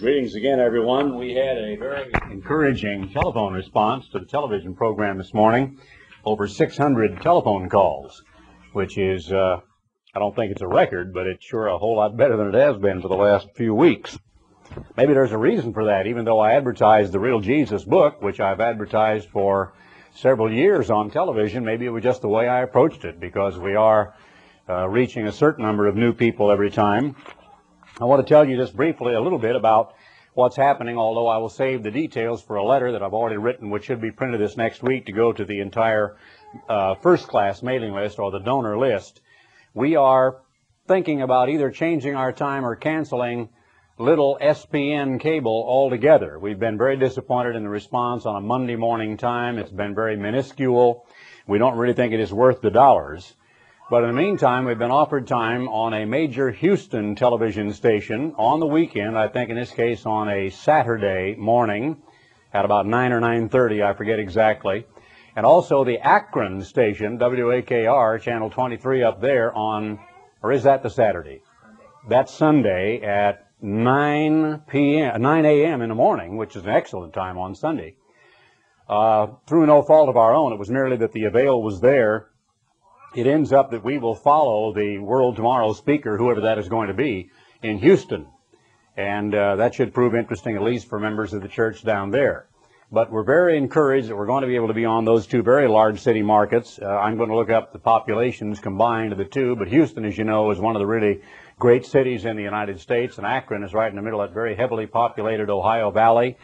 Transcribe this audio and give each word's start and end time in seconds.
Greetings 0.00 0.34
again, 0.34 0.60
everyone. 0.60 1.18
We 1.18 1.34
had 1.34 1.58
a 1.58 1.76
very 1.76 2.10
encouraging 2.30 3.10
telephone 3.10 3.52
response 3.52 4.08
to 4.08 4.18
the 4.18 4.24
television 4.24 4.74
program 4.74 5.18
this 5.18 5.34
morning. 5.34 5.78
Over 6.24 6.48
600 6.48 7.20
telephone 7.20 7.68
calls, 7.68 8.24
which 8.72 8.96
is, 8.96 9.30
uh, 9.30 9.60
I 10.14 10.18
don't 10.18 10.34
think 10.34 10.52
it's 10.52 10.62
a 10.62 10.66
record, 10.66 11.12
but 11.12 11.26
it's 11.26 11.44
sure 11.44 11.66
a 11.66 11.76
whole 11.76 11.96
lot 11.96 12.16
better 12.16 12.38
than 12.38 12.48
it 12.48 12.54
has 12.54 12.78
been 12.78 13.02
for 13.02 13.08
the 13.08 13.14
last 13.14 13.48
few 13.56 13.74
weeks. 13.74 14.18
Maybe 14.96 15.12
there's 15.12 15.32
a 15.32 15.38
reason 15.38 15.74
for 15.74 15.84
that, 15.84 16.06
even 16.06 16.24
though 16.24 16.40
I 16.40 16.54
advertised 16.54 17.12
the 17.12 17.20
Real 17.20 17.40
Jesus 17.40 17.84
book, 17.84 18.22
which 18.22 18.40
I've 18.40 18.60
advertised 18.60 19.28
for 19.28 19.74
several 20.14 20.50
years 20.50 20.90
on 20.90 21.10
television. 21.10 21.62
Maybe 21.62 21.84
it 21.84 21.90
was 21.90 22.02
just 22.02 22.22
the 22.22 22.28
way 22.28 22.48
I 22.48 22.62
approached 22.62 23.04
it, 23.04 23.20
because 23.20 23.58
we 23.58 23.74
are 23.74 24.14
uh, 24.66 24.88
reaching 24.88 25.26
a 25.26 25.32
certain 25.32 25.66
number 25.66 25.86
of 25.86 25.94
new 25.94 26.14
people 26.14 26.50
every 26.50 26.70
time. 26.70 27.16
I 28.00 28.06
want 28.06 28.26
to 28.26 28.34
tell 28.34 28.48
you 28.48 28.56
just 28.56 28.74
briefly 28.74 29.12
a 29.12 29.20
little 29.20 29.38
bit 29.38 29.54
about 29.54 29.92
what's 30.32 30.56
happening, 30.56 30.96
although 30.96 31.26
I 31.26 31.36
will 31.36 31.50
save 31.50 31.82
the 31.82 31.90
details 31.90 32.40
for 32.40 32.56
a 32.56 32.64
letter 32.64 32.92
that 32.92 33.02
I've 33.02 33.12
already 33.12 33.36
written, 33.36 33.68
which 33.68 33.84
should 33.84 34.00
be 34.00 34.10
printed 34.10 34.40
this 34.40 34.56
next 34.56 34.82
week 34.82 35.04
to 35.06 35.12
go 35.12 35.34
to 35.34 35.44
the 35.44 35.60
entire 35.60 36.16
uh, 36.66 36.94
first 36.94 37.28
class 37.28 37.62
mailing 37.62 37.92
list 37.92 38.18
or 38.18 38.30
the 38.30 38.38
donor 38.38 38.78
list. 38.78 39.20
We 39.74 39.96
are 39.96 40.38
thinking 40.88 41.20
about 41.20 41.50
either 41.50 41.70
changing 41.70 42.14
our 42.14 42.32
time 42.32 42.64
or 42.64 42.74
canceling 42.74 43.50
little 43.98 44.38
SPN 44.40 45.20
cable 45.20 45.62
altogether. 45.68 46.38
We've 46.38 46.58
been 46.58 46.78
very 46.78 46.96
disappointed 46.96 47.54
in 47.54 47.64
the 47.64 47.68
response 47.68 48.24
on 48.24 48.34
a 48.34 48.40
Monday 48.40 48.76
morning 48.76 49.18
time. 49.18 49.58
It's 49.58 49.70
been 49.70 49.94
very 49.94 50.16
minuscule. 50.16 51.04
We 51.46 51.58
don't 51.58 51.76
really 51.76 51.92
think 51.92 52.14
it 52.14 52.20
is 52.20 52.32
worth 52.32 52.62
the 52.62 52.70
dollars. 52.70 53.34
But 53.90 54.04
in 54.04 54.14
the 54.14 54.22
meantime, 54.22 54.66
we've 54.66 54.78
been 54.78 54.92
offered 54.92 55.26
time 55.26 55.66
on 55.66 55.92
a 55.92 56.04
major 56.06 56.52
Houston 56.52 57.16
television 57.16 57.72
station 57.72 58.36
on 58.38 58.60
the 58.60 58.66
weekend, 58.66 59.18
I 59.18 59.26
think 59.26 59.50
in 59.50 59.56
this 59.56 59.72
case 59.72 60.06
on 60.06 60.28
a 60.28 60.48
Saturday 60.50 61.34
morning 61.34 62.00
at 62.54 62.64
about 62.64 62.86
9 62.86 63.10
or 63.10 63.20
9.30, 63.20 63.84
I 63.84 63.92
forget 63.94 64.20
exactly. 64.20 64.86
And 65.34 65.44
also 65.44 65.82
the 65.82 65.98
Akron 65.98 66.62
station, 66.62 67.18
WAKR, 67.18 68.20
channel 68.20 68.48
23 68.48 69.02
up 69.02 69.20
there 69.20 69.52
on, 69.52 69.98
or 70.40 70.52
is 70.52 70.62
that 70.62 70.84
the 70.84 70.90
Saturday? 70.90 71.42
That's 72.08 72.32
Sunday 72.32 73.00
at 73.00 73.50
9 73.60 74.62
p.m., 74.68 75.20
9 75.20 75.44
a.m. 75.44 75.82
in 75.82 75.88
the 75.88 75.96
morning, 75.96 76.36
which 76.36 76.54
is 76.54 76.62
an 76.62 76.70
excellent 76.70 77.12
time 77.12 77.38
on 77.38 77.56
Sunday. 77.56 77.96
Uh, 78.88 79.32
through 79.48 79.66
no 79.66 79.82
fault 79.82 80.08
of 80.08 80.16
our 80.16 80.32
own, 80.32 80.52
it 80.52 80.60
was 80.60 80.70
merely 80.70 80.96
that 80.98 81.10
the 81.10 81.24
avail 81.24 81.60
was 81.60 81.80
there 81.80 82.29
it 83.14 83.26
ends 83.26 83.52
up 83.52 83.72
that 83.72 83.84
we 83.84 83.98
will 83.98 84.14
follow 84.14 84.72
the 84.72 84.98
World 84.98 85.36
Tomorrow 85.36 85.72
speaker, 85.72 86.16
whoever 86.16 86.42
that 86.42 86.58
is 86.58 86.68
going 86.68 86.88
to 86.88 86.94
be, 86.94 87.30
in 87.62 87.78
Houston. 87.78 88.26
And 88.96 89.34
uh, 89.34 89.56
that 89.56 89.74
should 89.74 89.94
prove 89.94 90.14
interesting, 90.14 90.56
at 90.56 90.62
least 90.62 90.88
for 90.88 91.00
members 91.00 91.32
of 91.32 91.42
the 91.42 91.48
church 91.48 91.82
down 91.82 92.10
there. 92.10 92.46
But 92.92 93.12
we're 93.12 93.24
very 93.24 93.56
encouraged 93.56 94.08
that 94.08 94.16
we're 94.16 94.26
going 94.26 94.42
to 94.42 94.48
be 94.48 94.56
able 94.56 94.68
to 94.68 94.74
be 94.74 94.84
on 94.84 95.04
those 95.04 95.26
two 95.26 95.42
very 95.42 95.68
large 95.68 96.00
city 96.00 96.22
markets. 96.22 96.78
Uh, 96.80 96.86
I'm 96.86 97.16
going 97.16 97.28
to 97.28 97.36
look 97.36 97.50
up 97.50 97.72
the 97.72 97.78
populations 97.78 98.58
combined 98.58 99.12
of 99.12 99.18
the 99.18 99.24
two, 99.24 99.54
but 99.54 99.68
Houston, 99.68 100.04
as 100.04 100.18
you 100.18 100.24
know, 100.24 100.50
is 100.50 100.58
one 100.58 100.74
of 100.74 100.80
the 100.80 100.86
really 100.86 101.20
great 101.58 101.86
cities 101.86 102.24
in 102.24 102.36
the 102.36 102.42
United 102.42 102.80
States, 102.80 103.18
and 103.18 103.26
Akron 103.26 103.62
is 103.62 103.74
right 103.74 103.88
in 103.88 103.94
the 103.94 104.02
middle 104.02 104.20
of 104.20 104.30
that 104.30 104.34
very 104.34 104.56
heavily 104.56 104.86
populated 104.86 105.50
Ohio 105.50 105.90
Valley. 105.90 106.36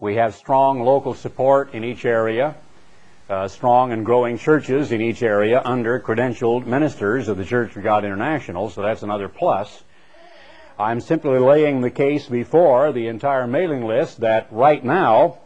We 0.00 0.16
have 0.16 0.34
strong 0.34 0.80
local 0.80 1.14
support 1.14 1.74
in 1.74 1.84
each 1.84 2.04
area 2.04 2.56
uh, 3.28 3.48
strong 3.48 3.92
and 3.92 4.04
growing 4.04 4.36
churches 4.38 4.92
in 4.92 5.00
each 5.00 5.22
area 5.22 5.62
under 5.64 5.98
credentialed 5.98 6.66
ministers 6.66 7.28
of 7.28 7.36
the 7.36 7.44
Church 7.44 7.76
of 7.76 7.82
God 7.82 8.04
International, 8.04 8.68
so 8.68 8.82
that's 8.82 9.02
another 9.02 9.28
plus. 9.28 9.82
I'm 10.78 11.00
simply 11.00 11.38
laying 11.38 11.80
the 11.80 11.90
case 11.90 12.26
before 12.26 12.92
the 12.92 13.06
entire 13.06 13.46
mailing 13.46 13.86
list 13.86 14.20
that 14.20 14.48
right 14.50 14.84
now 14.84 15.38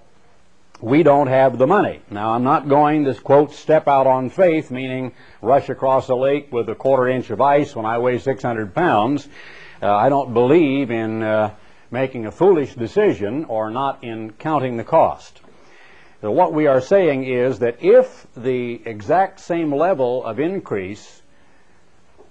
we 0.80 1.02
don't 1.02 1.26
have 1.26 1.58
the 1.58 1.66
money. 1.66 2.00
Now, 2.10 2.30
I'm 2.32 2.44
not 2.44 2.68
going 2.68 3.04
to, 3.04 3.14
quote, 3.14 3.52
step 3.52 3.88
out 3.88 4.06
on 4.06 4.30
faith, 4.30 4.70
meaning 4.70 5.12
rush 5.42 5.68
across 5.68 6.08
a 6.08 6.14
lake 6.14 6.52
with 6.52 6.68
a 6.68 6.74
quarter 6.74 7.08
inch 7.08 7.30
of 7.30 7.40
ice 7.40 7.76
when 7.76 7.84
I 7.84 7.98
weigh 7.98 8.18
600 8.18 8.74
pounds. 8.74 9.28
Uh, 9.82 9.94
I 9.94 10.08
don't 10.08 10.32
believe 10.32 10.90
in 10.90 11.22
uh, 11.22 11.54
making 11.90 12.26
a 12.26 12.32
foolish 12.32 12.74
decision 12.74 13.44
or 13.44 13.70
not 13.70 14.02
in 14.02 14.32
counting 14.32 14.76
the 14.76 14.84
cost. 14.84 15.40
So 16.20 16.32
what 16.32 16.52
we 16.52 16.66
are 16.66 16.80
saying 16.80 17.24
is 17.24 17.60
that 17.60 17.76
if 17.80 18.26
the 18.36 18.82
exact 18.84 19.38
same 19.38 19.72
level 19.72 20.24
of 20.24 20.40
increase 20.40 21.22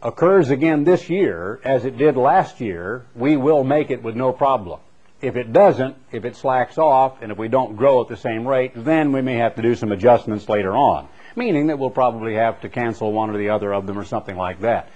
occurs 0.01 0.49
again 0.49 0.83
this 0.83 1.09
year 1.09 1.61
as 1.63 1.85
it 1.85 1.97
did 1.97 2.17
last 2.17 2.59
year, 2.59 3.05
we 3.15 3.37
will 3.37 3.63
make 3.63 3.89
it 3.89 4.03
with 4.03 4.15
no 4.15 4.33
problem. 4.33 4.81
If 5.21 5.37
it 5.37 5.53
doesn't, 5.53 5.95
if 6.11 6.25
it 6.25 6.35
slacks 6.35 6.77
off, 6.77 7.21
and 7.21 7.31
if 7.31 7.37
we 7.37 7.47
don't 7.47 7.77
grow 7.77 8.01
at 8.01 8.09
the 8.09 8.17
same 8.17 8.45
rate, 8.45 8.73
then 8.75 9.13
we 9.13 9.21
may 9.21 9.35
have 9.35 9.55
to 9.55 9.61
do 9.61 9.73
some 9.73 9.91
adjustments 9.91 10.49
later 10.49 10.75
on, 10.75 11.07
meaning 11.35 11.67
that 11.67 11.79
we'll 11.79 11.89
probably 11.89 12.35
have 12.35 12.61
to 12.61 12.69
cancel 12.69 13.11
one 13.13 13.29
or 13.29 13.37
the 13.37 13.49
other 13.49 13.73
of 13.73 13.87
them 13.87 13.97
or 13.97 14.05
something 14.05 14.35
like 14.35 14.61
that. 14.61 14.89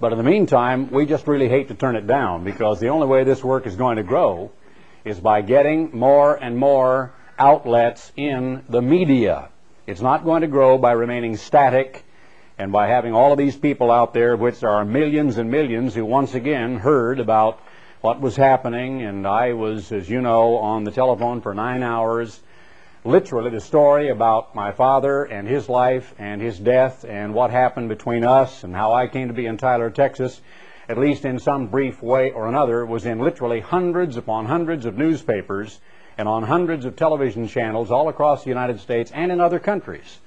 But 0.00 0.12
in 0.12 0.18
the 0.18 0.24
meantime, 0.24 0.90
we 0.90 1.06
just 1.06 1.26
really 1.26 1.48
hate 1.48 1.68
to 1.68 1.74
turn 1.74 1.96
it 1.96 2.06
down 2.06 2.44
because 2.44 2.78
the 2.78 2.88
only 2.88 3.08
way 3.08 3.24
this 3.24 3.42
work 3.42 3.66
is 3.66 3.74
going 3.74 3.96
to 3.96 4.04
grow 4.04 4.52
is 5.04 5.18
by 5.18 5.42
getting 5.42 5.90
more 5.90 6.36
and 6.36 6.56
more 6.56 7.12
outlets 7.38 8.12
in 8.16 8.64
the 8.68 8.82
media. 8.82 9.48
It's 9.86 10.00
not 10.00 10.24
going 10.24 10.42
to 10.42 10.48
grow 10.48 10.76
by 10.76 10.92
remaining 10.92 11.36
static 11.36 12.04
and 12.58 12.72
by 12.72 12.88
having 12.88 13.14
all 13.14 13.32
of 13.32 13.38
these 13.38 13.56
people 13.56 13.90
out 13.90 14.12
there, 14.12 14.36
which 14.36 14.62
are 14.64 14.84
millions 14.84 15.38
and 15.38 15.50
millions 15.50 15.94
who 15.94 16.04
once 16.04 16.34
again 16.34 16.76
heard 16.76 17.20
about 17.20 17.60
what 18.00 18.20
was 18.20 18.36
happening. 18.36 19.02
And 19.02 19.26
I 19.26 19.52
was, 19.52 19.92
as 19.92 20.10
you 20.10 20.20
know, 20.20 20.56
on 20.56 20.84
the 20.84 20.90
telephone 20.90 21.40
for 21.40 21.54
nine 21.54 21.82
hours, 21.82 22.40
literally 23.04 23.50
the 23.50 23.60
story 23.60 24.08
about 24.08 24.54
my 24.54 24.72
father 24.72 25.24
and 25.24 25.46
his 25.46 25.68
life 25.68 26.14
and 26.18 26.42
his 26.42 26.58
death 26.58 27.04
and 27.04 27.32
what 27.32 27.50
happened 27.50 27.88
between 27.88 28.24
us 28.24 28.64
and 28.64 28.74
how 28.74 28.92
I 28.92 29.06
came 29.06 29.28
to 29.28 29.34
be 29.34 29.46
in 29.46 29.56
Tyler, 29.56 29.90
Texas, 29.90 30.40
at 30.88 30.98
least 30.98 31.24
in 31.24 31.38
some 31.38 31.68
brief 31.68 32.02
way 32.02 32.32
or 32.32 32.48
another, 32.48 32.84
was 32.84 33.06
in 33.06 33.20
literally 33.20 33.60
hundreds 33.60 34.16
upon 34.16 34.46
hundreds 34.46 34.84
of 34.84 34.98
newspapers 34.98 35.80
and 36.18 36.28
on 36.28 36.42
hundreds 36.42 36.84
of 36.84 36.96
television 36.96 37.46
channels 37.46 37.92
all 37.92 38.08
across 38.08 38.42
the 38.42 38.50
United 38.50 38.80
States 38.80 39.12
and 39.14 39.30
in 39.30 39.40
other 39.40 39.60
countries. 39.60 40.18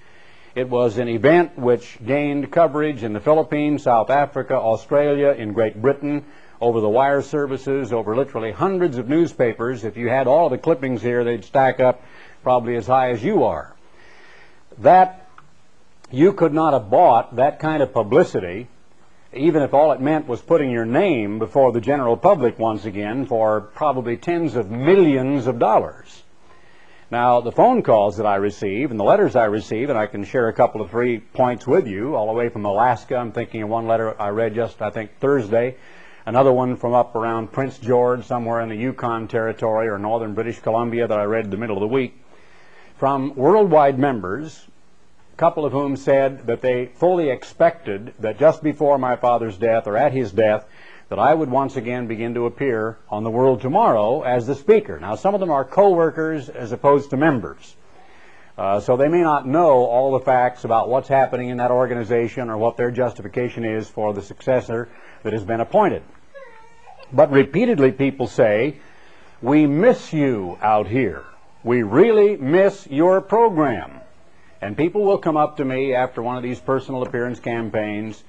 It 0.55 0.69
was 0.69 0.97
an 0.97 1.07
event 1.07 1.57
which 1.57 1.97
gained 2.05 2.51
coverage 2.51 3.03
in 3.03 3.13
the 3.13 3.19
Philippines, 3.19 3.83
South 3.83 4.09
Africa, 4.09 4.55
Australia, 4.55 5.29
in 5.29 5.53
Great 5.53 5.81
Britain, 5.81 6.25
over 6.59 6.79
the 6.79 6.89
wire 6.89 7.21
services, 7.21 7.91
over 7.91 8.15
literally 8.15 8.51
hundreds 8.51 8.97
of 8.97 9.09
newspapers. 9.09 9.83
If 9.83 9.97
you 9.97 10.09
had 10.09 10.27
all 10.27 10.49
the 10.49 10.57
clippings 10.57 11.01
here, 11.01 11.23
they'd 11.23 11.43
stack 11.43 11.79
up 11.79 12.03
probably 12.43 12.75
as 12.75 12.87
high 12.87 13.11
as 13.11 13.23
you 13.23 13.43
are. 13.43 13.75
That, 14.79 15.27
you 16.09 16.33
could 16.33 16.53
not 16.53 16.73
have 16.73 16.89
bought 16.89 17.35
that 17.35 17.59
kind 17.59 17.81
of 17.81 17.93
publicity 17.93 18.67
even 19.33 19.61
if 19.63 19.73
all 19.73 19.91
it 19.91 20.01
meant 20.01 20.27
was 20.27 20.41
putting 20.41 20.71
your 20.71 20.85
name 20.85 21.39
before 21.39 21.71
the 21.71 21.81
general 21.81 22.17
public 22.17 22.59
once 22.59 22.85
again 22.85 23.25
for 23.25 23.61
probably 23.61 24.17
tens 24.17 24.55
of 24.55 24.69
millions 24.69 25.47
of 25.47 25.57
dollars. 25.57 26.23
Now, 27.09 27.41
the 27.41 27.51
phone 27.51 27.81
calls 27.81 28.17
that 28.17 28.25
I 28.25 28.35
receive 28.35 28.91
and 28.91 28.99
the 28.99 29.03
letters 29.03 29.35
I 29.35 29.45
receive, 29.45 29.89
and 29.89 29.99
I 29.99 30.05
can 30.05 30.23
share 30.23 30.47
a 30.47 30.53
couple 30.53 30.81
of 30.81 30.89
three 30.89 31.19
points 31.19 31.67
with 31.67 31.87
you, 31.87 32.15
all 32.15 32.27
the 32.27 32.33
way 32.33 32.49
from 32.49 32.65
Alaska. 32.65 33.17
I'm 33.17 33.33
thinking 33.33 33.63
of 33.63 33.69
one 33.69 33.85
letter 33.85 34.19
I 34.19 34.29
read 34.29 34.55
just, 34.55 34.81
I 34.81 34.91
think, 34.91 35.17
Thursday. 35.19 35.75
Another 36.25 36.53
one 36.53 36.77
from 36.77 36.93
up 36.93 37.15
around 37.15 37.51
Prince 37.51 37.77
George, 37.79 38.25
somewhere 38.25 38.61
in 38.61 38.69
the 38.69 38.75
Yukon 38.75 39.27
Territory 39.27 39.89
or 39.89 39.97
northern 39.97 40.33
British 40.33 40.59
Columbia 40.59 41.07
that 41.07 41.19
I 41.19 41.23
read 41.23 41.51
the 41.51 41.57
middle 41.57 41.75
of 41.75 41.81
the 41.81 41.87
week. 41.87 42.15
From 42.97 43.35
worldwide 43.35 43.97
members 43.97 44.67
couple 45.41 45.65
of 45.65 45.71
whom 45.71 45.95
said 45.95 46.45
that 46.45 46.61
they 46.61 46.85
fully 46.85 47.31
expected 47.31 48.13
that 48.19 48.37
just 48.37 48.61
before 48.61 48.99
my 48.99 49.15
father's 49.15 49.57
death 49.57 49.87
or 49.87 49.97
at 49.97 50.13
his 50.13 50.31
death, 50.31 50.67
that 51.09 51.17
I 51.17 51.33
would 51.33 51.49
once 51.49 51.77
again 51.77 52.05
begin 52.05 52.35
to 52.35 52.45
appear 52.45 52.99
on 53.09 53.23
the 53.23 53.31
world 53.31 53.59
tomorrow 53.59 54.21
as 54.21 54.45
the 54.45 54.53
speaker. 54.53 54.99
Now, 54.99 55.15
some 55.15 55.33
of 55.33 55.39
them 55.39 55.49
are 55.49 55.65
co-workers 55.65 56.47
as 56.47 56.71
opposed 56.71 57.09
to 57.09 57.17
members. 57.17 57.75
Uh, 58.55 58.81
so 58.81 58.95
they 58.95 59.07
may 59.07 59.23
not 59.23 59.47
know 59.47 59.83
all 59.83 60.11
the 60.11 60.23
facts 60.23 60.63
about 60.63 60.89
what's 60.89 61.07
happening 61.07 61.49
in 61.49 61.57
that 61.57 61.71
organization 61.71 62.47
or 62.47 62.59
what 62.59 62.77
their 62.77 62.91
justification 62.91 63.65
is 63.65 63.89
for 63.89 64.13
the 64.13 64.21
successor 64.21 64.89
that 65.23 65.33
has 65.33 65.43
been 65.43 65.59
appointed. 65.59 66.03
But 67.11 67.31
repeatedly 67.31 67.93
people 67.93 68.27
say, 68.27 68.77
we 69.41 69.65
miss 69.65 70.13
you 70.13 70.59
out 70.61 70.85
here. 70.85 71.23
We 71.63 71.81
really 71.81 72.37
miss 72.37 72.85
your 72.91 73.21
program. 73.21 74.00
And 74.61 74.77
people 74.77 75.03
will 75.03 75.17
come 75.17 75.37
up 75.37 75.57
to 75.57 75.65
me 75.65 75.95
after 75.95 76.21
one 76.21 76.37
of 76.37 76.43
these 76.43 76.59
personal 76.59 77.01
appearance 77.01 77.39
campaigns, 77.39 78.23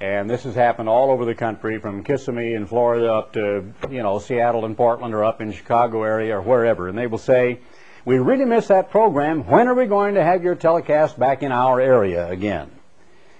and 0.00 0.28
this 0.28 0.42
has 0.42 0.54
happened 0.54 0.88
all 0.88 1.10
over 1.10 1.24
the 1.24 1.34
country, 1.34 1.78
from 1.78 2.04
Kissimmee 2.04 2.54
in 2.54 2.66
Florida 2.66 3.12
up 3.12 3.32
to, 3.34 3.72
you 3.88 4.02
know, 4.02 4.18
Seattle 4.18 4.64
and 4.64 4.76
Portland 4.76 5.14
or 5.14 5.24
up 5.24 5.40
in 5.40 5.52
Chicago 5.52 6.02
area 6.02 6.36
or 6.36 6.42
wherever. 6.42 6.88
And 6.88 6.98
they 6.98 7.06
will 7.06 7.18
say, 7.18 7.60
we 8.04 8.18
really 8.18 8.44
miss 8.44 8.66
that 8.66 8.90
program. 8.90 9.46
When 9.46 9.68
are 9.68 9.74
we 9.74 9.86
going 9.86 10.16
to 10.16 10.24
have 10.24 10.42
your 10.42 10.56
telecast 10.56 11.18
back 11.18 11.42
in 11.42 11.52
our 11.52 11.80
area 11.80 12.28
again? 12.28 12.70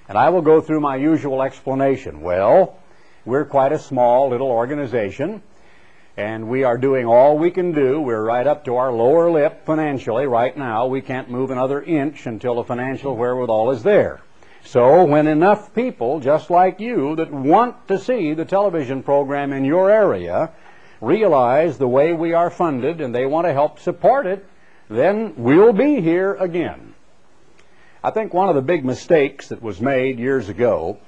And 0.08 0.16
I 0.16 0.30
will 0.30 0.42
go 0.42 0.60
through 0.60 0.80
my 0.80 0.96
usual 0.96 1.42
explanation. 1.42 2.20
Well, 2.20 2.78
we're 3.24 3.44
quite 3.44 3.72
a 3.72 3.78
small 3.78 4.30
little 4.30 4.50
organization. 4.50 5.42
And 6.16 6.48
we 6.48 6.64
are 6.64 6.76
doing 6.76 7.06
all 7.06 7.38
we 7.38 7.50
can 7.50 7.72
do. 7.72 8.00
We're 8.00 8.22
right 8.22 8.46
up 8.46 8.66
to 8.66 8.76
our 8.76 8.92
lower 8.92 9.30
lip 9.30 9.64
financially 9.64 10.26
right 10.26 10.54
now. 10.56 10.86
We 10.86 11.00
can't 11.00 11.30
move 11.30 11.50
another 11.50 11.82
inch 11.82 12.26
until 12.26 12.56
the 12.56 12.64
financial 12.64 13.16
wherewithal 13.16 13.70
is 13.70 13.82
there. 13.82 14.20
So 14.64 15.04
when 15.04 15.26
enough 15.26 15.74
people, 15.74 16.20
just 16.20 16.50
like 16.50 16.80
you, 16.80 17.16
that 17.16 17.32
want 17.32 17.88
to 17.88 17.98
see 17.98 18.34
the 18.34 18.44
television 18.44 19.02
program 19.02 19.52
in 19.52 19.64
your 19.64 19.90
area, 19.90 20.50
realize 21.00 21.78
the 21.78 21.88
way 21.88 22.12
we 22.12 22.32
are 22.34 22.50
funded 22.50 23.00
and 23.00 23.14
they 23.14 23.26
want 23.26 23.46
to 23.46 23.52
help 23.52 23.80
support 23.80 24.26
it, 24.26 24.46
then 24.88 25.34
we'll 25.36 25.72
be 25.72 26.00
here 26.00 26.34
again. 26.34 26.94
I 28.04 28.10
think 28.10 28.34
one 28.34 28.48
of 28.48 28.54
the 28.54 28.62
big 28.62 28.84
mistakes 28.84 29.48
that 29.48 29.62
was 29.62 29.80
made 29.80 30.18
years 30.18 30.48
ago 30.48 30.98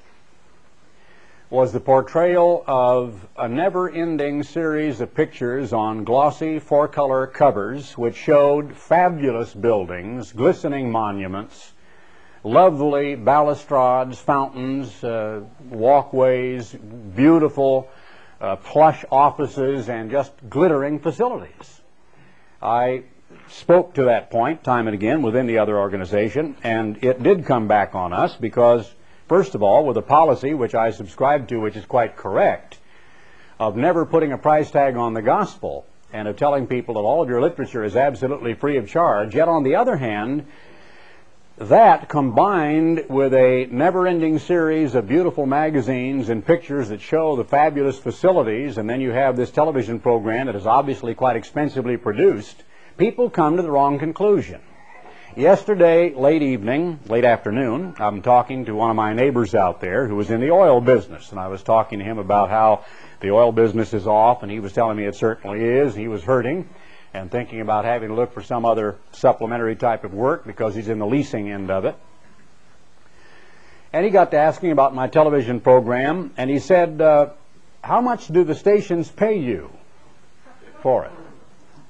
was 1.55 1.71
the 1.71 1.79
portrayal 1.79 2.65
of 2.67 3.25
a 3.37 3.47
never-ending 3.47 4.43
series 4.43 4.99
of 4.99 5.15
pictures 5.15 5.71
on 5.71 6.03
glossy 6.03 6.59
four-color 6.59 7.27
covers 7.27 7.97
which 7.97 8.17
showed 8.17 8.75
fabulous 8.75 9.53
buildings, 9.53 10.33
glistening 10.33 10.91
monuments, 10.91 11.71
lovely 12.43 13.15
balustrades, 13.15 14.19
fountains, 14.19 15.01
uh, 15.01 15.39
walkways, 15.69 16.73
beautiful 17.15 17.89
uh, 18.41 18.57
plush 18.57 19.05
offices, 19.09 19.87
and 19.87 20.11
just 20.11 20.33
glittering 20.49 20.99
facilities. 20.99 21.79
I 22.61 23.03
spoke 23.47 23.93
to 23.93 24.03
that 24.03 24.29
point 24.29 24.61
time 24.65 24.87
and 24.87 24.93
again 24.93 25.21
within 25.21 25.47
the 25.47 25.59
other 25.59 25.79
organization, 25.79 26.57
and 26.63 27.01
it 27.01 27.23
did 27.23 27.45
come 27.45 27.69
back 27.69 27.95
on 27.95 28.11
us 28.11 28.35
because, 28.35 28.93
first 29.27 29.55
of 29.55 29.63
all, 29.63 29.85
with 29.85 29.97
a 29.97 30.01
policy 30.01 30.53
which 30.53 30.75
I 30.75 30.91
subscribe 30.91 31.47
to, 31.49 31.57
which 31.57 31.75
is 31.75 31.85
quite 31.85 32.15
correct, 32.15 32.77
of 33.59 33.75
never 33.75 34.05
putting 34.05 34.31
a 34.31 34.37
price 34.37 34.69
tag 34.71 34.95
on 34.95 35.13
the 35.13 35.21
gospel 35.21 35.85
and 36.13 36.27
of 36.27 36.37
telling 36.37 36.67
people 36.67 36.95
that 36.95 37.01
all 37.01 37.21
of 37.21 37.29
your 37.29 37.41
literature 37.41 37.83
is 37.83 37.95
absolutely 37.95 38.53
free 38.53 38.77
of 38.77 38.87
charge, 38.87 39.35
yet 39.35 39.47
on 39.47 39.63
the 39.63 39.75
other 39.75 39.97
hand, 39.97 40.45
that 41.57 42.09
combined 42.09 43.05
with 43.09 43.33
a 43.33 43.67
never-ending 43.71 44.39
series 44.39 44.93
of 44.93 45.07
beautiful 45.07 45.45
magazines 45.45 46.27
and 46.29 46.45
pictures 46.45 46.89
that 46.89 46.99
show 46.99 47.35
the 47.37 47.45
fabulous 47.45 47.97
facilities, 47.97 48.77
and 48.77 48.89
then 48.89 48.99
you 48.99 49.11
have 49.11 49.37
this 49.37 49.51
television 49.51 49.99
program 49.99 50.47
that 50.47 50.55
is 50.55 50.65
obviously 50.65 51.15
quite 51.15 51.37
expensively 51.37 51.95
produced, 51.95 52.63
people 52.97 53.29
come 53.29 53.55
to 53.55 53.61
the 53.61 53.71
wrong 53.71 53.97
conclusion. 53.97 54.59
Yesterday, 55.35 56.13
late 56.13 56.41
evening, 56.41 56.97
late 57.07 57.25
afternoon, 57.25 57.95
I'm 57.99 58.21
talking 58.21 58.63
to 58.65 58.73
one 58.73 58.89
of 58.89 58.95
my 58.95 59.13
neighbors 59.13 59.53
out 59.53 59.81
there 59.81 60.07
who 60.07 60.15
was 60.15 60.31
in 60.31 60.39
the 60.39 60.51
oil 60.51 60.79
business, 60.79 61.31
and 61.31 61.39
I 61.41 61.49
was 61.49 61.61
talking 61.61 61.99
to 61.99 62.05
him 62.05 62.19
about 62.19 62.49
how 62.49 62.85
the 63.19 63.31
oil 63.31 63.51
business 63.51 63.93
is 63.93 64.07
off, 64.07 64.43
and 64.43 64.51
he 64.51 64.61
was 64.61 64.71
telling 64.71 64.95
me 64.95 65.03
it 65.03 65.15
certainly 65.15 65.59
is. 65.61 65.93
He 65.93 66.07
was 66.07 66.23
hurting 66.23 66.69
and 67.13 67.29
thinking 67.29 67.59
about 67.59 67.83
having 67.83 68.07
to 68.09 68.15
look 68.15 68.31
for 68.31 68.41
some 68.41 68.63
other 68.65 68.95
supplementary 69.11 69.75
type 69.75 70.05
of 70.05 70.13
work 70.13 70.45
because 70.45 70.73
he's 70.73 70.87
in 70.87 70.99
the 70.99 71.05
leasing 71.05 71.51
end 71.51 71.69
of 71.69 71.83
it. 71.83 71.97
And 73.91 74.05
he 74.05 74.11
got 74.11 74.31
to 74.31 74.37
asking 74.37 74.71
about 74.71 74.95
my 74.95 75.07
television 75.07 75.59
program, 75.59 76.31
and 76.37 76.49
he 76.49 76.59
said, 76.59 77.01
uh, 77.01 77.31
How 77.83 77.99
much 77.99 78.29
do 78.29 78.45
the 78.45 78.55
stations 78.55 79.11
pay 79.11 79.37
you 79.37 79.69
for 80.79 81.03
it? 81.03 81.11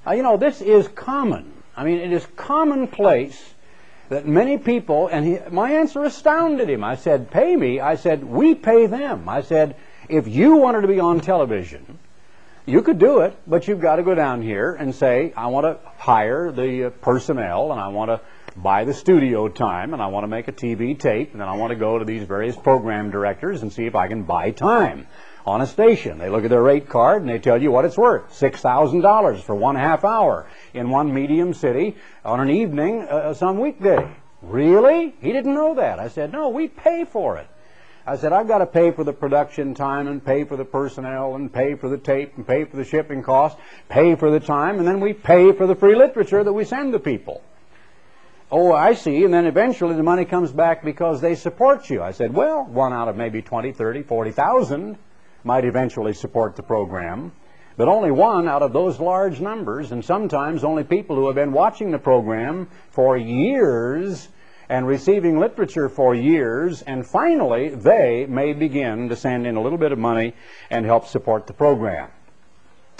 Uh, 0.04 0.14
you 0.14 0.24
know, 0.24 0.36
this 0.36 0.60
is 0.60 0.88
common. 0.88 1.52
I 1.76 1.84
mean, 1.84 1.98
it 1.98 2.12
is 2.12 2.26
commonplace 2.36 3.54
that 4.08 4.26
many 4.26 4.56
people, 4.56 5.08
and 5.08 5.24
he, 5.24 5.38
my 5.50 5.72
answer 5.72 6.04
astounded 6.04 6.70
him. 6.70 6.82
I 6.84 6.96
said, 6.96 7.30
Pay 7.30 7.54
me. 7.56 7.80
I 7.80 7.96
said, 7.96 8.24
We 8.24 8.54
pay 8.54 8.86
them. 8.86 9.28
I 9.28 9.42
said, 9.42 9.76
If 10.08 10.28
you 10.28 10.56
wanted 10.56 10.82
to 10.82 10.88
be 10.88 11.00
on 11.00 11.20
television, 11.20 11.98
you 12.64 12.82
could 12.82 12.98
do 12.98 13.20
it, 13.20 13.36
but 13.46 13.68
you've 13.68 13.80
got 13.80 13.96
to 13.96 14.02
go 14.02 14.14
down 14.14 14.42
here 14.42 14.74
and 14.74 14.94
say, 14.94 15.32
I 15.36 15.46
want 15.48 15.66
to 15.66 15.78
hire 15.98 16.50
the 16.50 16.86
uh, 16.86 16.90
personnel 16.90 17.70
and 17.70 17.80
I 17.80 17.88
want 17.88 18.10
to 18.10 18.20
buy 18.56 18.84
the 18.84 18.94
studio 18.94 19.48
time 19.48 19.92
and 19.92 20.02
I 20.02 20.08
want 20.08 20.24
to 20.24 20.28
make 20.28 20.48
a 20.48 20.52
TV 20.52 20.98
tape 20.98 21.32
and 21.32 21.40
then 21.40 21.48
I 21.48 21.56
want 21.56 21.70
to 21.70 21.76
go 21.76 21.98
to 21.98 22.04
these 22.04 22.24
various 22.24 22.56
program 22.56 23.10
directors 23.10 23.62
and 23.62 23.72
see 23.72 23.86
if 23.86 23.94
I 23.94 24.08
can 24.08 24.24
buy 24.24 24.50
time 24.50 25.06
on 25.46 25.60
a 25.60 25.66
station. 25.66 26.18
They 26.18 26.28
look 26.28 26.44
at 26.44 26.50
their 26.50 26.62
rate 26.62 26.88
card 26.88 27.22
and 27.22 27.30
they 27.30 27.38
tell 27.38 27.62
you 27.62 27.70
what 27.70 27.84
it's 27.84 27.96
worth. 27.96 28.30
$6,000 28.38 29.42
for 29.42 29.54
one 29.54 29.76
half 29.76 30.04
hour 30.04 30.46
in 30.74 30.90
one 30.90 31.14
medium 31.14 31.54
city 31.54 31.96
on 32.24 32.40
an 32.40 32.50
evening 32.50 33.02
uh, 33.02 33.32
some 33.32 33.58
weekday. 33.58 34.10
Really? 34.42 35.14
He 35.20 35.32
didn't 35.32 35.54
know 35.54 35.74
that. 35.76 35.98
I 35.98 36.08
said, 36.08 36.32
no, 36.32 36.48
we 36.48 36.68
pay 36.68 37.04
for 37.04 37.38
it. 37.38 37.46
I 38.08 38.16
said, 38.16 38.32
I've 38.32 38.46
got 38.46 38.58
to 38.58 38.66
pay 38.66 38.92
for 38.92 39.02
the 39.02 39.12
production 39.12 39.74
time 39.74 40.06
and 40.06 40.24
pay 40.24 40.44
for 40.44 40.56
the 40.56 40.64
personnel 40.64 41.34
and 41.34 41.52
pay 41.52 41.74
for 41.74 41.88
the 41.88 41.98
tape 41.98 42.36
and 42.36 42.46
pay 42.46 42.64
for 42.64 42.76
the 42.76 42.84
shipping 42.84 43.22
costs, 43.22 43.60
pay 43.88 44.14
for 44.14 44.30
the 44.30 44.38
time, 44.38 44.78
and 44.78 44.86
then 44.86 45.00
we 45.00 45.12
pay 45.12 45.52
for 45.52 45.66
the 45.66 45.74
free 45.74 45.96
literature 45.96 46.44
that 46.44 46.52
we 46.52 46.64
send 46.64 46.92
to 46.92 47.00
people. 47.00 47.42
Oh, 48.48 48.72
I 48.72 48.94
see. 48.94 49.24
And 49.24 49.34
then 49.34 49.46
eventually 49.46 49.96
the 49.96 50.04
money 50.04 50.24
comes 50.24 50.52
back 50.52 50.84
because 50.84 51.20
they 51.20 51.34
support 51.34 51.90
you. 51.90 52.00
I 52.00 52.12
said, 52.12 52.32
well, 52.32 52.64
one 52.64 52.92
out 52.92 53.08
of 53.08 53.16
maybe 53.16 53.42
20, 53.42 53.72
30, 53.72 54.04
40,000 54.04 54.96
might 55.46 55.64
eventually 55.64 56.12
support 56.12 56.56
the 56.56 56.62
program. 56.62 57.32
But 57.76 57.88
only 57.88 58.10
one 58.10 58.48
out 58.48 58.62
of 58.62 58.72
those 58.72 58.98
large 58.98 59.40
numbers, 59.40 59.92
and 59.92 60.04
sometimes 60.04 60.64
only 60.64 60.82
people 60.82 61.14
who 61.14 61.26
have 61.26 61.36
been 61.36 61.52
watching 61.52 61.90
the 61.90 61.98
program 61.98 62.68
for 62.90 63.16
years 63.16 64.28
and 64.68 64.86
receiving 64.86 65.38
literature 65.38 65.88
for 65.88 66.14
years, 66.14 66.82
and 66.82 67.06
finally 67.06 67.68
they 67.68 68.26
may 68.26 68.52
begin 68.52 69.08
to 69.10 69.16
send 69.16 69.46
in 69.46 69.56
a 69.56 69.62
little 69.62 69.78
bit 69.78 69.92
of 69.92 69.98
money 69.98 70.34
and 70.70 70.84
help 70.84 71.06
support 71.06 71.46
the 71.46 71.52
program. 71.52 72.10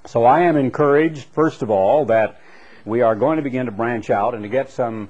So 0.04 0.24
I 0.24 0.42
am 0.42 0.56
encouraged, 0.56 1.26
first 1.32 1.62
of 1.62 1.70
all, 1.70 2.04
that 2.04 2.40
we 2.84 3.02
are 3.02 3.16
going 3.16 3.38
to 3.38 3.42
begin 3.42 3.66
to 3.66 3.72
branch 3.72 4.10
out 4.10 4.34
and 4.34 4.44
to 4.44 4.48
get 4.48 4.70
some 4.70 5.08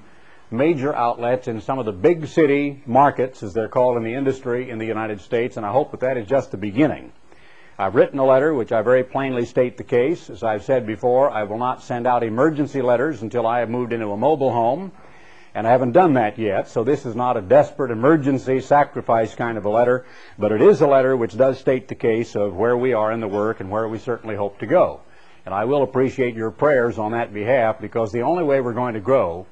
major 0.51 0.95
outlets 0.95 1.49
in 1.49 1.61
some 1.61 1.79
of 1.79 1.85
the 1.85 1.93
big 1.93 2.27
city 2.29 2.83
markets, 2.87 3.43
as 3.43 3.53
they're 3.53 3.69
called 3.69 3.97
in 3.99 4.05
the 4.05 4.15
industry 4.15 4.71
in 4.71 4.79
the 4.79 4.87
United 4.87 5.21
States, 5.21 5.57
and 5.57 5.67
I 5.67 5.73
hope 5.73 5.91
that 5.91 6.01
that 6.01 6.17
is 6.17 6.27
just 6.27 6.53
the 6.53 6.57
beginning. 6.57 7.13
I've 7.79 7.95
written 7.95 8.19
a 8.19 8.25
letter 8.25 8.55
which 8.55 8.73
I 8.73 8.81
very 8.81 9.05
plainly 9.05 9.45
state 9.45 9.77
the 9.77 9.85
case. 9.85 10.31
As 10.31 10.43
I've 10.43 10.65
said 10.65 10.87
before, 10.87 11.31
I 11.31 11.43
will 11.43 11.59
not 11.59 11.83
send 11.83 12.07
out 12.07 12.23
emergency 12.23 12.81
letters 12.81 13.21
until 13.21 13.47
I 13.47 13.59
have 13.59 13.69
moved 13.69 13.93
into 13.93 14.13
a 14.13 14.17
mobile 14.17 14.51
home 14.51 14.93
and 15.55 15.67
I 15.67 15.71
haven't 15.71 15.93
done 15.93 16.15
that 16.15 16.39
yet, 16.39 16.69
so 16.69 16.85
this 16.85 17.07
is 17.07 17.15
not 17.15 17.39
a 17.39 17.41
desperate 17.41 17.91
emergency 17.91 18.61
sacrifice 18.61 19.35
kind 19.35 19.57
of 19.57 19.65
a 19.65 19.71
letter, 19.71 20.05
but 20.39 20.53
it 20.53 20.61
is 20.61 20.83
a 20.83 20.87
letter 20.87 21.17
which 21.17 21.35
does 21.37 21.59
state 21.59 21.89
the 21.89 21.95
case 21.95 22.37
of 22.37 22.55
where 22.55 22.77
we 22.77 22.93
are 22.93 23.11
in 23.11 23.21
the 23.21 23.29
work 23.29 23.61
and 23.61 23.71
where 23.71 23.89
we 23.89 23.99
certainly 23.99 24.37
hope 24.37 24.59
to 24.59 24.67
go. 24.67 25.01
And 25.47 25.55
I 25.55 25.65
will 25.65 25.83
appreciate 25.83 26.35
your 26.35 26.51
prayers 26.51 26.99
on 26.99 27.13
that 27.13 27.33
behalf 27.33 27.81
because 27.81 28.13
the 28.13 28.21
only 28.21 28.45
way 28.45 28.61
we're 28.61 28.75
going 28.75 28.95
to 28.95 29.01
grow 29.01 29.47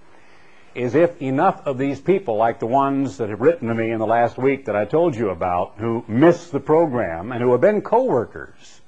is 0.75 0.95
if 0.95 1.21
enough 1.23 1.66
of 1.66 1.78
these 1.78 2.00
people, 2.00 2.37
like 2.37 2.59
the 2.59 2.66
ones 2.66 3.19
that 3.19 3.31
have 3.31 3.40
written 3.40 3.69
to 3.69 3.75
me 3.75 3.90
in 3.90 3.99
the 3.99 4.07
last 4.07 4.37
week 4.37 4.64
that 4.66 4.76
I 4.76 4.85
told 4.85 5.14
you 5.14 5.31
about, 5.31 5.75
who 5.78 6.04
missed 6.09 6.52
the 6.52 6.61
program 6.61 7.33
and 7.33 7.43
who 7.43 7.52
have 7.52 7.61
been 7.61 7.81
co-workers 7.81 8.81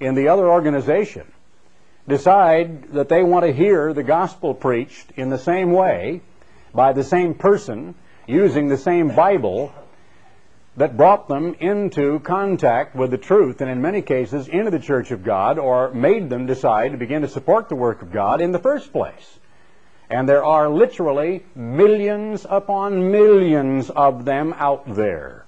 in 0.00 0.14
the 0.14 0.28
other 0.28 0.48
organization, 0.48 1.26
decide 2.06 2.92
that 2.92 3.08
they 3.08 3.22
want 3.22 3.44
to 3.44 3.52
hear 3.52 3.92
the 3.92 4.02
gospel 4.02 4.54
preached 4.54 5.12
in 5.16 5.30
the 5.30 5.38
same 5.38 5.72
way 5.72 6.20
by 6.74 6.92
the 6.92 7.04
same 7.04 7.34
person 7.34 7.94
using 8.26 8.68
the 8.68 8.78
same 8.78 9.14
Bible 9.14 9.72
that 10.76 10.96
brought 10.96 11.28
them 11.28 11.54
into 11.60 12.18
contact 12.20 12.96
with 12.96 13.10
the 13.10 13.18
truth 13.18 13.60
and 13.60 13.70
in 13.70 13.82
many 13.82 14.00
cases 14.00 14.48
into 14.48 14.70
the 14.70 14.78
church 14.78 15.10
of 15.10 15.22
God 15.22 15.58
or 15.58 15.92
made 15.92 16.30
them 16.30 16.46
decide 16.46 16.92
to 16.92 16.98
begin 16.98 17.22
to 17.22 17.28
support 17.28 17.68
the 17.68 17.76
work 17.76 18.02
of 18.02 18.10
God 18.10 18.40
in 18.40 18.52
the 18.52 18.58
first 18.58 18.92
place. 18.92 19.38
And 20.12 20.28
there 20.28 20.44
are 20.44 20.68
literally 20.68 21.42
millions 21.54 22.46
upon 22.48 23.10
millions 23.10 23.90
of 23.90 24.24
them 24.24 24.54
out 24.56 24.94
there. 24.94 25.46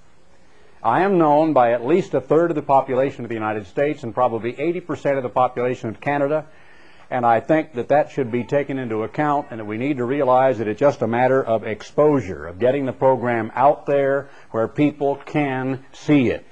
I 0.83 1.03
am 1.03 1.17
known 1.17 1.53
by 1.53 1.71
at 1.71 1.85
least 1.85 2.13
a 2.13 2.21
third 2.21 2.51
of 2.51 2.55
the 2.55 2.61
population 2.61 3.23
of 3.23 3.29
the 3.29 3.35
United 3.35 3.67
States 3.67 4.03
and 4.03 4.13
probably 4.13 4.53
80% 4.53 5.17
of 5.17 5.23
the 5.23 5.29
population 5.29 5.89
of 5.89 6.01
Canada 6.01 6.45
and 7.09 7.25
I 7.25 7.39
think 7.39 7.73
that 7.73 7.89
that 7.89 8.11
should 8.11 8.31
be 8.31 8.43
taken 8.43 8.79
into 8.79 9.03
account 9.03 9.47
and 9.51 9.59
that 9.59 9.65
we 9.65 9.77
need 9.77 9.97
to 9.97 10.05
realize 10.05 10.57
that 10.57 10.67
it's 10.67 10.79
just 10.79 11.01
a 11.01 11.07
matter 11.07 11.43
of 11.43 11.63
exposure, 11.63 12.47
of 12.47 12.59
getting 12.59 12.85
the 12.85 12.93
program 12.93 13.51
out 13.55 13.85
there 13.85 14.29
where 14.51 14.67
people 14.67 15.15
can 15.17 15.85
see 15.93 16.29
it. 16.29 16.45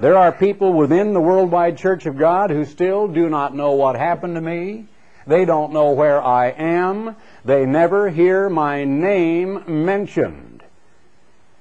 There 0.00 0.16
are 0.16 0.32
people 0.32 0.72
within 0.72 1.12
the 1.12 1.20
worldwide 1.20 1.78
Church 1.78 2.06
of 2.06 2.18
God 2.18 2.50
who 2.50 2.64
still 2.64 3.06
do 3.06 3.28
not 3.28 3.54
know 3.54 3.72
what 3.72 3.96
happened 3.96 4.34
to 4.34 4.40
me. 4.40 4.86
They 5.26 5.44
don't 5.44 5.72
know 5.72 5.92
where 5.92 6.22
I 6.22 6.48
am. 6.48 7.16
They 7.44 7.66
never 7.66 8.08
hear 8.08 8.48
my 8.48 8.84
name 8.84 9.84
mentioned. 9.84 10.62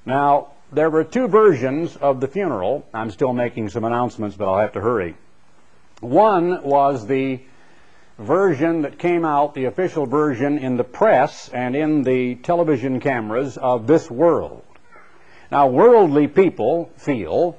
Now, 0.05 0.51
there 0.71 0.89
were 0.89 1.03
two 1.03 1.27
versions 1.27 1.95
of 1.95 2.21
the 2.21 2.27
funeral. 2.27 2.85
I'm 2.93 3.11
still 3.11 3.33
making 3.33 3.69
some 3.69 3.83
announcements, 3.83 4.35
but 4.35 4.47
I'll 4.47 4.59
have 4.59 4.73
to 4.73 4.81
hurry. 4.81 5.15
One 5.99 6.63
was 6.63 7.05
the 7.05 7.41
version 8.17 8.83
that 8.83 8.99
came 8.99 9.25
out, 9.25 9.55
the 9.55 9.65
official 9.65 10.05
version 10.05 10.57
in 10.57 10.77
the 10.77 10.83
press 10.83 11.49
and 11.49 11.75
in 11.75 12.03
the 12.03 12.35
television 12.35 12.99
cameras 12.99 13.57
of 13.57 13.87
this 13.87 14.09
world. 14.09 14.63
Now, 15.51 15.67
worldly 15.67 16.27
people 16.27 16.91
feel 16.97 17.57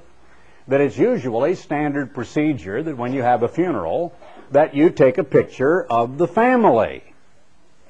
that 0.67 0.79
it's 0.79 0.97
usually 0.97 1.55
standard 1.55 2.13
procedure 2.13 2.81
that 2.81 2.97
when 2.97 3.13
you 3.13 3.21
have 3.21 3.43
a 3.43 3.47
funeral, 3.47 4.13
that 4.51 4.75
you 4.75 4.89
take 4.89 5.17
a 5.17 5.23
picture 5.23 5.83
of 5.83 6.17
the 6.17 6.27
family. 6.27 7.03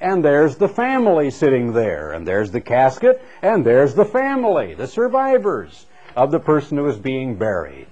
And 0.00 0.24
there's 0.24 0.56
the 0.56 0.68
family 0.68 1.30
sitting 1.30 1.72
there, 1.72 2.12
and 2.12 2.26
there's 2.26 2.50
the 2.50 2.60
casket, 2.60 3.22
and 3.40 3.64
there's 3.64 3.94
the 3.94 4.04
family, 4.04 4.74
the 4.74 4.88
survivors 4.88 5.86
of 6.16 6.30
the 6.30 6.40
person 6.40 6.76
who 6.76 6.88
is 6.88 6.98
being 6.98 7.36
buried. 7.36 7.86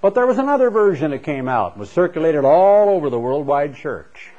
But 0.00 0.14
there 0.14 0.26
was 0.26 0.38
another 0.38 0.70
version 0.70 1.10
that 1.10 1.22
came 1.22 1.48
out, 1.48 1.78
was 1.78 1.90
circulated 1.90 2.44
all 2.44 2.88
over 2.88 3.10
the 3.10 3.18
worldwide 3.18 3.76
church. 3.76 4.30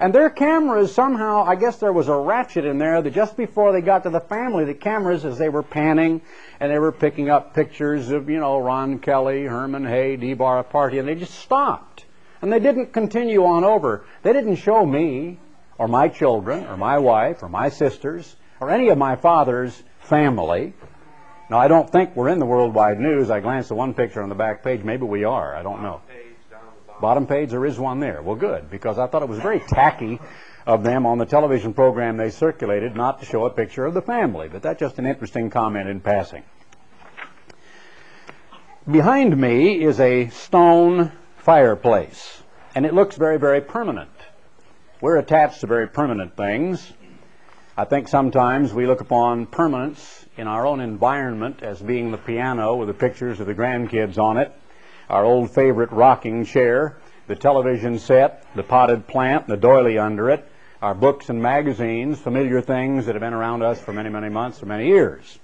And 0.00 0.12
their 0.12 0.30
cameras 0.30 0.92
somehow, 0.92 1.44
I 1.44 1.54
guess 1.54 1.76
there 1.76 1.92
was 1.92 2.08
a 2.08 2.16
ratchet 2.16 2.64
in 2.64 2.78
there 2.78 3.00
that 3.00 3.12
just 3.12 3.36
before 3.36 3.72
they 3.72 3.80
got 3.80 4.02
to 4.04 4.10
the 4.10 4.20
family, 4.20 4.64
the 4.64 4.74
cameras, 4.74 5.24
as 5.24 5.38
they 5.38 5.48
were 5.48 5.62
panning 5.62 6.20
and 6.58 6.70
they 6.70 6.78
were 6.78 6.90
picking 6.92 7.30
up 7.30 7.54
pictures 7.54 8.10
of, 8.10 8.28
you 8.28 8.40
know, 8.40 8.58
Ron 8.58 8.98
Kelly, 8.98 9.44
Herman 9.44 9.84
Hoeh, 9.84 10.18
Dibar 10.18 10.64
Apartian, 10.64 11.00
and 11.00 11.08
they 11.08 11.14
just 11.14 11.38
stopped. 11.38 12.03
And 12.44 12.52
they 12.52 12.60
didn't 12.60 12.92
continue 12.92 13.46
on 13.46 13.64
over. 13.64 14.04
They 14.22 14.34
didn't 14.34 14.56
show 14.56 14.84
me 14.84 15.38
or 15.78 15.88
my 15.88 16.08
children 16.08 16.66
or 16.66 16.76
my 16.76 16.98
wife 16.98 17.42
or 17.42 17.48
my 17.48 17.70
sisters 17.70 18.36
or 18.60 18.70
any 18.70 18.90
of 18.90 18.98
my 18.98 19.16
father's 19.16 19.82
family. 20.00 20.74
Now, 21.48 21.56
I 21.56 21.68
don't 21.68 21.88
think 21.88 22.14
we're 22.14 22.28
in 22.28 22.38
the 22.38 22.44
worldwide 22.44 23.00
news. 23.00 23.30
I 23.30 23.40
glanced 23.40 23.70
at 23.70 23.78
one 23.78 23.94
picture 23.94 24.22
on 24.22 24.28
the 24.28 24.34
back 24.34 24.62
page. 24.62 24.84
Maybe 24.84 25.04
we 25.04 25.24
are. 25.24 25.56
I 25.56 25.62
don't 25.62 25.80
know. 25.80 26.02
Bottom 27.00 27.26
page, 27.26 27.48
there 27.48 27.64
is 27.64 27.78
one 27.78 27.98
there. 27.98 28.20
Well, 28.20 28.36
good, 28.36 28.70
because 28.70 28.98
I 28.98 29.06
thought 29.06 29.22
it 29.22 29.28
was 29.30 29.38
very 29.38 29.60
tacky 29.60 30.20
of 30.66 30.84
them 30.84 31.06
on 31.06 31.16
the 31.16 31.24
television 31.24 31.72
program 31.72 32.18
they 32.18 32.28
circulated 32.28 32.94
not 32.94 33.20
to 33.20 33.24
show 33.24 33.46
a 33.46 33.50
picture 33.50 33.86
of 33.86 33.94
the 33.94 34.02
family. 34.02 34.50
But 34.50 34.60
that's 34.60 34.80
just 34.80 34.98
an 34.98 35.06
interesting 35.06 35.48
comment 35.48 35.88
in 35.88 36.00
passing. 36.00 36.42
Behind 38.86 39.34
me 39.34 39.82
is 39.82 39.98
a 39.98 40.28
stone 40.28 41.10
fireplace, 41.44 42.42
and 42.74 42.86
it 42.86 42.94
looks 42.94 43.16
very, 43.16 43.38
very 43.38 43.60
permanent. 43.60 44.08
We're 45.02 45.18
attached 45.18 45.60
to 45.60 45.66
very 45.66 45.86
permanent 45.86 46.38
things. 46.38 46.90
I 47.76 47.84
think 47.84 48.08
sometimes 48.08 48.72
we 48.72 48.86
look 48.86 49.02
upon 49.02 49.44
permanence 49.44 50.24
in 50.38 50.46
our 50.46 50.66
own 50.66 50.80
environment 50.80 51.62
as 51.62 51.82
being 51.82 52.10
the 52.10 52.16
piano 52.16 52.76
with 52.76 52.88
the 52.88 52.94
pictures 52.94 53.40
of 53.40 53.46
the 53.46 53.54
grandkids 53.54 54.18
on 54.18 54.38
it 54.38 54.52
our 55.10 55.22
old 55.22 55.50
favorite 55.50 55.92
rocking 55.92 56.46
chair, 56.46 56.96
the 57.26 57.36
television 57.36 57.98
set, 57.98 58.46
the 58.54 58.62
potted 58.62 59.06
plant, 59.06 59.46
the 59.46 59.56
doily 59.56 59.98
under 59.98 60.30
it, 60.30 60.48
our 60.80 60.94
books 60.94 61.28
and 61.28 61.42
magazines, 61.42 62.18
familiar 62.18 62.62
things 62.62 63.04
that 63.04 63.14
have 63.14 63.20
been 63.20 63.34
around 63.34 63.62
us 63.62 63.78
for 63.78 63.92
many, 63.92 64.08
many 64.08 64.30
months 64.30 64.62
or 64.62 64.66
many 64.66 64.86
years. 64.86 65.38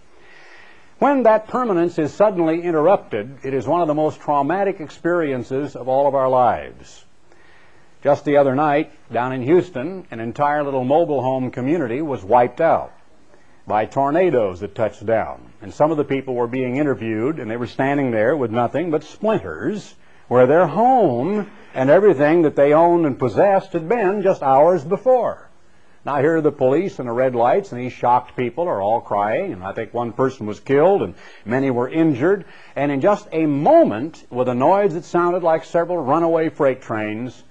When 1.00 1.22
that 1.22 1.48
permanence 1.48 1.98
is 1.98 2.12
suddenly 2.12 2.60
interrupted, 2.60 3.38
it 3.42 3.54
is 3.54 3.66
one 3.66 3.80
of 3.80 3.88
the 3.88 3.94
most 3.94 4.20
traumatic 4.20 4.80
experiences 4.80 5.74
of 5.74 5.88
all 5.88 6.06
of 6.06 6.14
our 6.14 6.28
lives. 6.28 7.06
Just 8.02 8.26
the 8.26 8.36
other 8.36 8.54
night, 8.54 8.92
down 9.10 9.32
in 9.32 9.40
Houston, 9.40 10.06
an 10.10 10.20
entire 10.20 10.62
little 10.62 10.84
mobile 10.84 11.22
home 11.22 11.50
community 11.52 12.02
was 12.02 12.22
wiped 12.22 12.60
out 12.60 12.92
by 13.66 13.86
tornadoes 13.86 14.60
that 14.60 14.74
touched 14.74 15.06
down. 15.06 15.40
And 15.62 15.72
some 15.72 15.90
of 15.90 15.96
the 15.96 16.04
people 16.04 16.34
were 16.34 16.46
being 16.46 16.76
interviewed, 16.76 17.38
and 17.38 17.50
they 17.50 17.56
were 17.56 17.66
standing 17.66 18.10
there 18.10 18.36
with 18.36 18.50
nothing 18.50 18.90
but 18.90 19.02
splinters, 19.02 19.94
where 20.28 20.46
their 20.46 20.66
home 20.66 21.50
and 21.72 21.88
everything 21.88 22.42
that 22.42 22.56
they 22.56 22.74
owned 22.74 23.06
and 23.06 23.18
possessed 23.18 23.72
had 23.72 23.88
been 23.88 24.20
just 24.20 24.42
hours 24.42 24.84
before. 24.84 25.49
Now 26.02 26.18
here 26.20 26.38
are 26.38 26.40
the 26.40 26.50
police 26.50 26.98
and 26.98 27.06
the 27.06 27.12
red 27.12 27.34
lights, 27.34 27.72
and 27.72 27.80
these 27.80 27.92
shocked 27.92 28.34
people 28.34 28.66
are 28.68 28.80
all 28.80 29.02
crying, 29.02 29.52
and 29.52 29.62
I 29.62 29.72
think 29.72 29.92
one 29.92 30.12
person 30.12 30.46
was 30.46 30.58
killed, 30.58 31.02
and 31.02 31.14
many 31.44 31.70
were 31.70 31.90
injured. 31.90 32.46
And 32.74 32.90
in 32.90 33.02
just 33.02 33.28
a 33.32 33.44
moment, 33.44 34.24
with 34.30 34.48
a 34.48 34.54
noise 34.54 34.94
that 34.94 35.04
sounded 35.04 35.42
like 35.42 35.66
several 35.66 35.98
runaway 35.98 36.48
freight 36.48 36.80
trains, 36.80 37.42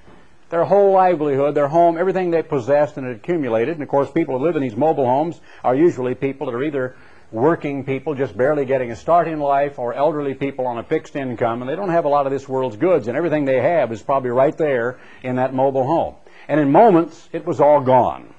their 0.50 0.65
whole 0.65 0.94
livelihood, 0.94 1.53
their 1.53 1.68
home, 1.68 1.96
everything 1.96 2.32
they 2.32 2.41
possessed 2.41 2.98
and 2.98 3.06
had 3.06 3.18
accumulated. 3.18 3.75
And 3.75 3.84
of 3.84 3.89
course, 3.89 4.10
people 4.10 4.39
who 4.39 4.44
live 4.44 4.56
in 4.56 4.63
these 4.63 4.75
mobile 4.75 5.06
homes 5.06 5.39
are 5.63 5.75
usually 5.75 6.15
people 6.15 6.48
that 6.48 6.56
are 6.56 6.63
either 6.63 6.96
working 7.32 7.84
people 7.84 8.15
just 8.15 8.36
barely 8.36 8.65
getting 8.65 8.89
a 8.89 8.96
start 8.96 9.27
in 9.27 9.39
life 9.39 9.77
or 9.77 9.94
elderly 9.94 10.34
people 10.34 10.65
on 10.65 10.79
a 10.79 10.84
fixed 10.84 11.15
income, 11.15 11.62
and 11.62 11.70
they 11.70 11.75
don't 11.75 11.89
have 11.89 12.06
a 12.06 12.10
lot 12.10 12.25
of 12.25 12.32
this 12.32 12.50
world's 12.50 12.77
goods, 12.77 13.08
and 13.08 13.15
everything 13.15 13.46
they 13.46 13.62
have 13.62 13.91
is 13.91 14.01
probably 14.01 14.32
right 14.32 14.58
there 14.58 14.98
in 15.22 15.36
that 15.36 15.53
mobile 15.53 15.86
home. 15.86 16.15
And 16.48 16.60
in 16.60 16.72
moments, 16.72 17.29
it 17.32 17.46
was 17.46 17.60
all 17.62 17.82
gone. 17.82 18.34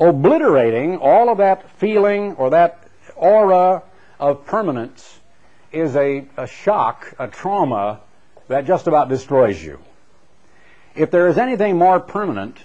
Obliterating 0.00 0.98
all 0.98 1.28
of 1.28 1.38
that 1.38 1.70
feeling 1.78 2.34
or 2.34 2.50
that 2.50 2.88
aura 3.16 3.82
of 4.20 4.46
permanence 4.46 5.18
is 5.72 5.96
a, 5.96 6.24
a 6.36 6.46
shock, 6.46 7.14
a 7.18 7.28
trauma 7.28 8.00
that 8.48 8.64
just 8.64 8.86
about 8.86 9.08
destroys 9.08 9.62
you. 9.62 9.78
If 10.94 11.10
there 11.10 11.28
is 11.28 11.36
anything 11.36 11.76
more 11.76 12.00
permanent 12.00 12.58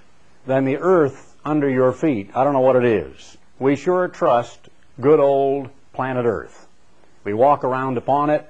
than 0.46 0.66
the 0.66 0.78
earth 0.78 1.36
under 1.44 1.70
your 1.70 1.92
feet, 1.92 2.32
I 2.36 2.44
don't 2.44 2.54
know 2.54 2.62
what 2.62 2.76
it 2.76 2.86
is. 2.86 3.38
We 3.60 3.76
sure 3.76 4.08
trust 4.08 4.70
good 5.00 5.20
old 5.20 5.70
planet 5.94 6.26
Earth. 6.26 6.68
We 7.24 7.34
walk 7.34 7.64
around 7.64 7.98
upon 7.98 8.30
it. 8.30 8.50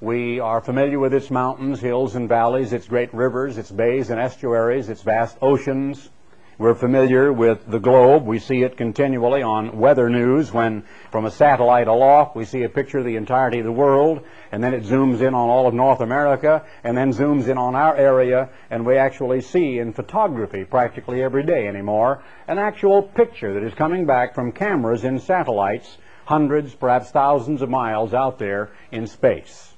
We 0.00 0.40
are 0.40 0.60
familiar 0.60 0.98
with 0.98 1.14
its 1.14 1.30
mountains, 1.30 1.80
hills, 1.80 2.14
and 2.14 2.28
valleys, 2.28 2.72
its 2.72 2.86
great 2.86 3.12
rivers, 3.14 3.56
its 3.56 3.70
bays 3.70 4.10
and 4.10 4.20
estuaries, 4.20 4.88
its 4.88 5.02
vast 5.02 5.38
oceans, 5.40 6.10
we're 6.58 6.74
familiar 6.74 7.32
with 7.32 7.66
the 7.66 7.78
globe. 7.78 8.24
We 8.24 8.38
see 8.38 8.62
it 8.62 8.78
continually 8.78 9.42
on 9.42 9.78
weather 9.78 10.08
news 10.08 10.52
when 10.52 10.84
from 11.10 11.26
a 11.26 11.30
satellite 11.30 11.86
aloft 11.86 12.34
we 12.34 12.46
see 12.46 12.62
a 12.62 12.68
picture 12.68 12.98
of 12.98 13.04
the 13.04 13.16
entirety 13.16 13.58
of 13.58 13.66
the 13.66 13.72
world 13.72 14.22
and 14.52 14.64
then 14.64 14.72
it 14.72 14.84
zooms 14.84 15.20
in 15.20 15.34
on 15.34 15.50
all 15.50 15.66
of 15.66 15.74
North 15.74 16.00
America 16.00 16.64
and 16.82 16.96
then 16.96 17.12
zooms 17.12 17.48
in 17.48 17.58
on 17.58 17.74
our 17.74 17.94
area 17.94 18.48
and 18.70 18.86
we 18.86 18.96
actually 18.96 19.42
see 19.42 19.78
in 19.78 19.92
photography 19.92 20.64
practically 20.64 21.22
every 21.22 21.44
day 21.44 21.68
anymore 21.68 22.22
an 22.48 22.58
actual 22.58 23.02
picture 23.02 23.52
that 23.52 23.62
is 23.62 23.74
coming 23.74 24.06
back 24.06 24.34
from 24.34 24.50
cameras 24.50 25.04
in 25.04 25.18
satellites 25.18 25.98
hundreds, 26.26 26.74
perhaps 26.74 27.10
thousands 27.10 27.62
of 27.62 27.70
miles 27.70 28.12
out 28.12 28.38
there 28.38 28.70
in 28.90 29.06
space. 29.06 29.72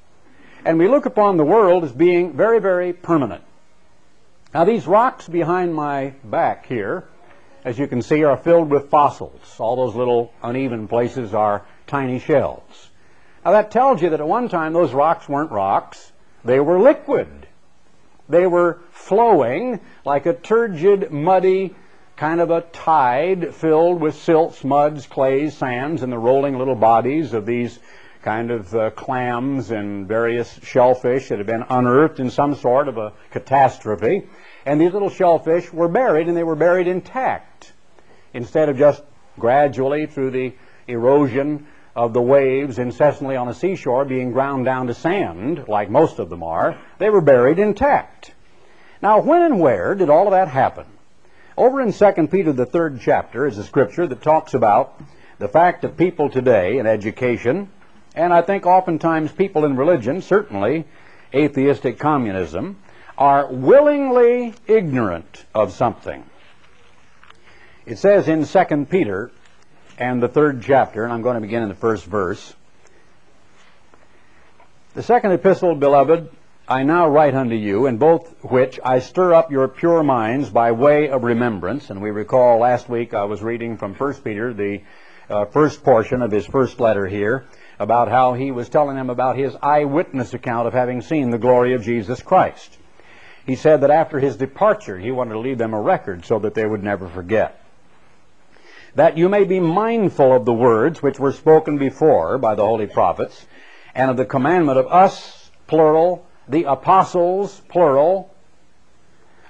And 0.65 0.79
we 0.79 0.89
look 0.89 1.07
upon 1.07 1.37
the 1.37 1.45
world 1.45 1.85
as 1.85 1.93
being 1.93 2.37
very, 2.37 2.61
very 2.61 2.93
permanent. 2.93 3.43
Now 4.55 4.65
these 4.65 4.87
rocks 4.87 5.29
behind 5.29 5.75
my 5.75 6.15
back 6.25 6.67
here, 6.67 7.05
as 7.65 7.79
you 7.79 7.87
can 7.87 8.01
see, 8.01 8.25
are 8.25 8.37
filled 8.37 8.71
with 8.71 8.89
fossils. 8.89 9.61
All 9.61 9.77
those 9.77 9.95
little 9.95 10.33
uneven 10.43 10.89
places 10.89 11.35
are 11.35 11.67
tiny 11.87 12.19
shells. 12.19 12.91
Now 13.45 13.53
that 13.53 13.71
tells 13.71 14.01
you 14.01 14.11
that 14.11 14.21
at 14.21 14.27
one 14.27 14.49
time 14.49 14.73
those 14.73 14.95
rocks 14.95 15.29
weren't 15.29 15.51
rocks. 15.51 16.13
They 16.45 16.61
were 16.61 16.81
liquid. 16.81 17.47
They 18.29 18.47
were 18.47 18.79
flowing 18.91 19.81
like 20.05 20.25
a 20.25 20.33
turgid, 20.33 21.11
muddy, 21.11 21.75
kind 22.17 22.41
of 22.41 22.51
a 22.51 22.63
tide 22.63 23.55
filled 23.55 24.01
with 24.01 24.15
silts, 24.15 24.65
muds, 24.65 25.07
clays, 25.07 25.57
sands, 25.57 26.03
and 26.03 26.13
the 26.13 26.19
rolling 26.19 26.59
little 26.59 26.75
bodies 26.75 27.35
of 27.35 27.45
these 27.45 27.79
kind 28.23 28.51
of 28.51 28.75
uh, 28.75 28.91
clams 28.91 29.71
and 29.71 30.07
various 30.07 30.59
shellfish 30.63 31.29
that 31.29 31.39
had 31.39 31.47
been 31.47 31.65
unearthed 31.71 32.21
in 32.21 32.31
some 32.31 32.55
sort 32.55 32.89
of 32.89 32.99
a 32.99 33.13
catastrophe. 33.31 34.27
And 34.67 34.81
these 34.81 34.93
little 34.93 35.11
shellfish 35.11 35.73
were 35.73 35.89
buried, 35.89 36.29
and 36.29 36.37
they 36.37 36.45
were 36.45 36.57
buried 36.57 36.89
intact 36.89 37.73
instead 38.35 38.69
of 38.69 38.77
just 38.77 39.03
gradually 39.39 40.07
through 40.07 40.31
the 40.31 40.53
erosion 40.87 41.67
of 41.95 42.13
the 42.13 42.23
waves 42.23 42.79
incessantly 42.79 43.37
on 43.37 43.47
the 43.47 43.55
seashore 43.55 44.05
being 44.05 44.33
ground 44.33 44.65
down 44.65 44.87
to 44.87 44.95
sand, 44.95 45.67
like 45.69 45.91
most 45.91 46.19
of 46.19 46.29
them 46.29 46.43
are. 46.43 46.77
They 46.99 47.11
were 47.11 47.21
buried 47.21 47.59
intact. 47.59 48.33
Now, 49.01 49.21
when 49.21 49.43
and 49.43 49.61
where 49.61 49.95
did 49.95 50.11
all 50.11 50.27
of 50.27 50.33
that 50.33 50.49
happen? 50.49 50.87
Over 51.57 51.81
in 51.81 51.93
2 51.93 52.29
Peter, 52.29 52.53
the 52.53 52.67
third 52.67 53.01
chapter, 53.01 53.47
is 53.47 53.59
a 53.59 53.65
scripture 53.65 54.07
that 54.07 54.23
talks 54.23 54.55
about 54.55 55.01
the 55.39 55.49
fact 55.49 55.83
that 55.83 55.97
people 55.97 56.31
today 56.31 56.79
in 56.79 56.87
education 56.87 57.69
and 58.19 58.35
I 58.35 58.43
think 58.43 58.67
oftentimes 58.67 59.31
people 59.31 59.65
in 59.65 59.77
religion, 59.77 60.23
certainly 60.23 60.85
atheistic 61.33 62.01
communism, 62.01 62.77
are 63.17 63.47
willingly 63.47 64.55
ignorant 64.67 65.45
of 65.55 65.73
something. 65.73 66.25
It 67.87 67.99
says 67.99 68.27
in 68.27 68.45
2 68.45 68.87
Peter 68.87 69.31
and 69.99 70.21
the 70.21 70.27
third 70.27 70.63
chapter, 70.63 71.05
and 71.05 71.13
I'm 71.13 71.23
going 71.23 71.37
to 71.37 71.41
begin 71.41 71.63
in 71.63 71.69
the 71.69 71.77
first 71.77 72.07
verse. 72.07 72.55
The 74.95 75.03
second 75.05 75.31
epistle, 75.31 75.77
beloved, 75.77 76.29
I 76.67 76.83
now 76.83 77.09
write 77.09 77.37
unto 77.37 77.55
you, 77.55 77.87
in 77.87 77.99
both 77.99 78.43
which 78.43 78.81
I 78.85 78.99
stir 78.99 79.33
up 79.33 79.53
your 79.53 79.69
pure 79.69 80.03
minds 80.03 80.51
by 80.51 80.73
way 80.73 81.09
of 81.09 81.23
remembrance. 81.23 81.89
And 81.89 82.03
we 82.03 82.11
recall 82.11 82.59
last 82.59 82.89
week 82.89 83.15
I 83.15 83.25
was 83.25 83.45
reading 83.45 83.77
from 83.77 83.95
1 83.95 84.15
Peter, 84.15 84.53
the 84.53 84.83
uh, 85.31 85.45
first 85.45 85.85
portion 85.85 86.21
of 86.21 86.33
his 86.33 86.47
first 86.47 86.81
letter 86.81 87.07
here 87.07 87.47
about 87.79 88.09
how 88.09 88.35
he 88.35 88.51
was 88.51 88.69
telling 88.69 88.97
them 88.97 89.11
about 89.11 89.37
his 89.37 89.57
eyewitness 89.63 90.35
account 90.35 90.67
of 90.67 90.73
having 90.73 91.01
seen 91.01 91.31
the 91.31 91.39
glory 91.39 91.75
of 91.75 91.83
Jesus 91.83 92.23
Christ. 92.23 92.77
He 93.47 93.55
said 93.55 93.81
that 93.81 93.91
after 93.91 94.19
his 94.19 94.37
departure, 94.37 94.99
he 94.99 95.11
wanted 95.11 95.35
to 95.35 95.39
leave 95.39 95.59
them 95.59 95.75
a 95.75 95.81
record 95.81 96.25
so 96.25 96.39
that 96.41 96.55
they 96.55 96.67
would 96.67 96.83
never 96.83 97.09
forget. 97.09 97.65
That 98.95 99.17
you 99.17 99.29
may 99.29 99.45
be 99.45 99.61
mindful 99.61 100.35
of 100.35 100.45
the 100.45 100.53
words 100.53 101.03
which 101.03 101.21
were 101.21 101.33
spoken 101.33 101.79
before 101.79 102.37
by 102.37 102.55
the 102.55 102.65
holy 102.65 102.87
prophets, 102.87 103.47
and 103.95 104.11
of 104.11 104.17
the 104.17 104.25
commandment 104.25 104.79
of 104.79 104.87
us, 104.89 105.51
plural, 105.67 106.27
the 106.49 106.65
apostles, 106.65 107.61
plural, 107.69 108.35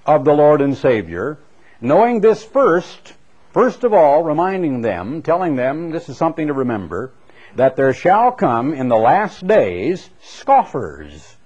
of 0.07 0.25
the 0.25 0.33
Lord 0.33 0.61
and 0.61 0.77
Savior, 0.77 1.39
knowing 1.81 2.21
this 2.21 2.45
first, 2.45 3.15
first 3.53 3.85
of 3.85 3.93
all, 3.93 4.23
reminding 4.23 4.83
them, 4.83 5.23
telling 5.23 5.57
them 5.57 5.91
this 5.91 6.09
is 6.09 6.17
something 6.17 6.47
to 6.47 6.53
remember, 6.53 7.13
that 7.59 7.75
there 7.75 7.93
shall 7.93 8.31
come 8.31 8.73
in 8.73 8.89
the 8.89 8.97
last 8.97 9.45
days 9.45 10.11
scoffers. 10.23 11.37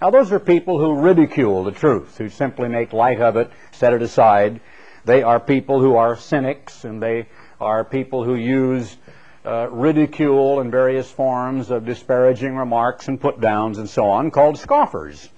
Now, 0.00 0.08
those 0.08 0.32
are 0.32 0.40
people 0.40 0.78
who 0.78 1.02
ridicule 1.02 1.62
the 1.62 1.72
truth, 1.72 2.16
who 2.16 2.30
simply 2.30 2.70
make 2.70 2.94
light 2.94 3.20
of 3.20 3.36
it, 3.36 3.50
set 3.72 3.92
it 3.92 4.00
aside. 4.00 4.60
They 5.04 5.22
are 5.22 5.38
people 5.38 5.78
who 5.78 5.96
are 5.96 6.16
cynics, 6.16 6.84
and 6.84 7.02
they 7.02 7.26
are 7.60 7.84
people 7.84 8.24
who 8.24 8.34
use 8.34 8.96
uh, 9.44 9.68
ridicule 9.70 10.60
in 10.60 10.70
various 10.70 11.10
forms 11.10 11.70
of 11.70 11.84
disparaging 11.84 12.56
remarks 12.56 13.08
and 13.08 13.20
put 13.20 13.38
downs 13.38 13.76
and 13.76 13.90
so 13.90 14.06
on, 14.06 14.30
called 14.30 14.58
scoffers. 14.58 15.28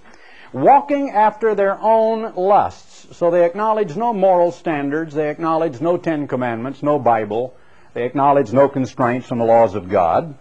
Walking 0.53 1.09
after 1.09 1.55
their 1.55 1.77
own 1.81 2.35
lusts. 2.35 3.17
So 3.17 3.31
they 3.31 3.43
acknowledge 3.43 3.97
no 3.97 4.13
moral 4.13 4.53
standards, 4.53 5.13
they 5.13 5.29
acknowledge 5.29 5.81
no 5.81 5.97
Ten 5.97 6.25
Commandments, 6.25 6.81
no 6.81 6.99
Bible, 6.99 7.53
they 7.93 8.05
acknowledge 8.05 8.53
no 8.53 8.69
constraints 8.69 9.27
from 9.27 9.39
the 9.39 9.45
laws 9.45 9.75
of 9.75 9.89
God. 9.89 10.35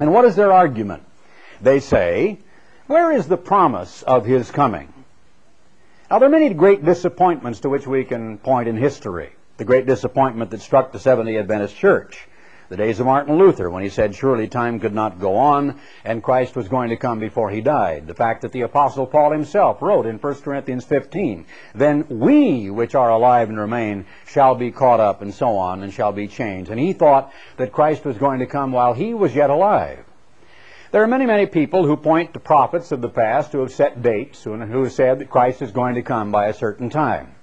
And 0.00 0.12
what 0.12 0.24
is 0.24 0.36
their 0.36 0.52
argument? 0.52 1.02
They 1.60 1.80
say, 1.80 2.38
Where 2.86 3.10
is 3.12 3.26
the 3.26 3.36
promise 3.36 4.02
of 4.02 4.24
His 4.24 4.50
coming? 4.50 4.92
Now, 6.10 6.18
there 6.18 6.28
are 6.28 6.32
many 6.32 6.54
great 6.54 6.84
disappointments 6.84 7.60
to 7.60 7.68
which 7.68 7.86
we 7.86 8.04
can 8.04 8.38
point 8.38 8.68
in 8.68 8.76
history. 8.76 9.32
The 9.58 9.64
great 9.64 9.86
disappointment 9.86 10.50
that 10.52 10.60
struck 10.60 10.92
the 10.92 10.98
Seventh 10.98 11.26
day 11.26 11.36
Adventist 11.36 11.76
Church 11.76 12.27
the 12.68 12.76
days 12.76 13.00
of 13.00 13.06
Martin 13.06 13.38
Luther 13.38 13.70
when 13.70 13.82
he 13.82 13.88
said 13.88 14.14
surely 14.14 14.46
time 14.46 14.78
could 14.78 14.92
not 14.92 15.18
go 15.18 15.36
on 15.36 15.80
and 16.04 16.22
Christ 16.22 16.54
was 16.54 16.68
going 16.68 16.90
to 16.90 16.96
come 16.96 17.18
before 17.18 17.50
he 17.50 17.62
died. 17.62 18.06
The 18.06 18.14
fact 18.14 18.42
that 18.42 18.52
the 18.52 18.60
apostle 18.60 19.06
Paul 19.06 19.32
himself 19.32 19.80
wrote 19.80 20.04
in 20.04 20.18
1 20.18 20.34
Corinthians 20.36 20.84
15, 20.84 21.46
then 21.74 22.06
we 22.08 22.70
which 22.70 22.94
are 22.94 23.10
alive 23.10 23.48
and 23.48 23.58
remain 23.58 24.04
shall 24.26 24.54
be 24.54 24.70
caught 24.70 25.00
up 25.00 25.22
and 25.22 25.32
so 25.32 25.56
on 25.56 25.82
and 25.82 25.92
shall 25.92 26.12
be 26.12 26.28
changed. 26.28 26.70
And 26.70 26.78
he 26.78 26.92
thought 26.92 27.32
that 27.56 27.72
Christ 27.72 28.04
was 28.04 28.18
going 28.18 28.40
to 28.40 28.46
come 28.46 28.72
while 28.72 28.92
he 28.92 29.14
was 29.14 29.34
yet 29.34 29.50
alive. 29.50 30.04
There 30.90 31.02
are 31.02 31.06
many, 31.06 31.26
many 31.26 31.46
people 31.46 31.86
who 31.86 31.96
point 31.96 32.32
to 32.32 32.40
prophets 32.40 32.92
of 32.92 33.02
the 33.02 33.10
past 33.10 33.52
who 33.52 33.60
have 33.60 33.72
set 33.72 34.02
dates, 34.02 34.46
and 34.46 34.62
who 34.70 34.84
have 34.84 34.92
said 34.92 35.18
that 35.18 35.30
Christ 35.30 35.60
is 35.60 35.70
going 35.70 35.96
to 35.96 36.02
come 36.02 36.32
by 36.32 36.46
a 36.46 36.54
certain 36.54 36.88
time. 36.88 37.34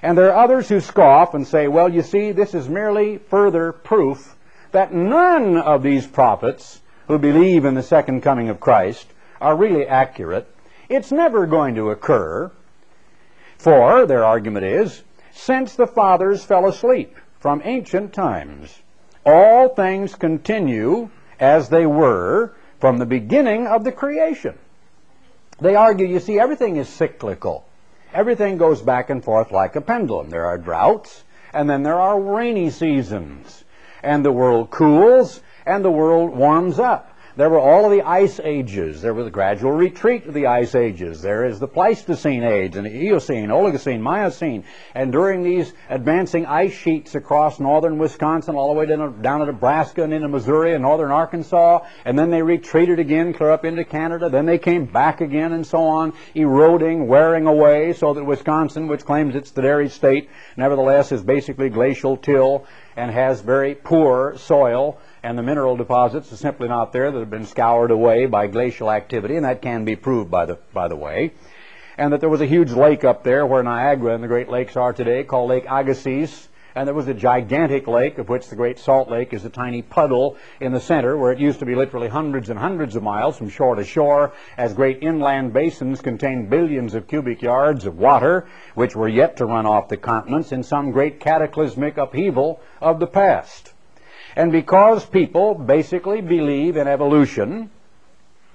And 0.00 0.16
there 0.16 0.32
are 0.32 0.44
others 0.44 0.68
who 0.68 0.80
scoff 0.80 1.34
and 1.34 1.46
say, 1.46 1.66
well, 1.66 1.92
you 1.92 2.02
see, 2.02 2.30
this 2.30 2.54
is 2.54 2.68
merely 2.68 3.18
further 3.18 3.72
proof 3.72 4.36
that 4.72 4.92
none 4.92 5.56
of 5.56 5.82
these 5.82 6.06
prophets 6.06 6.80
who 7.06 7.18
believe 7.18 7.64
in 7.64 7.74
the 7.74 7.82
second 7.82 8.20
coming 8.20 8.48
of 8.48 8.60
Christ 8.60 9.06
are 9.40 9.56
really 9.56 9.86
accurate. 9.86 10.46
It's 10.88 11.10
never 11.10 11.46
going 11.46 11.74
to 11.76 11.90
occur. 11.90 12.50
For, 13.56 14.06
their 14.06 14.24
argument 14.24 14.66
is, 14.66 15.02
since 15.32 15.74
the 15.74 15.86
fathers 15.86 16.44
fell 16.44 16.66
asleep 16.66 17.16
from 17.40 17.62
ancient 17.64 18.12
times, 18.12 18.78
all 19.24 19.68
things 19.70 20.14
continue 20.14 21.10
as 21.40 21.68
they 21.68 21.86
were 21.86 22.52
from 22.78 22.98
the 22.98 23.06
beginning 23.06 23.66
of 23.66 23.84
the 23.84 23.92
creation. 23.92 24.58
They 25.60 25.74
argue, 25.74 26.06
you 26.06 26.20
see, 26.20 26.38
everything 26.38 26.76
is 26.76 26.88
cyclical. 26.88 27.66
Everything 28.12 28.58
goes 28.58 28.80
back 28.80 29.10
and 29.10 29.22
forth 29.22 29.50
like 29.50 29.76
a 29.76 29.80
pendulum. 29.80 30.30
There 30.30 30.46
are 30.46 30.58
droughts, 30.58 31.24
and 31.52 31.68
then 31.68 31.82
there 31.82 31.98
are 31.98 32.20
rainy 32.20 32.70
seasons 32.70 33.64
and 34.02 34.24
the 34.24 34.32
world 34.32 34.70
cools, 34.70 35.40
and 35.66 35.84
the 35.84 35.90
world 35.90 36.34
warms 36.36 36.78
up. 36.78 37.17
There 37.38 37.50
were 37.50 37.60
all 37.60 37.84
of 37.84 37.92
the 37.92 38.02
ice 38.02 38.40
ages. 38.42 39.00
There 39.00 39.14
was 39.14 39.28
a 39.28 39.30
gradual 39.30 39.70
retreat 39.70 40.26
of 40.26 40.34
the 40.34 40.48
ice 40.48 40.74
ages. 40.74 41.22
There 41.22 41.44
is 41.44 41.60
the 41.60 41.68
Pleistocene 41.68 42.42
age 42.42 42.74
and 42.74 42.84
the 42.84 42.90
Eocene, 42.90 43.50
Oligocene, 43.50 44.00
Miocene. 44.00 44.64
And 44.92 45.12
during 45.12 45.44
these 45.44 45.72
advancing 45.88 46.46
ice 46.46 46.72
sheets 46.72 47.14
across 47.14 47.60
northern 47.60 47.96
Wisconsin, 47.96 48.56
all 48.56 48.74
the 48.74 48.80
way 48.80 48.86
down, 48.86 49.22
down 49.22 49.38
to 49.38 49.46
Nebraska 49.46 50.02
and 50.02 50.12
into 50.12 50.26
Missouri 50.26 50.74
and 50.74 50.82
northern 50.82 51.12
Arkansas, 51.12 51.86
and 52.04 52.18
then 52.18 52.30
they 52.30 52.42
retreated 52.42 52.98
again, 52.98 53.32
clear 53.32 53.52
up 53.52 53.64
into 53.64 53.84
Canada. 53.84 54.28
Then 54.28 54.46
they 54.46 54.58
came 54.58 54.86
back 54.86 55.20
again 55.20 55.52
and 55.52 55.64
so 55.64 55.78
on, 55.78 56.14
eroding, 56.34 57.06
wearing 57.06 57.46
away, 57.46 57.92
so 57.92 58.14
that 58.14 58.24
Wisconsin, 58.24 58.88
which 58.88 59.04
claims 59.04 59.36
it's 59.36 59.52
the 59.52 59.62
dairy 59.62 59.90
state, 59.90 60.28
nevertheless 60.56 61.12
is 61.12 61.22
basically 61.22 61.68
glacial 61.68 62.16
till 62.16 62.66
and 62.96 63.12
has 63.12 63.40
very 63.42 63.76
poor 63.76 64.36
soil 64.38 64.98
and 65.28 65.36
the 65.36 65.42
mineral 65.42 65.76
deposits 65.76 66.32
are 66.32 66.38
simply 66.38 66.68
not 66.68 66.90
there 66.90 67.12
that 67.12 67.18
have 67.18 67.28
been 67.28 67.44
scoured 67.44 67.90
away 67.90 68.24
by 68.24 68.46
glacial 68.46 68.90
activity, 68.90 69.36
and 69.36 69.44
that 69.44 69.60
can 69.60 69.84
be 69.84 69.94
proved 69.94 70.30
by 70.30 70.46
the, 70.46 70.56
by 70.72 70.88
the 70.88 70.96
way. 70.96 71.32
And 71.98 72.14
that 72.14 72.20
there 72.20 72.30
was 72.30 72.40
a 72.40 72.46
huge 72.46 72.72
lake 72.72 73.04
up 73.04 73.24
there 73.24 73.44
where 73.44 73.62
Niagara 73.62 74.14
and 74.14 74.24
the 74.24 74.28
Great 74.28 74.48
Lakes 74.48 74.74
are 74.74 74.94
today 74.94 75.24
called 75.24 75.50
Lake 75.50 75.66
Agassiz, 75.68 76.48
and 76.74 76.86
there 76.86 76.94
was 76.94 77.08
a 77.08 77.12
gigantic 77.12 77.86
lake 77.86 78.16
of 78.16 78.30
which 78.30 78.48
the 78.48 78.56
Great 78.56 78.78
Salt 78.78 79.10
Lake 79.10 79.34
is 79.34 79.44
a 79.44 79.50
tiny 79.50 79.82
puddle 79.82 80.38
in 80.60 80.72
the 80.72 80.80
center 80.80 81.14
where 81.14 81.32
it 81.32 81.38
used 81.38 81.58
to 81.58 81.66
be 81.66 81.74
literally 81.74 82.08
hundreds 82.08 82.48
and 82.48 82.58
hundreds 82.58 82.96
of 82.96 83.02
miles 83.02 83.36
from 83.36 83.50
shore 83.50 83.74
to 83.74 83.84
shore 83.84 84.32
as 84.56 84.72
great 84.72 85.02
inland 85.02 85.52
basins 85.52 86.00
contained 86.00 86.48
billions 86.48 86.94
of 86.94 87.06
cubic 87.06 87.42
yards 87.42 87.84
of 87.84 87.98
water 87.98 88.48
which 88.74 88.96
were 88.96 89.08
yet 89.08 89.36
to 89.36 89.44
run 89.44 89.66
off 89.66 89.88
the 89.88 89.98
continents 89.98 90.52
in 90.52 90.62
some 90.62 90.90
great 90.90 91.20
cataclysmic 91.20 91.98
upheaval 91.98 92.62
of 92.80 92.98
the 92.98 93.06
past. 93.06 93.74
And 94.38 94.52
because 94.52 95.04
people 95.04 95.56
basically 95.56 96.20
believe 96.20 96.76
in 96.76 96.86
evolution 96.86 97.70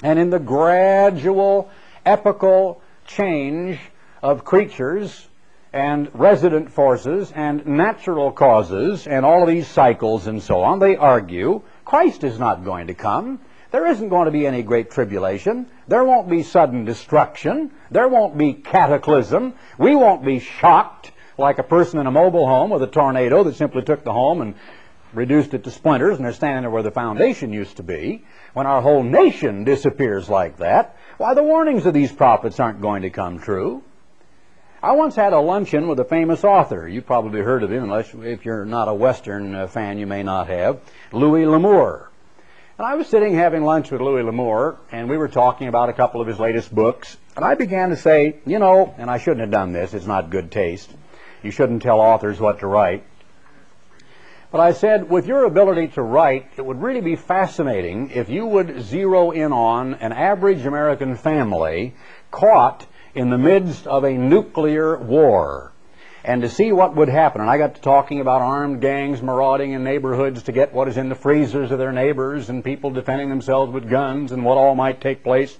and 0.01 0.17
in 0.17 0.29
the 0.29 0.39
gradual 0.39 1.69
epical 2.05 2.81
change 3.05 3.77
of 4.21 4.45
creatures 4.45 5.27
and 5.73 6.09
resident 6.13 6.71
forces 6.71 7.33
and 7.35 7.67
natural 7.67 8.31
causes 8.31 9.07
and 9.07 9.25
all 9.25 9.43
of 9.43 9.49
these 9.49 9.67
cycles 9.67 10.25
and 10.25 10.41
so 10.41 10.61
on, 10.61 10.79
they 10.79 10.95
argue 10.95 11.61
Christ 11.83 12.23
is 12.23 12.39
not 12.39 12.63
going 12.63 12.87
to 12.87 12.93
come. 12.93 13.41
There 13.71 13.85
isn't 13.87 14.07
going 14.07 14.27
to 14.27 14.31
be 14.31 14.47
any 14.47 14.63
great 14.63 14.89
tribulation. 14.89 15.67
There 15.89 16.05
won't 16.05 16.29
be 16.29 16.43
sudden 16.43 16.85
destruction. 16.85 17.71
There 17.91 18.07
won't 18.07 18.37
be 18.37 18.53
cataclysm. 18.53 19.53
We 19.77 19.97
won't 19.97 20.23
be 20.23 20.39
shocked 20.39 21.11
like 21.37 21.59
a 21.59 21.63
person 21.63 21.99
in 21.99 22.07
a 22.07 22.11
mobile 22.11 22.47
home 22.47 22.69
with 22.69 22.83
a 22.83 22.87
tornado 22.87 23.43
that 23.43 23.55
simply 23.55 23.81
took 23.81 24.05
the 24.05 24.13
home 24.13 24.39
and 24.39 24.55
reduced 25.13 25.53
it 25.53 25.63
to 25.63 25.71
splinters 25.71 26.17
and 26.17 26.25
they're 26.25 26.33
standing 26.33 26.63
there 26.63 26.69
where 26.69 26.83
the 26.83 26.91
foundation 26.91 27.53
used 27.53 27.77
to 27.77 27.83
be, 27.83 28.25
when 28.53 28.67
our 28.67 28.81
whole 28.81 29.03
nation 29.03 29.63
disappears 29.63 30.29
like 30.29 30.57
that, 30.57 30.97
why 31.17 31.33
the 31.33 31.43
warnings 31.43 31.85
of 31.85 31.93
these 31.93 32.11
prophets 32.11 32.59
aren't 32.59 32.81
going 32.81 33.03
to 33.03 33.09
come 33.09 33.39
true. 33.39 33.83
I 34.81 34.91
once 34.93 35.15
had 35.15 35.31
a 35.31 35.39
luncheon 35.39 35.87
with 35.87 35.99
a 35.99 36.05
famous 36.05 36.43
author. 36.43 36.87
You 36.87 37.01
probably 37.01 37.39
heard 37.39 37.63
of 37.63 37.71
him, 37.71 37.83
unless 37.83 38.13
if 38.13 38.43
you're 38.43 38.65
not 38.65 38.89
a 38.89 38.93
Western 38.93 39.55
uh, 39.55 39.67
fan, 39.67 39.97
you 39.97 40.05
may 40.05 40.23
not 40.23 40.47
have. 40.47 40.81
Louis 41.13 41.45
L'Amour. 41.45 42.09
And 42.77 42.87
I 42.87 42.95
was 42.95 43.07
sitting 43.07 43.35
having 43.35 43.63
lunch 43.63 43.91
with 43.91 44.01
Louis 44.01 44.23
L'Amour, 44.23 44.77
and 44.91 45.09
we 45.09 45.15
were 45.17 45.29
talking 45.29 45.69
about 45.69 45.87
a 45.87 45.93
couple 45.93 46.19
of 46.19 46.27
his 46.27 46.39
latest 46.39 46.73
books. 46.73 47.15
And 47.37 47.45
I 47.45 47.55
began 47.55 47.91
to 47.91 47.95
say, 47.95 48.37
you 48.45 48.59
know, 48.59 48.93
and 48.97 49.09
I 49.09 49.19
shouldn't 49.19 49.41
have 49.41 49.51
done 49.51 49.71
this, 49.71 49.93
it's 49.93 50.05
not 50.05 50.29
good 50.29 50.51
taste. 50.51 50.91
You 51.43 51.51
shouldn't 51.51 51.81
tell 51.81 52.01
authors 52.01 52.39
what 52.39 52.59
to 52.59 52.67
write. 52.67 53.05
But 54.53 54.61
I 54.61 54.73
said, 54.73 55.09
with 55.09 55.25
your 55.25 55.45
ability 55.45 55.87
to 55.95 56.03
write, 56.03 56.45
it 56.57 56.61
would 56.63 56.79
really 56.79 57.01
be 57.01 57.15
fascinating 57.15 58.11
if 58.11 58.29
you 58.29 58.45
would 58.45 58.83
zero 58.83 59.31
in 59.31 59.51
on 59.51 59.95
an 59.95 60.11
average 60.11 60.63
American 60.67 61.15
family 61.15 61.95
caught 62.29 62.85
in 63.15 63.31
the 63.31 63.37
midst 63.39 63.87
of 63.87 64.03
a 64.03 64.13
nuclear 64.13 64.95
war 64.95 65.71
and 66.23 66.43
to 66.43 66.49
see 66.49 66.71
what 66.71 66.95
would 66.95 67.09
happen. 67.09 67.41
And 67.41 67.49
I 67.49 67.57
got 67.57 67.73
to 67.73 67.81
talking 67.81 68.21
about 68.21 68.43
armed 68.43 68.79
gangs 68.79 69.23
marauding 69.23 69.71
in 69.71 69.83
neighborhoods 69.83 70.43
to 70.43 70.51
get 70.51 70.71
what 70.71 70.87
is 70.87 70.97
in 70.97 71.09
the 71.09 71.15
freezers 71.15 71.71
of 71.71 71.79
their 71.79 71.91
neighbors 71.91 72.51
and 72.51 72.63
people 72.63 72.91
defending 72.91 73.29
themselves 73.29 73.73
with 73.73 73.89
guns 73.89 74.31
and 74.31 74.45
what 74.45 74.59
all 74.59 74.75
might 74.75 75.01
take 75.01 75.23
place. 75.23 75.57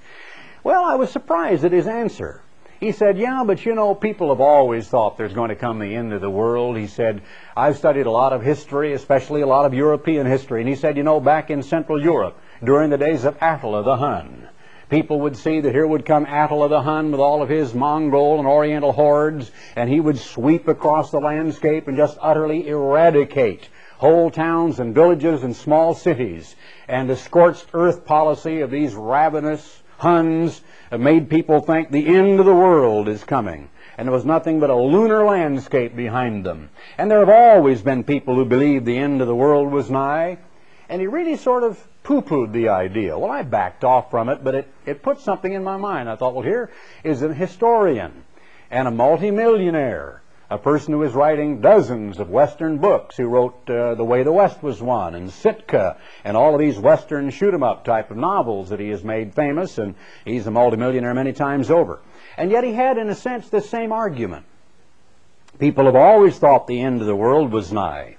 Well, 0.63 0.85
I 0.85 0.97
was 0.97 1.09
surprised 1.09 1.65
at 1.65 1.71
his 1.71 1.87
answer. 1.87 2.42
He 2.83 2.91
said, 2.91 3.17
Yeah, 3.17 3.45
but 3.47 3.65
you 3.65 3.75
know, 3.75 3.95
people 3.95 4.27
have 4.27 4.41
always 4.41 4.89
thought 4.89 5.15
there's 5.17 5.31
going 5.31 5.47
to 5.47 5.55
come 5.55 5.79
the 5.79 5.95
end 5.95 6.11
of 6.11 6.19
the 6.19 6.29
world. 6.29 6.75
He 6.75 6.87
said, 6.87 7.21
I've 7.55 7.77
studied 7.77 8.07
a 8.07 8.11
lot 8.11 8.33
of 8.33 8.41
history, 8.41 8.91
especially 8.91 9.39
a 9.39 9.47
lot 9.47 9.65
of 9.65 9.73
European 9.73 10.27
history. 10.27 10.59
And 10.59 10.67
he 10.67 10.75
said, 10.75 10.97
You 10.97 11.03
know, 11.03 11.21
back 11.21 11.49
in 11.49 11.63
Central 11.63 12.03
Europe, 12.03 12.37
during 12.61 12.89
the 12.89 12.97
days 12.97 13.23
of 13.23 13.37
Attila 13.41 13.83
the 13.83 13.95
Hun, 13.95 14.49
people 14.89 15.21
would 15.21 15.37
see 15.37 15.61
that 15.61 15.71
here 15.71 15.87
would 15.87 16.05
come 16.05 16.25
Attila 16.25 16.67
the 16.67 16.81
Hun 16.81 17.11
with 17.11 17.21
all 17.21 17.41
of 17.41 17.47
his 17.47 17.73
Mongol 17.73 18.39
and 18.39 18.47
Oriental 18.49 18.91
hordes, 18.91 19.49
and 19.77 19.89
he 19.89 20.01
would 20.01 20.17
sweep 20.17 20.67
across 20.67 21.09
the 21.09 21.19
landscape 21.19 21.87
and 21.87 21.95
just 21.95 22.17
utterly 22.19 22.67
eradicate 22.67 23.69
whole 23.97 24.29
towns 24.29 24.81
and 24.81 24.93
villages 24.93 25.43
and 25.43 25.55
small 25.55 25.93
cities. 25.93 26.53
And 26.89 27.09
the 27.09 27.15
scorched 27.15 27.67
earth 27.73 28.03
policy 28.03 28.59
of 28.59 28.71
these 28.71 28.93
ravenous 28.93 29.82
Huns 30.03 30.61
have 30.91 30.99
made 30.99 31.29
people 31.29 31.61
think 31.61 31.89
the 31.89 32.07
end 32.07 32.41
of 32.41 32.45
the 32.45 32.53
world 32.53 33.07
is 33.07 33.23
coming. 33.23 33.69
And 33.97 34.05
there 34.05 34.13
was 34.13 34.25
nothing 34.25 34.59
but 34.59 34.69
a 34.69 34.75
lunar 34.75 35.23
landscape 35.23 35.95
behind 35.95 36.45
them. 36.45 36.71
And 36.97 37.09
there 37.09 37.19
have 37.19 37.29
always 37.29 37.81
been 37.81 38.03
people 38.03 38.35
who 38.35 38.43
believed 38.43 38.85
the 38.85 38.97
end 38.97 39.21
of 39.21 39.27
the 39.27 39.35
world 39.35 39.71
was 39.71 39.89
nigh. 39.89 40.39
And 40.89 40.99
he 40.99 41.07
really 41.07 41.37
sort 41.37 41.63
of 41.63 41.81
poo-pooed 42.03 42.51
the 42.51 42.67
idea. 42.67 43.17
Well, 43.17 43.31
I 43.31 43.43
backed 43.43 43.85
off 43.85 44.11
from 44.11 44.27
it, 44.27 44.43
but 44.43 44.55
it, 44.55 44.67
it 44.85 45.03
put 45.03 45.21
something 45.21 45.53
in 45.53 45.63
my 45.63 45.77
mind. 45.77 46.09
I 46.09 46.17
thought, 46.17 46.33
well, 46.33 46.43
here 46.43 46.69
is 47.05 47.21
a 47.21 47.33
historian 47.33 48.25
and 48.69 48.89
a 48.89 48.91
multimillionaire, 48.91 50.21
a 50.49 50.57
person 50.57 50.93
who 50.93 51.03
is 51.03 51.13
writing 51.13 51.61
dozens 51.61 52.19
of 52.19 52.29
Western 52.29 52.77
books, 52.77 53.17
who 53.17 53.27
wrote 53.27 53.69
uh, 53.69 53.95
The 53.95 54.03
Way 54.03 54.23
the 54.23 54.31
West 54.31 54.61
Was 54.61 54.81
Won 54.81 55.15
and 55.15 55.31
Sitka 55.31 55.97
and 56.23 56.35
all 56.35 56.53
of 56.53 56.59
these 56.59 56.77
Western 56.77 57.29
shoot-'em-up 57.29 57.85
type 57.85 58.11
of 58.11 58.17
novels 58.17 58.69
that 58.69 58.79
he 58.79 58.89
has 58.89 59.03
made 59.03 59.33
famous, 59.33 59.77
and 59.77 59.95
he's 60.25 60.45
a 60.45 60.51
multimillionaire 60.51 61.13
many 61.13 61.33
times 61.33 61.71
over. 61.71 61.99
And 62.37 62.51
yet 62.51 62.63
he 62.63 62.73
had, 62.73 62.97
in 62.97 63.09
a 63.09 63.15
sense, 63.15 63.49
the 63.49 63.61
same 63.61 63.91
argument. 63.91 64.45
People 65.59 65.85
have 65.85 65.95
always 65.95 66.37
thought 66.37 66.67
the 66.67 66.81
end 66.81 67.01
of 67.01 67.07
the 67.07 67.15
world 67.15 67.51
was 67.51 67.71
nigh. 67.71 68.17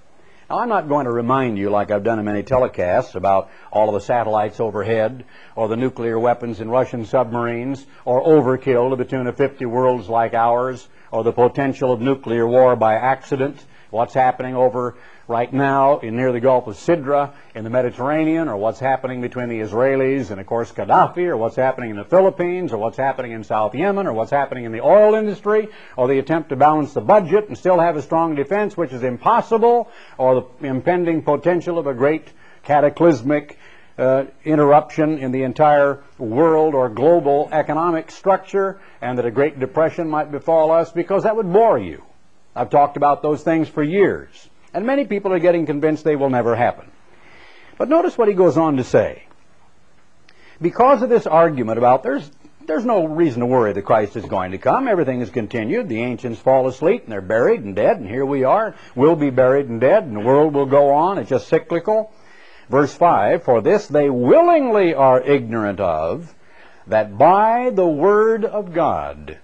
Now, 0.48 0.58
I'm 0.58 0.68
not 0.68 0.88
going 0.88 1.06
to 1.06 1.10
remind 1.10 1.58
you, 1.58 1.70
like 1.70 1.90
I've 1.90 2.04
done 2.04 2.18
in 2.18 2.24
many 2.24 2.42
telecasts, 2.42 3.14
about 3.14 3.50
all 3.72 3.88
of 3.88 3.94
the 3.94 4.06
satellites 4.06 4.60
overhead, 4.60 5.24
or 5.56 5.68
the 5.68 5.76
nuclear 5.76 6.18
weapons 6.18 6.60
in 6.60 6.70
Russian 6.70 7.06
submarines, 7.06 7.84
or 8.04 8.22
overkill 8.22 8.90
to 8.90 8.96
the 8.96 9.04
tune 9.04 9.26
of 9.26 9.36
50 9.36 9.64
worlds 9.64 10.08
like 10.08 10.34
ours, 10.34 10.86
or 11.14 11.22
the 11.22 11.32
potential 11.32 11.92
of 11.92 12.00
nuclear 12.00 12.44
war 12.44 12.74
by 12.74 12.94
accident, 12.94 13.56
what's 13.90 14.14
happening 14.14 14.56
over 14.56 14.96
right 15.28 15.52
now 15.52 16.00
in 16.00 16.16
near 16.16 16.32
the 16.32 16.40
Gulf 16.40 16.66
of 16.66 16.74
Sidra 16.74 17.32
in 17.54 17.62
the 17.62 17.70
Mediterranean, 17.70 18.48
or 18.48 18.56
what's 18.56 18.80
happening 18.80 19.20
between 19.20 19.48
the 19.48 19.60
Israelis 19.60 20.32
and, 20.32 20.40
of 20.40 20.46
course, 20.48 20.72
Gaddafi, 20.72 21.28
or 21.28 21.36
what's 21.36 21.54
happening 21.54 21.90
in 21.90 21.96
the 21.96 22.04
Philippines, 22.04 22.72
or 22.72 22.78
what's 22.78 22.96
happening 22.96 23.30
in 23.30 23.44
South 23.44 23.76
Yemen, 23.76 24.08
or 24.08 24.12
what's 24.12 24.32
happening 24.32 24.64
in 24.64 24.72
the 24.72 24.80
oil 24.80 25.14
industry, 25.14 25.68
or 25.96 26.08
the 26.08 26.18
attempt 26.18 26.48
to 26.48 26.56
balance 26.56 26.94
the 26.94 27.00
budget 27.00 27.46
and 27.46 27.56
still 27.56 27.78
have 27.78 27.96
a 27.96 28.02
strong 28.02 28.34
defense, 28.34 28.76
which 28.76 28.92
is 28.92 29.04
impossible, 29.04 29.88
or 30.18 30.48
the 30.60 30.66
impending 30.66 31.22
potential 31.22 31.78
of 31.78 31.86
a 31.86 31.94
great 31.94 32.26
cataclysmic 32.64 33.56
uh, 33.96 34.24
interruption 34.44 35.18
in 35.18 35.32
the 35.32 35.42
entire 35.42 36.02
world 36.18 36.74
or 36.74 36.88
global 36.88 37.48
economic 37.52 38.10
structure, 38.10 38.80
and 39.00 39.18
that 39.18 39.26
a 39.26 39.30
Great 39.30 39.58
Depression 39.60 40.08
might 40.08 40.32
befall 40.32 40.70
us, 40.70 40.90
because 40.92 41.22
that 41.22 41.36
would 41.36 41.52
bore 41.52 41.78
you. 41.78 42.02
I've 42.56 42.70
talked 42.70 42.96
about 42.96 43.22
those 43.22 43.42
things 43.42 43.68
for 43.68 43.82
years. 43.82 44.48
And 44.72 44.86
many 44.86 45.04
people 45.04 45.32
are 45.32 45.38
getting 45.38 45.66
convinced 45.66 46.04
they 46.04 46.16
will 46.16 46.30
never 46.30 46.56
happen. 46.56 46.90
But 47.78 47.88
notice 47.88 48.18
what 48.18 48.28
he 48.28 48.34
goes 48.34 48.56
on 48.56 48.76
to 48.76 48.84
say. 48.84 49.24
Because 50.60 51.02
of 51.02 51.08
this 51.08 51.26
argument 51.26 51.78
about 51.78 52.02
there's 52.02 52.30
there's 52.66 52.84
no 52.84 53.04
reason 53.04 53.40
to 53.40 53.46
worry 53.46 53.74
that 53.74 53.82
Christ 53.82 54.16
is 54.16 54.24
going 54.24 54.52
to 54.52 54.58
come. 54.58 54.88
Everything 54.88 55.20
is 55.20 55.28
continued. 55.28 55.88
The 55.88 56.02
ancients 56.02 56.40
fall 56.40 56.66
asleep 56.66 57.02
and 57.04 57.12
they're 57.12 57.20
buried 57.20 57.60
and 57.60 57.76
dead, 57.76 57.98
and 57.98 58.08
here 58.08 58.24
we 58.24 58.44
are. 58.44 58.74
We'll 58.94 59.16
be 59.16 59.30
buried 59.30 59.68
and 59.68 59.80
dead, 59.80 60.04
and 60.04 60.16
the 60.16 60.20
world 60.20 60.54
will 60.54 60.66
go 60.66 60.94
on. 60.94 61.18
It's 61.18 61.28
just 61.28 61.48
cyclical. 61.48 62.10
Verse 62.68 62.94
5 62.94 63.42
For 63.42 63.60
this 63.60 63.86
they 63.86 64.10
willingly 64.10 64.94
are 64.94 65.20
ignorant 65.20 65.80
of, 65.80 66.34
that 66.86 67.16
by 67.18 67.70
the 67.70 67.86
word 67.86 68.44
of 68.44 68.72
God, 68.72 69.38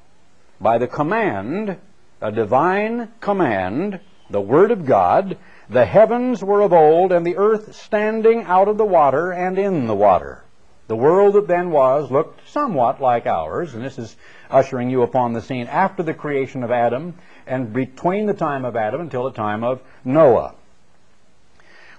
by 0.60 0.78
the 0.78 0.86
command, 0.86 1.78
a 2.20 2.30
divine 2.30 3.08
command, 3.20 4.00
the 4.28 4.40
Word 4.40 4.70
of 4.70 4.86
God, 4.86 5.38
the 5.68 5.84
heavens 5.84 6.44
were 6.44 6.60
of 6.60 6.72
old, 6.72 7.12
and 7.12 7.26
the 7.26 7.36
earth 7.36 7.74
standing 7.74 8.42
out 8.42 8.68
of 8.68 8.76
the 8.76 8.84
water 8.84 9.32
and 9.32 9.58
in 9.58 9.86
the 9.86 9.94
water. 9.94 10.44
The 10.86 10.96
world 10.96 11.34
that 11.34 11.48
then 11.48 11.70
was 11.70 12.10
looked 12.10 12.48
somewhat 12.48 13.00
like 13.00 13.26
ours, 13.26 13.74
and 13.74 13.84
this 13.84 13.98
is 13.98 14.16
ushering 14.50 14.90
you 14.90 15.02
upon 15.02 15.32
the 15.32 15.40
scene 15.40 15.66
after 15.66 16.02
the 16.02 16.14
creation 16.14 16.62
of 16.62 16.70
Adam 16.70 17.14
and 17.46 17.72
between 17.72 18.26
the 18.26 18.34
time 18.34 18.64
of 18.64 18.76
Adam 18.76 19.00
until 19.00 19.24
the 19.24 19.32
time 19.32 19.64
of 19.64 19.80
Noah. 20.04 20.54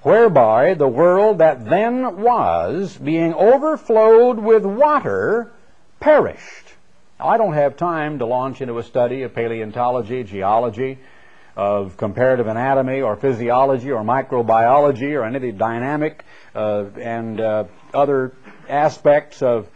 Whereby 0.03 0.73
the 0.73 0.87
world 0.87 1.37
that 1.37 1.65
then 1.65 2.21
was, 2.21 2.97
being 2.97 3.33
overflowed 3.33 4.39
with 4.39 4.65
water, 4.65 5.51
perished. 5.99 6.73
I 7.19 7.37
don't 7.37 7.53
have 7.53 7.77
time 7.77 8.17
to 8.19 8.25
launch 8.25 8.61
into 8.61 8.79
a 8.79 8.83
study 8.83 9.21
of 9.21 9.35
paleontology, 9.35 10.23
geology, 10.23 10.97
of 11.55 11.97
comparative 11.97 12.47
anatomy 12.47 13.01
or 13.01 13.15
physiology 13.15 13.91
or 13.91 14.03
microbiology 14.03 15.13
or 15.13 15.23
any 15.23 15.35
of 15.35 15.41
the 15.43 15.51
dynamic 15.51 16.25
uh, 16.55 16.85
and 16.99 17.39
uh, 17.39 17.65
other 17.93 18.31
aspects 18.67 19.41
of 19.43 19.67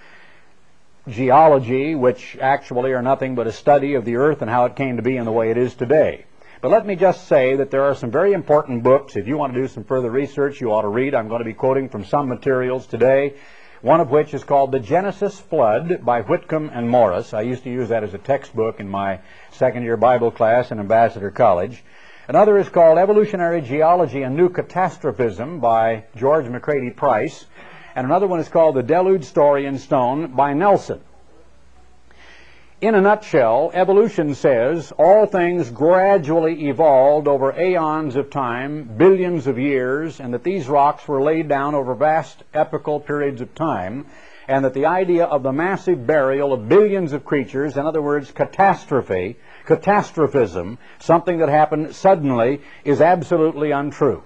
geology, 1.08 1.94
which 1.94 2.38
actually 2.42 2.94
are 2.94 3.02
nothing 3.02 3.36
but 3.36 3.46
a 3.46 3.52
study 3.52 3.94
of 3.94 4.06
the 4.06 4.16
earth 4.16 4.42
and 4.42 4.50
how 4.50 4.66
it 4.66 4.76
came 4.76 4.96
to 4.96 5.04
be 5.04 5.18
in 5.18 5.26
the 5.26 5.32
way 5.32 5.52
it 5.52 5.58
is 5.58 5.76
today. 5.76 6.26
But 6.66 6.72
let 6.72 6.88
me 6.88 6.96
just 6.96 7.28
say 7.28 7.56
that 7.58 7.70
there 7.70 7.84
are 7.84 7.94
some 7.94 8.10
very 8.10 8.34
important 8.34 8.82
books. 8.82 9.16
If 9.16 9.28
you 9.28 9.38
want 9.38 9.54
to 9.54 9.62
do 9.62 9.68
some 9.68 9.84
further 9.84 10.10
research, 10.10 10.60
you 10.60 10.72
ought 10.72 10.82
to 10.82 10.88
read. 10.88 11.14
I'm 11.14 11.28
going 11.28 11.42
to 11.42 11.46
be 11.46 11.54
quoting 11.54 11.90
from 11.90 12.04
some 12.06 12.28
materials 12.28 12.88
today 12.88 13.36
one 13.82 14.00
of 14.02 14.10
which 14.10 14.34
is 14.34 14.44
called 14.44 14.72
The 14.72 14.80
Genesis 14.80 15.40
Flood 15.40 16.04
by 16.04 16.22
Whitcomb 16.22 16.72
and 16.74 16.90
Morris. 16.90 17.36
I 17.36 17.42
used 17.42 17.66
to 17.66 17.70
use 17.70 17.90
that 17.90 18.04
as 18.04 18.16
a 18.16 18.18
textbook 18.18 18.80
in 18.80 18.90
my 18.90 19.20
second 19.52 19.84
year 19.84 19.96
Bible 19.96 20.32
class 20.32 20.72
in 20.72 20.80
Ambassador 20.80 21.30
College. 21.30 21.84
Another 22.28 22.58
is 22.58 22.68
called 22.68 22.98
Evolutionary 22.98 23.62
Geology 23.62 24.24
and 24.24 24.36
New 24.36 24.50
Catastrophism 24.50 25.60
by 25.60 26.06
George 26.16 26.50
McCready 26.50 26.90
Price. 26.90 27.46
And 27.96 28.08
another 28.08 28.26
one 28.26 28.40
is 28.40 28.50
called 28.50 28.74
The 28.74 28.82
Deluge 28.82 29.26
Story 29.26 29.68
in 29.68 29.78
Stone 29.78 30.32
by 30.32 30.54
Nelson. 30.54 31.02
In 32.82 32.94
a 32.94 33.00
nutshell, 33.00 33.72
evolution 33.74 34.36
says 34.36 34.92
all 34.98 35.26
things 35.28 35.72
gradually 35.72 36.68
evolved 36.68 37.26
over 37.26 37.58
aeons 37.58 38.18
of 38.18 38.30
time, 38.30 38.84
billions 38.98 39.48
of 39.48 39.58
years, 39.58 40.20
and 40.20 40.34
that 40.34 40.44
these 40.44 40.68
rocks 40.68 41.08
were 41.08 41.22
laid 41.22 41.48
down 41.48 41.74
over 41.74 41.96
vast 41.96 42.44
epochal 42.54 43.00
periods 43.00 43.40
of 43.40 43.56
time, 43.56 44.08
and 44.50 44.66
that 44.66 44.74
the 44.74 44.88
idea 44.88 45.24
of 45.24 45.42
the 45.42 45.54
massive 45.54 46.06
burial 46.06 46.52
of 46.52 46.68
billions 46.68 47.14
of 47.14 47.24
creatures, 47.24 47.78
in 47.78 47.86
other 47.86 48.02
words, 48.02 48.30
catastrophe, 48.32 49.38
catastrophism, 49.66 50.78
something 51.00 51.38
that 51.38 51.48
happened 51.48 51.96
suddenly, 51.96 52.60
is 52.84 53.00
absolutely 53.00 53.72
untrue. 53.72 54.22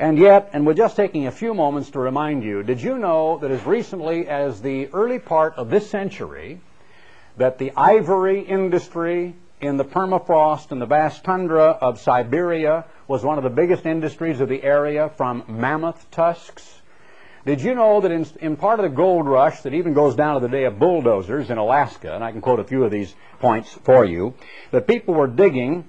And 0.00 0.18
yet, 0.18 0.50
and 0.52 0.66
we're 0.66 0.74
just 0.74 0.96
taking 0.96 1.28
a 1.28 1.30
few 1.30 1.54
moments 1.54 1.90
to 1.90 2.00
remind 2.00 2.42
you, 2.42 2.64
did 2.64 2.82
you 2.82 2.98
know 2.98 3.38
that 3.38 3.52
as 3.52 3.64
recently 3.64 4.26
as 4.26 4.60
the 4.60 4.88
early 4.88 5.20
part 5.20 5.54
of 5.54 5.70
this 5.70 5.88
century, 5.88 6.60
that 7.36 7.58
the 7.58 7.72
ivory 7.76 8.40
industry 8.40 9.34
in 9.60 9.76
the 9.76 9.84
permafrost 9.84 10.70
and 10.70 10.80
the 10.80 10.86
vast 10.86 11.24
tundra 11.24 11.64
of 11.64 12.00
Siberia 12.00 12.84
was 13.08 13.22
one 13.22 13.38
of 13.38 13.44
the 13.44 13.50
biggest 13.50 13.86
industries 13.86 14.40
of 14.40 14.48
the 14.48 14.62
area 14.62 15.10
from 15.16 15.44
mammoth 15.48 16.10
tusks. 16.10 16.80
Did 17.44 17.60
you 17.60 17.74
know 17.74 18.00
that 18.00 18.10
in, 18.10 18.26
in, 18.40 18.56
part 18.56 18.80
of 18.80 18.82
the 18.82 18.94
gold 18.96 19.26
rush 19.26 19.60
that 19.60 19.72
even 19.72 19.94
goes 19.94 20.16
down 20.16 20.34
to 20.34 20.40
the 20.40 20.48
day 20.48 20.64
of 20.64 20.80
bulldozers 20.80 21.48
in 21.48 21.58
Alaska, 21.58 22.12
and 22.12 22.24
I 22.24 22.32
can 22.32 22.40
quote 22.40 22.58
a 22.58 22.64
few 22.64 22.82
of 22.82 22.90
these 22.90 23.14
points 23.38 23.72
for 23.84 24.04
you, 24.04 24.34
that 24.72 24.88
people 24.88 25.14
were 25.14 25.28
digging 25.28 25.84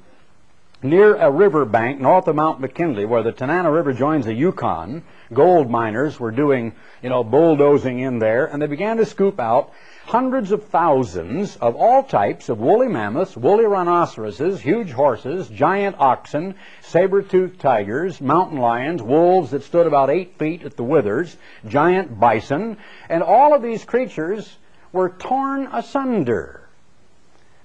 near 0.83 1.15
a 1.15 1.31
river 1.31 1.65
bank 1.65 1.99
north 1.99 2.27
of 2.27 2.35
Mount 2.35 2.59
McKinley 2.59 3.05
where 3.05 3.23
the 3.23 3.31
Tanana 3.31 3.71
River 3.71 3.91
joins 3.91 4.25
the 4.25 4.33
Yukon. 4.35 5.03
Gold 5.33 5.69
miners 5.69 6.19
were 6.19 6.29
doing, 6.29 6.73
you 7.01 7.09
know, 7.09 7.23
bulldozing 7.23 7.99
in 7.99 8.19
there, 8.19 8.45
and 8.45 8.61
they 8.61 8.67
began 8.67 8.97
to 8.97 9.05
scoop 9.05 9.39
out 9.39 9.71
hundreds 10.07 10.53
of 10.53 10.63
thousands 10.67 11.57
of 11.57 11.75
all 11.75 12.01
types 12.01 12.47
of 12.47 12.59
woolly 12.59 12.87
mammoths, 12.87 13.35
woolly 13.35 13.65
rhinoceroses, 13.65 14.61
huge 14.61 14.89
horses, 14.91 15.49
giant 15.49 15.97
oxen, 15.99 16.55
saber-toothed 16.81 17.59
tigers, 17.59 18.21
mountain 18.21 18.57
lions, 18.57 19.01
wolves 19.01 19.51
that 19.51 19.63
stood 19.63 19.85
about 19.85 20.09
eight 20.09 20.39
feet 20.39 20.63
at 20.63 20.77
the 20.77 20.83
withers, 20.83 21.35
giant 21.67 22.17
bison, 22.17 22.77
and 23.09 23.21
all 23.21 23.53
of 23.53 23.61
these 23.61 23.83
creatures 23.83 24.55
were 24.93 25.09
torn 25.09 25.67
asunder. 25.73 26.61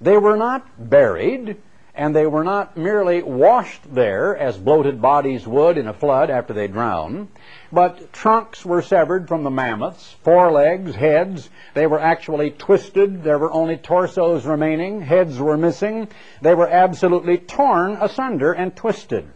They 0.01 0.19
were 0.19 0.37
not 0.37 0.67
buried, 0.91 1.59
and 1.95 2.17
they 2.17 2.27
were 2.27 2.45
not 2.45 2.77
merely 2.77 3.23
washed 3.23 3.83
there 3.95 4.35
as 4.37 4.57
bloated 4.57 5.03
bodies 5.03 5.47
would 5.47 5.77
in 5.77 5.87
a 5.87 5.93
flood 5.93 6.31
after 6.31 6.55
they 6.55 6.67
drown. 6.67 7.29
But 7.71 8.13
trunks 8.13 8.65
were 8.65 8.81
severed 8.81 9.29
from 9.29 9.45
the 9.45 9.51
mammoths, 9.51 10.17
forelegs, 10.23 10.95
heads. 10.95 11.51
They 11.75 11.87
were 11.87 12.01
actually 12.01 12.51
twisted. 12.51 13.23
There 13.23 13.39
were 13.39 13.53
only 13.53 13.77
torsos 13.77 14.47
remaining. 14.47 15.03
Heads 15.03 15.39
were 15.39 15.59
missing. 15.59 16.09
They 16.41 16.55
were 16.55 16.69
absolutely 16.69 17.39
torn 17.39 17.99
asunder 18.01 18.53
and 18.53 18.75
twisted. 18.75 19.29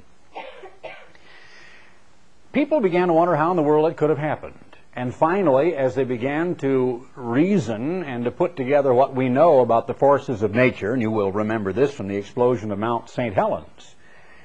People 2.53 2.81
began 2.81 3.09
to 3.09 3.15
wonder 3.15 3.37
how 3.37 3.51
in 3.51 3.57
the 3.57 3.63
world 3.63 3.91
it 3.91 3.99
could 3.99 4.09
have 4.09 4.19
happened. 4.19 4.59
And 4.97 5.15
finally, 5.15 5.77
as 5.77 5.95
they 5.95 6.05
began 6.05 6.55
to 6.57 7.07
reason 7.15 8.03
and 8.03 8.25
to 8.25 8.31
put 8.31 8.57
together 8.57 8.95
what 8.95 9.15
we 9.15 9.29
know 9.29 9.61
about 9.61 9.87
the 9.87 9.93
forces 9.93 10.43
of 10.43 10.55
nature, 10.55 10.95
and 10.95 11.03
you 11.03 11.11
will 11.11 11.31
remember 11.31 11.75
this 11.75 11.93
from 11.93 12.09
the 12.09 12.17
explosion 12.17 12.73
of 12.73 12.79
Mount 12.79 13.11
St. 13.11 13.35
Helens, 13.35 13.95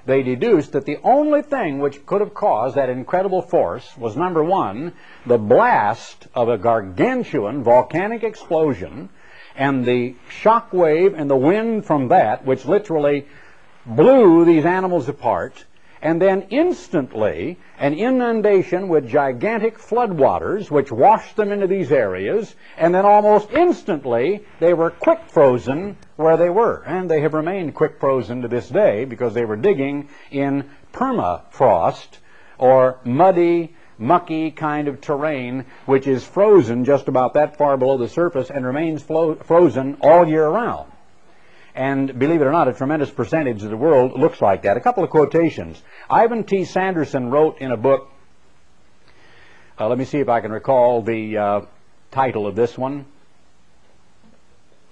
they 0.06 0.24
deduced 0.24 0.74
that 0.74 0.86
the 0.86 0.98
only 1.06 1.42
thing 1.42 1.80
which 1.80 2.06
could 2.06 2.20
have 2.20 2.34
caused 2.34 2.76
that 2.76 2.90
incredible 2.90 3.42
force 3.42 3.98
was 3.98 4.18
number 4.18 4.44
one, 4.44 4.92
the 5.26 5.38
blast 5.38 6.28
of 6.36 6.50
a 6.50 6.58
gargantuan 6.58 7.64
volcanic 7.64 8.22
explosion 8.22 9.08
and 9.56 9.86
the 9.86 10.16
shock 10.30 10.74
wave 10.74 11.14
and 11.14 11.30
the 11.30 11.36
wind 11.38 11.86
from 11.86 12.10
that, 12.10 12.44
which 12.44 12.66
literally 12.66 13.26
blew 13.86 14.44
these 14.44 14.66
animals 14.66 15.08
apart, 15.08 15.64
and 16.02 16.22
then 16.22 16.48
instantly 16.50 17.58
an 17.78 17.94
inundation 17.94 18.88
with 18.88 19.08
gigantic 19.08 19.78
floodwaters 19.78 20.72
which 20.72 20.92
washed 20.92 21.36
them 21.36 21.52
into 21.52 21.68
these 21.68 21.92
areas, 21.92 22.56
and 22.78 22.94
then 22.94 23.06
almost 23.06 23.52
instantly 23.52 24.44
they 24.60 24.74
were 24.74 24.90
quick 24.90 25.20
frozen 25.28 25.96
where 26.16 26.38
they 26.38 26.50
were. 26.50 26.84
And 26.86 27.10
they 27.10 27.22
have 27.22 27.34
remained 27.34 27.76
quick 27.76 28.00
frozen 28.00 28.42
to 28.42 28.48
this 28.48 28.70
day 28.70 29.06
because 29.06 29.34
they 29.34 29.46
were 29.46 29.56
digging 29.56 30.10
in 30.32 30.70
permafrost 30.92 32.18
or 32.58 33.00
muddy, 33.04 33.76
mucky 33.98 34.50
kind 34.50 34.88
of 34.88 35.00
terrain 35.00 35.64
which 35.86 36.08
is 36.08 36.24
frozen 36.24 36.84
just 36.84 37.08
about 37.08 37.36
that 37.36 37.56
far 37.56 37.78
below 37.78 37.98
the 37.98 38.10
surface 38.10 38.50
and 38.50 38.66
remains 38.66 39.04
frozen 39.04 39.98
all 40.02 40.28
year 40.28 40.48
round. 40.48 40.92
And 41.74 42.20
believe 42.20 42.42
it 42.42 42.46
or 42.46 42.52
not, 42.52 42.68
a 42.68 42.74
tremendous 42.74 43.10
percentage 43.10 43.64
of 43.64 43.70
the 43.70 43.78
world 43.78 44.20
looks 44.20 44.42
like 44.42 44.64
that. 44.64 44.76
A 44.76 44.82
couple 44.82 45.04
of 45.04 45.10
quotations. 45.10 45.82
Ivan 46.10 46.44
T. 46.44 46.66
Sanderson 46.66 47.30
wrote 47.30 47.60
in 47.60 47.72
a 47.72 47.78
book, 47.78 48.10
uh, 49.80 49.88
let 49.88 49.98
me 49.98 50.06
see 50.06 50.20
if 50.20 50.28
I 50.28 50.42
can 50.42 50.52
recall 50.52 51.02
the 51.02 51.38
uh, 51.38 51.62
title 52.12 52.46
of 52.46 52.56
this 52.56 52.78
one. 52.78 53.06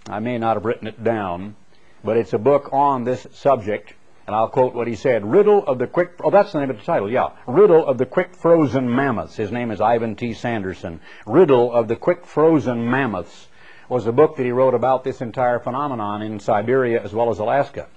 I 0.08 0.20
may 0.20 0.38
not 0.38 0.56
have 0.56 0.65
written 0.65 0.88
it 0.88 1.04
down, 1.04 1.56
but 2.04 2.18
it's 2.18 2.34
a 2.34 2.39
book 2.39 2.70
on 2.72 3.04
this 3.04 3.28
subject, 3.34 3.94
and 4.26 4.36
I'll 4.36 4.48
quote 4.48 4.74
what 4.74 4.88
he 4.88 4.96
said. 4.96 5.26
Riddle 5.26 5.68
of 5.68 5.80
the 5.80 5.86
quick, 5.86 6.13
oh, 6.24 6.32
that's 6.32 6.54
the 6.54 6.62
name 6.62 6.70
of 6.70 6.78
the 6.78 6.84
title, 6.84 7.12
yeah. 7.12 7.32
Riddle 7.46 7.86
of 7.86 7.98
the 7.98 8.06
quick 8.06 8.34
frozen 8.34 8.89
mammoths. 8.89 9.36
His 9.36 9.52
name 9.52 9.70
is 9.70 9.82
Ivan 9.82 10.15
T. 10.15 10.34
Sanderson. 10.34 11.02
Riddle 11.28 11.74
of 11.74 11.89
the 11.89 11.98
quick 11.98 12.26
frozen 12.26 12.89
mammoths 12.89 13.48
was 13.89 14.06
a 14.06 14.12
book 14.12 14.38
that 14.38 14.45
he 14.45 14.52
wrote 14.52 14.75
about 14.75 15.04
this 15.04 15.19
entire 15.19 15.60
phenomenon 15.60 16.21
in 16.21 16.39
Siberia 16.39 17.04
as 17.04 17.12
well 17.12 17.32
as 17.32 17.39
Alaska. 17.39 17.88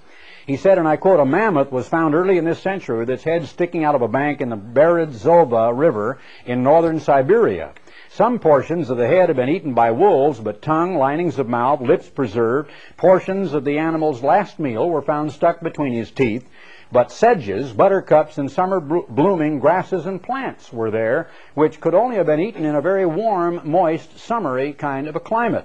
He 0.46 0.56
said, 0.56 0.78
and 0.78 0.88
I 0.88 0.96
quote, 0.96 1.20
a 1.20 1.24
mammoth 1.24 1.70
was 1.70 1.86
found 1.86 2.14
early 2.14 2.36
in 2.36 2.44
this 2.44 2.58
century 2.58 2.98
with 2.98 3.10
its 3.10 3.22
head 3.22 3.46
sticking 3.46 3.84
out 3.84 3.94
of 3.94 4.02
a 4.02 4.08
bank 4.08 4.40
in 4.40 4.48
the 4.48 4.56
Berezova 4.56 5.76
River 5.76 6.18
in 6.46 6.64
northern 6.64 6.98
Siberia. 6.98 7.72
Some 8.08 8.40
portions 8.40 8.90
of 8.90 8.96
the 8.96 9.06
head 9.06 9.28
have 9.28 9.36
been 9.36 9.48
eaten 9.48 9.72
by 9.72 9.92
wolves, 9.92 10.40
but 10.40 10.60
tongue, 10.60 10.96
linings 10.96 11.38
of 11.38 11.48
mouth, 11.48 11.80
lips 11.80 12.08
preserved, 12.08 12.70
portions 12.96 13.52
of 13.52 13.64
the 13.64 13.78
animal's 13.78 14.22
last 14.22 14.58
meal 14.58 14.90
were 14.90 15.00
found 15.00 15.30
stuck 15.32 15.60
between 15.60 15.92
his 15.92 16.10
teeth, 16.10 16.46
but 16.90 17.12
sedges, 17.12 17.72
buttercups, 17.72 18.36
and 18.36 18.50
summer 18.50 18.80
blooming 18.80 19.60
grasses 19.60 20.06
and 20.06 20.22
plants 20.22 20.72
were 20.72 20.90
there, 20.90 21.30
which 21.54 21.80
could 21.80 21.94
only 21.94 22.16
have 22.16 22.26
been 22.26 22.40
eaten 22.40 22.64
in 22.64 22.74
a 22.74 22.82
very 22.82 23.06
warm, 23.06 23.60
moist, 23.64 24.18
summery 24.18 24.72
kind 24.72 25.06
of 25.06 25.16
a 25.16 25.20
climate. 25.20 25.64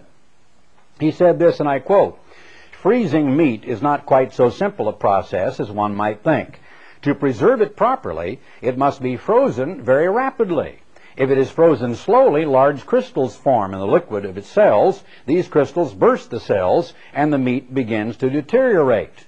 He 0.99 1.11
said 1.11 1.39
this, 1.39 1.59
and 1.59 1.69
I 1.69 1.79
quote, 1.79 2.19
Freezing 2.71 3.35
meat 3.35 3.63
is 3.65 3.81
not 3.81 4.05
quite 4.05 4.33
so 4.33 4.49
simple 4.49 4.87
a 4.87 4.93
process 4.93 5.59
as 5.59 5.71
one 5.71 5.95
might 5.95 6.23
think. 6.23 6.59
To 7.03 7.15
preserve 7.15 7.61
it 7.61 7.75
properly, 7.75 8.39
it 8.61 8.77
must 8.77 9.01
be 9.01 9.17
frozen 9.17 9.81
very 9.81 10.09
rapidly. 10.09 10.79
If 11.15 11.31
it 11.31 11.37
is 11.37 11.49
frozen 11.49 11.95
slowly, 11.95 12.45
large 12.45 12.85
crystals 12.85 13.35
form 13.35 13.73
in 13.73 13.79
the 13.79 13.87
liquid 13.87 14.25
of 14.25 14.37
its 14.37 14.47
cells. 14.47 15.03
These 15.25 15.47
crystals 15.47 15.93
burst 15.93 16.29
the 16.29 16.39
cells, 16.39 16.93
and 17.13 17.33
the 17.33 17.39
meat 17.39 17.73
begins 17.73 18.17
to 18.17 18.29
deteriorate. 18.29 19.25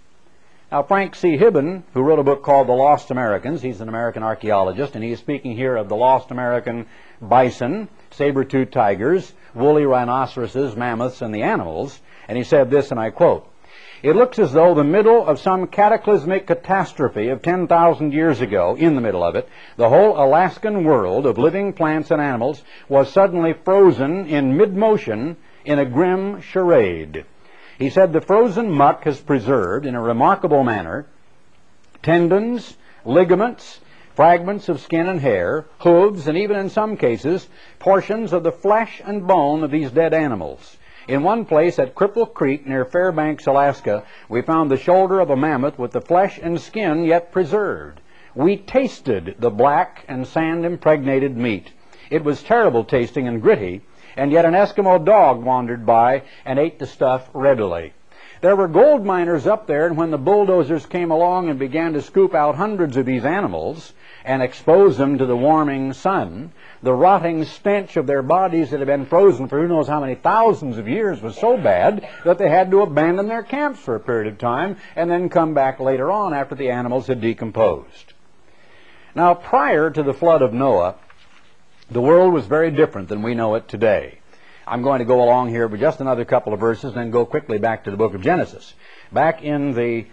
Now, 0.72 0.84
Frank 0.84 1.16
C. 1.16 1.36
Hibben, 1.36 1.82
who 1.96 2.04
wrote 2.04 2.20
a 2.20 2.24
book 2.24 2.44
called 2.44 2.68
The 2.68 2.74
Lost 2.74 3.10
Americans, 3.10 3.64
he's 3.64 3.82
an 3.82 3.90
American 3.90 4.22
archaeologist, 4.22 4.94
and 4.94 5.04
he 5.04 5.12
is 5.12 5.20
speaking 5.20 5.56
here 5.56 5.76
of 5.76 5.90
the 5.90 5.96
lost 5.96 6.30
American 6.30 6.86
bison, 7.20 7.90
saber-toothed 8.12 8.72
tigers, 8.72 9.34
woolly 9.54 9.86
rhinoceroses, 9.86 10.76
mammoths, 10.76 11.22
and 11.22 11.34
the 11.34 11.44
animals. 11.44 12.00
And 12.28 12.38
he 12.38 12.44
said 12.44 12.70
this, 12.70 12.92
and 12.92 13.00
I 13.00 13.10
quote, 13.10 13.46
it 14.02 14.16
looks 14.16 14.40
as 14.40 14.54
though 14.54 14.74
the 14.74 14.84
middle 14.84 15.26
of 15.26 15.40
some 15.40 15.68
cataclysmic 15.68 16.48
catastrophe 16.48 17.28
of 17.28 17.42
10,000 17.42 18.14
years 18.14 18.40
ago, 18.40 18.76
in 18.76 18.96
the 18.96 19.02
middle 19.02 19.24
of 19.24 19.36
it, 19.36 19.50
the 19.76 19.90
whole 19.90 20.18
Alaskan 20.18 20.86
world 20.86 21.26
of 21.26 21.38
living 21.38 21.74
plants 21.74 22.10
and 22.10 22.22
animals 22.22 22.64
was 22.88 23.12
suddenly 23.12 23.54
frozen 23.54 24.26
in 24.28 24.56
mid-motion 24.56 25.36
in 25.66 25.80
a 25.80 25.86
grim 25.86 26.40
charade. 26.40 27.26
He 27.78 27.90
said 27.90 28.14
the 28.14 28.22
frozen 28.22 28.72
muck 28.72 29.04
has 29.04 29.20
preserved, 29.20 29.86
in 29.86 29.96
a 29.96 30.02
remarkable 30.02 30.64
manner, 30.64 31.06
tendons, 32.02 32.78
ligaments, 33.04 33.82
fragments 34.20 34.68
of 34.68 34.82
skin 34.82 35.08
and 35.08 35.22
hair, 35.22 35.66
hooves, 35.80 36.28
and 36.28 36.38
even 36.38 36.58
in 36.58 36.70
some 36.70 36.98
cases, 36.98 37.48
portions 37.80 38.34
of 38.34 38.44
the 38.44 38.52
flesh 38.52 39.02
and 39.06 39.26
bone 39.26 39.64
of 39.64 39.72
these 39.72 39.92
dead 39.92 40.14
animals. 40.14 40.76
In 41.08 41.24
one 41.24 41.46
place 41.46 41.80
at 41.80 41.96
Cripple 41.96 42.34
Creek 42.34 42.68
near 42.68 42.84
Fairbanks, 42.84 43.48
Alaska, 43.48 44.04
we 44.28 44.42
found 44.42 44.70
the 44.70 44.76
shoulder 44.76 45.22
of 45.22 45.30
a 45.30 45.38
mammoth 45.38 45.80
with 45.80 45.94
the 45.94 46.02
flesh 46.02 46.38
and 46.38 46.60
skin 46.60 47.06
yet 47.06 47.32
preserved. 47.32 48.02
We 48.36 48.58
tasted 48.58 49.36
the 49.40 49.50
black 49.50 50.04
and 50.10 50.28
sand 50.28 50.66
impregnated 50.66 51.38
meat. 51.38 51.72
It 52.10 52.26
was 52.26 52.44
terrible 52.44 52.84
tasting 52.84 53.26
and 53.26 53.42
gritty, 53.42 53.84
and 54.18 54.34
yet 54.34 54.44
an 54.44 54.52
Eskimo 54.54 55.06
dog 55.06 55.42
wandered 55.42 55.86
by 55.86 56.24
and 56.44 56.60
ate 56.60 56.78
the 56.78 56.88
stuff 56.88 57.30
readily. 57.34 57.94
There 58.42 58.58
were 58.58 58.68
gold 58.68 59.06
miners 59.06 59.48
up 59.48 59.66
there, 59.66 59.88
and 59.88 59.96
when 59.96 60.12
the 60.12 60.18
bulldozers 60.18 60.86
came 60.86 61.12
along 61.12 61.50
and 61.50 61.58
began 61.58 61.94
to 61.94 62.02
scoop 62.02 62.34
out 62.34 62.56
hundreds 62.56 62.98
of 62.98 63.06
these 63.06 63.24
animals, 63.24 63.94
and 64.26 64.42
expose 64.42 64.98
them 64.98 65.18
to 65.18 65.26
the 65.26 65.36
warming 65.36 65.94
sun, 65.94 66.52
the 66.84 66.94
rotting 66.94 67.46
stench 67.46 67.98
of 67.98 68.08
their 68.08 68.22
bodies 68.22 68.70
that 68.70 68.80
had 68.80 68.88
been 68.88 69.06
frozen 69.06 69.48
for 69.48 69.60
who 69.60 69.68
knows 69.68 69.88
how 69.88 70.00
many 70.00 70.16
thousands 70.16 70.78
of 70.78 70.88
years 70.88 71.22
was 71.22 71.38
so 71.38 71.58
bad 71.58 72.08
that 72.26 72.38
they 72.38 72.50
had 72.50 72.72
to 72.72 72.82
abandon 72.82 73.28
their 73.28 73.44
camps 73.44 73.80
for 73.80 73.96
a 73.96 74.00
period 74.00 74.32
of 74.32 74.38
time 74.38 74.78
and 74.96 75.10
then 75.10 75.30
come 75.30 75.54
back 75.54 75.80
later 75.80 76.12
on 76.12 76.34
after 76.34 76.56
the 76.56 76.70
animals 76.70 77.08
had 77.08 77.22
decomposed. 77.22 78.14
Now, 79.16 79.34
prior 79.34 79.90
to 79.90 80.04
the 80.04 80.14
flood 80.14 80.42
of 80.42 80.54
Noah, 80.54 80.96
the 81.90 82.02
world 82.02 82.34
was 82.34 82.46
very 82.46 82.72
different 82.72 83.10
than 83.10 83.22
we 83.22 83.34
know 83.34 83.56
it 83.56 83.68
today. 83.68 84.20
I'm 84.68 84.84
going 84.84 85.00
to 85.00 85.06
go 85.06 85.24
along 85.24 85.50
here 85.50 85.68
with 85.68 85.80
just 85.80 86.00
another 86.00 86.26
couple 86.26 86.54
of 86.54 86.60
verses 86.60 86.94
and 86.94 86.96
then 86.96 87.12
go 87.12 87.26
quickly 87.26 87.58
back 87.58 87.86
to 87.86 87.92
the 87.92 87.98
book 87.98 88.14
of 88.14 88.22
Genesis. 88.22 88.74
Back 89.12 89.42
in 89.44 89.74
the 89.74 90.06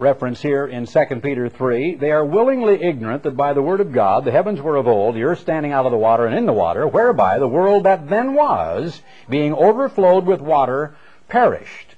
reference 0.00 0.40
here 0.40 0.66
in 0.66 0.86
2 0.86 1.04
Peter 1.22 1.48
3, 1.48 1.96
they 1.96 2.10
are 2.10 2.24
willingly 2.24 2.82
ignorant 2.82 3.22
that 3.22 3.36
by 3.36 3.52
the 3.52 3.62
word 3.62 3.80
of 3.80 3.92
God 3.92 4.24
the 4.24 4.30
heavens 4.30 4.60
were 4.60 4.76
of 4.76 4.88
old, 4.88 5.14
the 5.14 5.24
earth 5.24 5.40
standing 5.40 5.72
out 5.72 5.84
of 5.84 5.92
the 5.92 5.98
water 5.98 6.26
and 6.26 6.36
in 6.36 6.46
the 6.46 6.52
water, 6.52 6.86
whereby 6.86 7.38
the 7.38 7.46
world 7.46 7.84
that 7.84 8.08
then 8.08 8.34
was, 8.34 9.02
being 9.28 9.54
overflowed 9.54 10.26
with 10.26 10.40
water, 10.40 10.96
perished. 11.28 11.94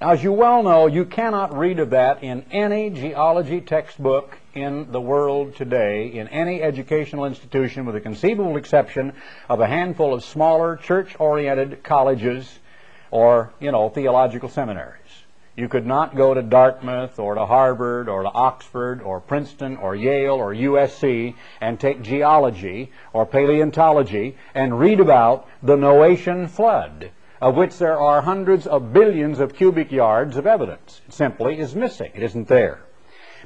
Now, 0.00 0.10
as 0.10 0.22
you 0.22 0.32
well 0.32 0.62
know, 0.62 0.86
you 0.86 1.04
cannot 1.04 1.58
read 1.58 1.80
of 1.80 1.90
that 1.90 2.22
in 2.22 2.44
any 2.52 2.90
geology 2.90 3.60
textbook 3.60 4.38
in 4.54 4.92
the 4.92 5.00
world 5.00 5.56
today, 5.56 6.06
in 6.06 6.28
any 6.28 6.62
educational 6.62 7.24
institution, 7.24 7.84
with 7.84 7.96
the 7.96 8.00
conceivable 8.00 8.56
exception 8.56 9.12
of 9.48 9.60
a 9.60 9.66
handful 9.66 10.14
of 10.14 10.22
smaller 10.22 10.76
church-oriented 10.76 11.82
colleges 11.82 12.60
or, 13.10 13.52
you 13.58 13.72
know, 13.72 13.88
theological 13.88 14.48
seminaries. 14.48 15.07
You 15.58 15.68
could 15.68 15.86
not 15.86 16.14
go 16.14 16.34
to 16.34 16.40
Dartmouth 16.40 17.18
or 17.18 17.34
to 17.34 17.44
Harvard 17.44 18.08
or 18.08 18.22
to 18.22 18.28
Oxford 18.28 19.02
or 19.02 19.18
Princeton 19.18 19.76
or 19.76 19.96
Yale 19.96 20.36
or 20.36 20.54
USC 20.54 21.34
and 21.60 21.80
take 21.80 22.00
geology 22.00 22.92
or 23.12 23.26
paleontology 23.26 24.36
and 24.54 24.78
read 24.78 25.00
about 25.00 25.48
the 25.60 25.74
Noachian 25.74 26.48
flood, 26.48 27.10
of 27.40 27.56
which 27.56 27.76
there 27.76 27.98
are 27.98 28.20
hundreds 28.20 28.68
of 28.68 28.92
billions 28.92 29.40
of 29.40 29.56
cubic 29.56 29.90
yards 29.90 30.36
of 30.36 30.46
evidence. 30.46 31.00
It 31.08 31.14
simply 31.14 31.58
is 31.58 31.74
missing. 31.74 32.12
It 32.14 32.22
isn't 32.22 32.46
there. 32.46 32.78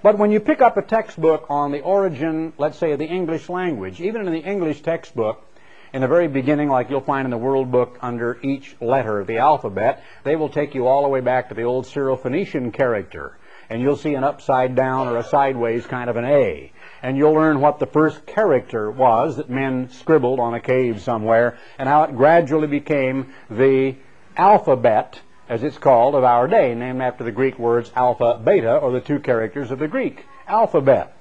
But 0.03 0.19
when 0.19 0.33
you 0.33 0.41
pick 0.41 0.61
up 0.61 0.77
a 0.77 0.83
textbook 0.83 1.47
on 1.49 1.73
the 1.73 1.81
origin, 1.81 2.53
let's 2.59 2.77
say, 2.77 2.93
of 2.93 2.99
the 2.99 3.07
English 3.07 3.49
language, 3.49 4.03
even 4.03 4.27
in 4.27 4.35
the 4.35 4.41
English 4.41 4.83
textbook, 4.83 5.47
in 5.93 6.01
the 6.01 6.09
very 6.09 6.29
beginning, 6.29 6.71
like 6.71 6.89
you'll 6.89 7.03
find 7.03 7.27
in 7.27 7.31
the 7.31 7.37
World 7.39 7.71
Book 7.71 7.99
under 8.01 8.39
each 8.43 8.75
letter 8.81 9.21
of 9.21 9.27
the 9.27 9.39
alphabet, 9.39 10.03
they 10.25 10.37
will 10.37 10.49
take 10.49 10.75
you 10.75 10.87
all 10.87 11.03
the 11.03 11.09
way 11.09 11.21
back 11.21 11.49
to 11.49 11.55
the 11.55 11.65
old 11.65 11.87
Syro-Phoenician 11.87 12.73
character. 12.73 13.37
And 13.69 13.81
you'll 13.81 13.97
see 13.97 14.15
an 14.15 14.25
upside 14.25 14.75
down 14.75 15.09
or 15.09 15.19
a 15.19 15.25
sideways 15.25 15.87
kind 15.87 16.09
of 16.09 16.17
an 16.17 16.25
A. 16.25 16.73
And 17.03 17.17
you'll 17.17 17.35
learn 17.35 17.61
what 17.61 17.79
the 17.79 17.87
first 17.87 18.25
character 18.27 18.91
was 18.91 19.37
that 19.37 19.51
men 19.51 19.91
scribbled 19.91 20.41
on 20.41 20.55
a 20.55 20.61
cave 20.61 21.03
somewhere 21.03 21.59
and 21.79 21.89
how 21.89 22.05
it 22.05 22.17
gradually 22.17 22.69
became 22.69 23.33
the 23.51 23.97
alphabet, 24.37 25.21
as 25.49 25.63
it's 25.63 25.79
called, 25.79 26.15
of 26.15 26.25
our 26.25 26.49
day, 26.49 26.75
named 26.75 27.03
after 27.03 27.25
the 27.25 27.33
Greek 27.33 27.59
words 27.59 27.91
alpha, 27.95 28.41
beta, 28.43 28.77
or 28.77 28.93
the 28.93 29.01
two 29.01 29.19
characters 29.19 29.71
of 29.71 29.79
the 29.79 29.89
Greek 29.89 30.25
alphabet. 30.47 31.17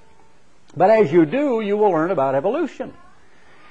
But 0.76 0.90
as 0.90 1.12
you 1.12 1.26
do, 1.26 1.60
you 1.60 1.76
will 1.76 1.92
learn 1.92 2.12
about 2.12 2.36
evolution 2.36 2.94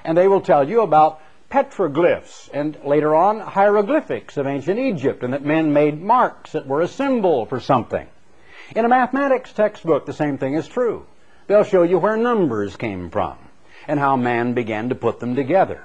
and 0.05 0.17
they 0.17 0.29
will 0.29 0.41
tell 0.41 0.69
you 0.69 0.83
about 0.83 1.21
petroglyphs 1.51 2.49
and 2.53 2.79
later 2.85 3.15
on 3.15 3.41
hieroglyphics 3.41 4.37
of 4.37 4.47
ancient 4.47 4.79
Egypt 4.79 5.23
and 5.25 5.33
that 5.33 5.45
men 5.45 5.73
made 5.73 6.01
marks 6.01 6.53
that 6.53 6.67
were 6.67 6.81
a 6.81 6.89
symbol 6.89 7.47
for 7.47 7.59
something. 7.59 8.07
In 8.77 8.85
a 8.85 8.89
mathematics 8.89 9.53
textbook, 9.53 10.07
the 10.07 10.13
same 10.13 10.39
thing 10.39 10.55
is 10.55 10.69
true. 10.69 11.07
They'll 11.49 11.65
show 11.65 11.83
you 11.83 11.99
where 11.99 12.17
numbers 12.17 12.77
came 12.77 13.11
from 13.11 13.37
and 13.89 13.99
how 13.99 14.17
man 14.17 14.55
began 14.55 14.91
to 14.91 14.95
put 14.95 15.19
them 15.19 15.35
together. 15.35 15.83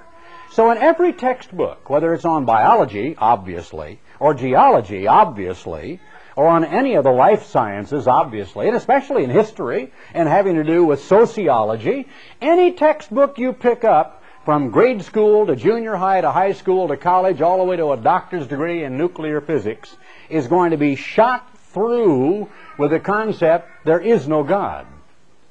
So 0.52 0.70
in 0.72 0.78
every 0.78 1.12
textbook, 1.12 1.90
whether 1.90 2.14
it's 2.14 2.26
on 2.26 2.46
biology, 2.46 3.16
obviously, 3.18 4.00
or 4.20 4.36
geology, 4.36 5.08
obviously, 5.08 6.00
or 6.36 6.48
on 6.48 6.66
any 6.66 6.96
of 6.96 7.04
the 7.04 7.12
life 7.12 7.46
sciences, 7.46 8.08
obviously, 8.08 8.68
and 8.68 8.76
especially 8.76 9.24
in 9.24 9.30
history 9.30 9.92
and 10.14 10.28
having 10.28 10.56
to 10.56 10.64
do 10.64 10.86
with 10.86 11.04
sociology, 11.04 12.08
any 12.42 12.74
textbook 12.74 13.38
you 13.38 13.54
pick 13.54 13.84
up 13.84 14.24
from 14.44 14.70
grade 14.70 15.02
school 15.02 15.48
to 15.48 15.56
junior 15.56 15.96
high 15.96 16.22
to 16.22 16.32
high 16.32 16.54
school 16.54 16.88
to 16.88 16.98
college, 16.98 17.42
all 17.42 17.58
the 17.58 17.64
way 17.64 17.76
to 17.78 17.92
a 17.92 17.98
doctor's 17.98 18.48
degree 18.48 18.84
in 18.84 18.98
nuclear 18.98 19.42
physics, 19.42 19.96
is 20.30 20.48
going 20.48 20.72
to 20.72 20.78
be 20.78 20.96
shot 20.96 21.58
through 21.70 22.50
with 22.78 22.92
the 22.92 23.00
concept 23.00 23.70
there 23.86 24.00
is 24.00 24.28
no 24.28 24.44
God. 24.44 24.86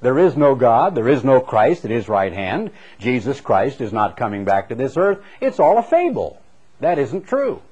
There 0.01 0.18
is 0.18 0.37
no 0.37 0.55
God. 0.55 0.94
There 0.94 1.09
is 1.09 1.25
no 1.25 1.40
Christ 1.40 1.87
at 1.87 1.90
his 1.90 2.11
right 2.11 2.33
hand. 2.33 2.70
Jesus 2.99 3.40
Christ 3.40 3.81
is 3.81 3.92
not 3.92 4.18
coming 4.18 4.44
back 4.44 4.68
to 4.68 4.75
this 4.75 4.99
earth. 4.99 5.18
It's 5.40 5.59
all 5.59 5.79
a 5.79 5.83
fable. 5.83 6.40
That 6.81 6.99
isn't 6.99 7.27
true. 7.27 7.62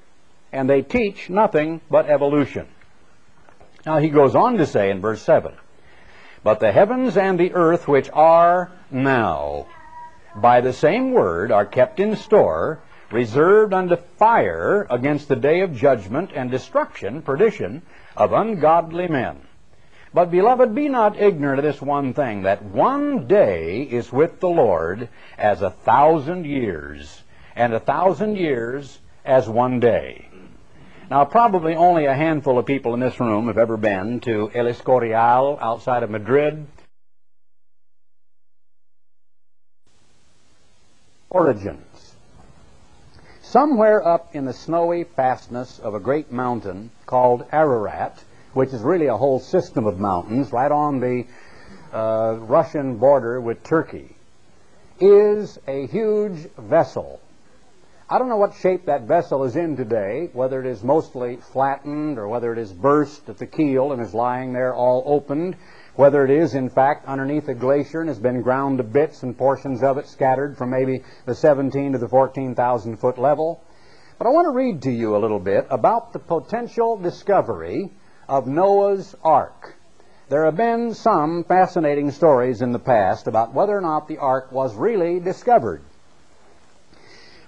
And 0.51 0.67
they 0.67 0.81
teach 0.81 1.29
nothing 1.29 1.81
but 1.91 2.09
evolution. 2.09 2.67
Now 3.85 3.99
he 3.99 4.09
goes 4.09 4.35
on 4.35 4.57
to 4.57 4.65
say 4.65 4.89
in 4.89 5.01
verse 5.01 5.21
7 5.21 5.53
But 6.43 6.59
the 6.59 6.71
heavens 6.71 7.17
and 7.17 7.39
the 7.39 7.53
earth 7.53 7.87
which 7.87 8.09
are 8.13 8.71
now 8.89 9.67
by 10.35 10.61
the 10.61 10.73
same 10.73 11.11
word 11.11 11.51
are 11.51 11.65
kept 11.65 11.99
in 11.99 12.15
store, 12.15 12.79
reserved 13.11 13.73
unto 13.73 13.95
fire 13.95 14.87
against 14.89 15.27
the 15.27 15.35
day 15.35 15.61
of 15.61 15.75
judgment 15.75 16.31
and 16.33 16.49
destruction, 16.49 17.21
perdition 17.21 17.81
of 18.17 18.33
ungodly 18.33 19.07
men. 19.07 19.41
But, 20.13 20.31
beloved, 20.31 20.73
be 20.73 20.89
not 20.89 21.19
ignorant 21.19 21.59
of 21.59 21.65
this 21.65 21.81
one 21.81 22.13
thing, 22.13 22.43
that 22.43 22.63
one 22.63 23.27
day 23.27 23.81
is 23.81 24.11
with 24.11 24.39
the 24.39 24.49
Lord 24.49 25.09
as 25.37 25.61
a 25.61 25.71
thousand 25.71 26.45
years, 26.45 27.23
and 27.55 27.73
a 27.73 27.79
thousand 27.79 28.37
years 28.37 28.99
as 29.25 29.49
one 29.49 29.79
day. 29.79 30.27
Now, 31.13 31.25
probably 31.25 31.75
only 31.75 32.05
a 32.05 32.15
handful 32.15 32.57
of 32.57 32.65
people 32.65 32.95
in 32.95 32.99
this 32.99 33.19
room 33.19 33.45
have 33.45 33.59
ever 33.59 33.77
been 33.77 34.19
to 34.21 34.49
El 34.51 34.65
Escorial 34.65 35.59
outside 35.61 36.01
of 36.01 36.09
Madrid. 36.09 36.65
Origins. 41.29 42.15
Somewhere 43.43 44.03
up 44.03 44.35
in 44.35 44.45
the 44.45 44.53
snowy 44.53 45.03
fastness 45.03 45.77
of 45.77 45.93
a 45.93 45.99
great 45.99 46.31
mountain 46.31 46.89
called 47.05 47.45
Ararat, 47.51 48.23
which 48.53 48.73
is 48.73 48.81
really 48.81 49.05
a 49.05 49.15
whole 49.15 49.39
system 49.39 49.85
of 49.85 49.99
mountains 49.99 50.51
right 50.51 50.71
on 50.71 50.99
the 50.99 51.27
uh, 51.93 52.37
Russian 52.39 52.97
border 52.97 53.39
with 53.39 53.61
Turkey, 53.61 54.15
is 54.99 55.59
a 55.67 55.85
huge 55.85 56.49
vessel. 56.57 57.21
I 58.13 58.19
don't 58.19 58.29
know 58.29 58.37
what 58.37 58.53
shape 58.53 58.85
that 58.85 59.07
vessel 59.07 59.43
is 59.43 59.55
in 59.55 59.75
today, 59.75 60.29
whether 60.33 60.59
it 60.59 60.67
is 60.67 60.83
mostly 60.83 61.37
flattened 61.37 62.19
or 62.19 62.27
whether 62.27 62.53
it 62.53 62.59
is 62.59 62.71
burst 62.71 63.27
at 63.27 63.39
the 63.39 63.47
keel 63.47 63.91
and 63.91 63.99
is 63.99 64.13
lying 64.13 64.53
there 64.53 64.71
all 64.71 65.01
opened, 65.07 65.55
whether 65.95 66.23
it 66.23 66.29
is 66.29 66.53
in 66.53 66.69
fact 66.69 67.07
underneath 67.07 67.47
a 67.47 67.55
glacier 67.55 68.01
and 68.01 68.09
has 68.09 68.19
been 68.19 68.43
ground 68.43 68.77
to 68.77 68.83
bits 68.83 69.23
and 69.23 69.35
portions 69.35 69.81
of 69.81 69.97
it 69.97 70.07
scattered 70.07 70.55
from 70.55 70.69
maybe 70.69 71.01
the 71.25 71.33
17 71.33 71.93
to 71.93 71.97
the 71.97 72.07
14,000 72.07 72.97
foot 72.97 73.17
level. 73.17 73.63
But 74.19 74.27
I 74.27 74.29
want 74.29 74.45
to 74.45 74.51
read 74.51 74.83
to 74.83 74.91
you 74.91 75.15
a 75.15 75.17
little 75.17 75.39
bit 75.39 75.65
about 75.71 76.13
the 76.13 76.19
potential 76.19 76.97
discovery 76.97 77.89
of 78.29 78.45
Noah's 78.45 79.15
Ark. 79.23 79.75
There 80.29 80.45
have 80.45 80.55
been 80.55 80.93
some 80.93 81.45
fascinating 81.45 82.11
stories 82.11 82.61
in 82.61 82.73
the 82.73 82.77
past 82.77 83.25
about 83.25 83.55
whether 83.55 83.75
or 83.75 83.81
not 83.81 84.07
the 84.07 84.19
ark 84.19 84.51
was 84.51 84.75
really 84.75 85.19
discovered. 85.19 85.81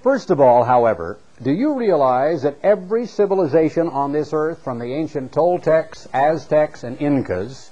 First 0.06 0.30
of 0.30 0.40
all, 0.40 0.64
however, 0.64 1.18
do 1.42 1.52
you 1.52 1.74
realize 1.74 2.44
that 2.44 2.60
every 2.62 3.08
civilization 3.08 3.88
on 3.88 4.12
this 4.12 4.34
earth, 4.34 4.60
from 4.64 4.78
the 4.78 4.94
ancient 4.94 5.32
Toltecs, 5.32 6.08
Aztecs, 6.14 6.84
and 6.84 7.02
Incas, 7.02 7.72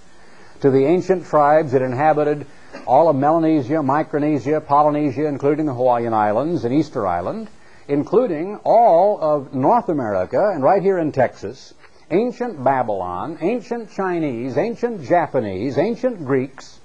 to 0.61 0.71
the 0.71 0.83
ancient 0.83 1.27
tribes 1.27 1.73
that 1.73 1.83
inhabited 1.83 2.47
all 2.87 3.07
of 3.07 3.15
Melanesia, 3.15 3.83
Micronesia, 3.83 4.61
Polynesia, 4.61 5.27
including 5.27 5.67
the 5.67 5.75
Hawaiian 5.75 6.15
Islands 6.15 6.65
and 6.65 6.73
Easter 6.73 7.05
Island, 7.05 7.49
including 7.87 8.55
all 8.63 9.19
of 9.21 9.53
North 9.53 9.89
America 9.89 10.49
and 10.55 10.63
right 10.63 10.81
here 10.81 10.97
in 10.97 11.11
Texas, 11.11 11.75
ancient 12.09 12.63
Babylon, 12.63 13.37
ancient 13.41 13.91
Chinese, 13.91 14.57
ancient 14.57 15.03
Japanese, 15.03 15.77
ancient 15.77 16.25
Greeks, 16.25 16.79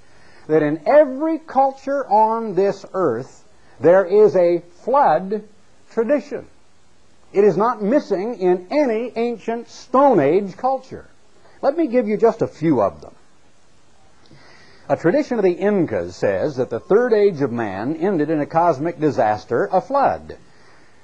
that 0.45 0.61
in 0.61 0.79
every 0.85 1.39
culture 1.39 2.05
on 2.07 2.53
this 2.53 2.85
earth 2.93 3.39
there 3.79 4.03
is 4.05 4.35
a 4.35 4.61
flood 4.89 5.43
tradition. 5.91 6.47
It 7.31 7.43
is 7.43 7.55
not 7.55 7.79
missing 7.79 8.39
in 8.39 8.65
any 8.71 9.13
ancient 9.15 9.69
Stone 9.69 10.19
Age 10.19 10.57
culture. 10.57 11.05
Let 11.61 11.77
me 11.77 11.85
give 11.85 12.07
you 12.07 12.17
just 12.17 12.41
a 12.41 12.47
few 12.47 12.81
of 12.81 12.99
them. 13.01 13.13
A 14.89 14.97
tradition 14.97 15.37
of 15.37 15.43
the 15.43 15.51
Incas 15.51 16.15
says 16.15 16.55
that 16.55 16.71
the 16.71 16.79
third 16.79 17.13
age 17.13 17.39
of 17.41 17.51
man 17.51 17.97
ended 17.97 18.31
in 18.31 18.39
a 18.39 18.47
cosmic 18.47 18.99
disaster, 18.99 19.69
a 19.71 19.79
flood. 19.79 20.37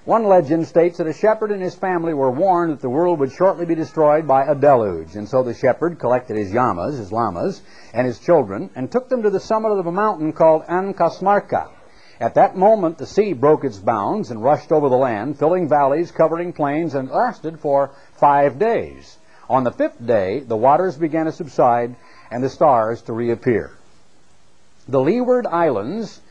One 0.04 0.24
legend 0.24 0.66
states 0.66 0.98
that 0.98 1.06
a 1.06 1.14
shepherd 1.14 1.52
and 1.52 1.62
his 1.62 1.76
family 1.76 2.16
were 2.16 2.32
warned 2.32 2.72
that 2.72 2.82
the 2.82 2.90
world 2.90 3.20
would 3.20 3.34
shortly 3.34 3.68
be 3.68 3.76
destroyed 3.76 4.28
by 4.28 4.46
a 4.46 4.56
deluge, 4.56 5.16
and 5.16 5.30
so 5.30 5.44
the 5.44 5.54
shepherd 5.54 6.00
collected 6.00 6.38
his 6.38 6.52
llamas, 6.52 6.98
his 6.98 7.12
llamas, 7.12 7.62
and 7.94 8.08
his 8.08 8.18
children, 8.18 8.72
and 8.74 8.92
took 8.92 9.10
them 9.10 9.22
to 9.22 9.30
the 9.30 9.40
summit 9.40 9.70
of 9.70 9.86
a 9.86 9.92
mountain 9.92 10.34
called 10.34 10.66
Ancasmarca. 10.66 11.70
At 12.20 12.36
that 12.36 12.56
moment, 12.56 12.98
the 12.98 13.06
sea 13.06 13.34
broke 13.34 13.64
its 13.64 13.78
bounds 13.78 14.32
and 14.32 14.44
rushed 14.44 14.72
over 14.72 14.90
the 14.90 14.98
land, 14.98 15.38
filling 15.38 15.68
valleys, 15.68 16.12
covering 16.12 16.54
plains, 16.54 16.96
and 16.96 17.10
lasted 17.10 17.60
for 17.60 17.92
five 18.14 18.58
days. 18.58 19.18
On 19.50 19.64
the 19.64 19.72
fifth 19.72 20.06
day, 20.06 20.40
the 20.40 20.58
waters 20.58 20.98
began 20.98 21.26
to 21.26 21.32
subside 21.32 21.96
and 22.32 22.44
the 22.44 22.50
stars 22.50 23.02
to 23.04 23.14
reappear. 23.14 23.72
The 24.88 25.02
Leeward 25.02 25.46
Islands 25.48 26.22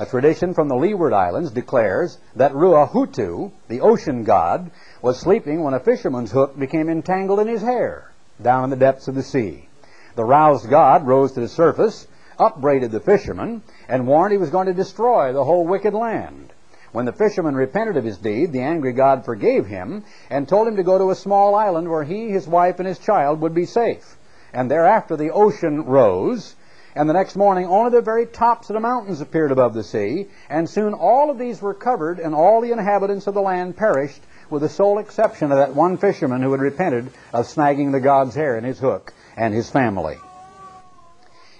a 0.00 0.06
tradition 0.06 0.54
from 0.54 0.68
the 0.68 0.76
Leeward 0.76 1.12
Islands 1.12 1.50
declares 1.50 2.18
that 2.36 2.52
Ruahutu, 2.52 3.50
the 3.66 3.80
ocean 3.80 4.22
god, 4.22 4.70
was 5.02 5.18
sleeping 5.18 5.64
when 5.64 5.74
a 5.74 5.80
fisherman's 5.80 6.30
hook 6.30 6.56
became 6.56 6.88
entangled 6.88 7.40
in 7.40 7.48
his 7.48 7.62
hair 7.62 8.12
down 8.40 8.62
in 8.62 8.70
the 8.70 8.76
depths 8.76 9.08
of 9.08 9.16
the 9.16 9.24
sea. 9.24 9.68
The 10.14 10.24
roused 10.24 10.70
god 10.70 11.04
rose 11.04 11.32
to 11.32 11.40
the 11.40 11.48
surface, 11.48 12.06
upbraided 12.38 12.90
the 12.90 13.00
fisherman, 13.00 13.62
and 13.88 14.06
warned 14.06 14.32
he 14.32 14.38
was 14.38 14.50
going 14.50 14.66
to 14.66 14.74
destroy 14.74 15.32
the 15.32 15.44
whole 15.44 15.66
wicked 15.66 15.94
land. 15.94 16.52
When 16.92 17.04
the 17.04 17.12
fisherman 17.12 17.54
repented 17.54 17.96
of 17.96 18.04
his 18.04 18.16
deed, 18.16 18.52
the 18.52 18.62
angry 18.62 18.92
god 18.92 19.24
forgave 19.24 19.66
him 19.66 20.04
and 20.30 20.48
told 20.48 20.66
him 20.66 20.76
to 20.76 20.82
go 20.82 20.96
to 20.96 21.10
a 21.10 21.14
small 21.14 21.54
island 21.54 21.90
where 21.90 22.04
he, 22.04 22.30
his 22.30 22.48
wife, 22.48 22.78
and 22.78 22.88
his 22.88 22.98
child 22.98 23.42
would 23.42 23.54
be 23.54 23.66
safe. 23.66 24.16
And 24.54 24.70
thereafter 24.70 25.16
the 25.16 25.30
ocean 25.30 25.84
rose, 25.84 26.56
and 26.94 27.08
the 27.08 27.12
next 27.12 27.36
morning 27.36 27.66
only 27.66 27.90
the 27.90 28.00
very 28.00 28.24
tops 28.24 28.70
of 28.70 28.74
the 28.74 28.80
mountains 28.80 29.20
appeared 29.20 29.52
above 29.52 29.74
the 29.74 29.84
sea, 29.84 30.28
and 30.48 30.68
soon 30.68 30.94
all 30.94 31.30
of 31.30 31.38
these 31.38 31.60
were 31.60 31.74
covered, 31.74 32.18
and 32.18 32.34
all 32.34 32.62
the 32.62 32.72
inhabitants 32.72 33.26
of 33.26 33.34
the 33.34 33.42
land 33.42 33.76
perished, 33.76 34.22
with 34.48 34.62
the 34.62 34.68
sole 34.68 34.98
exception 34.98 35.52
of 35.52 35.58
that 35.58 35.74
one 35.74 35.98
fisherman 35.98 36.40
who 36.40 36.52
had 36.52 36.60
repented 36.60 37.10
of 37.34 37.46
snagging 37.46 37.92
the 37.92 38.00
god's 38.00 38.34
hair 38.34 38.56
in 38.56 38.64
his 38.64 38.78
hook 38.78 39.12
and 39.36 39.52
his 39.52 39.68
family. 39.68 40.16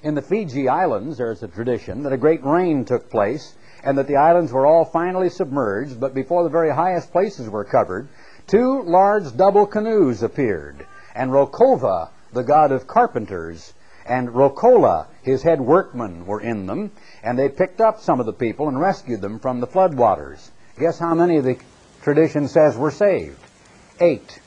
In 0.01 0.15
the 0.15 0.23
Fiji 0.23 0.69
Islands, 0.69 1.19
there 1.19 1.33
is 1.33 1.43
a 1.43 1.49
tradition 1.49 2.05
that 2.05 2.13
a 2.13 2.17
great 2.17 2.45
rain 2.45 2.85
took 2.85 3.11
place, 3.11 3.55
and 3.83 3.99
that 3.99 4.07
the 4.07 4.15
islands 4.15 4.53
were 4.53 4.65
all 4.65 4.85
finally 4.85 5.29
submerged, 5.29 5.99
but 5.99 6.15
before 6.15 6.45
the 6.45 6.49
very 6.49 6.71
highest 6.71 7.11
places 7.11 7.51
were 7.51 7.65
covered, 7.65 8.09
two 8.47 8.83
large 8.83 9.37
double 9.37 9.67
canoes 9.67 10.23
appeared, 10.23 10.87
and 11.17 11.33
Rokova, 11.33 12.11
the 12.33 12.45
god 12.45 12.71
of 12.71 12.87
carpenters, 12.87 13.75
and 14.07 14.29
Rokola, 14.29 15.07
his 15.23 15.43
head 15.43 15.61
workman, 15.61 16.27
were 16.27 16.41
in 16.41 16.67
them, 16.67 16.93
and 17.25 17.37
they 17.37 17.49
picked 17.49 17.81
up 17.81 18.01
some 18.01 18.21
of 18.21 18.27
the 18.27 18.33
people 18.33 18.69
and 18.69 18.81
rescued 18.81 19.21
them 19.21 19.41
from 19.41 19.59
the 19.59 19.67
floodwaters. 19.67 20.51
Guess 20.79 21.01
how 21.01 21.15
many 21.15 21.41
the 21.41 21.59
tradition 22.03 22.47
says 22.47 22.77
were 22.77 22.93
saved? 22.93 23.41
Eight. 23.99 24.39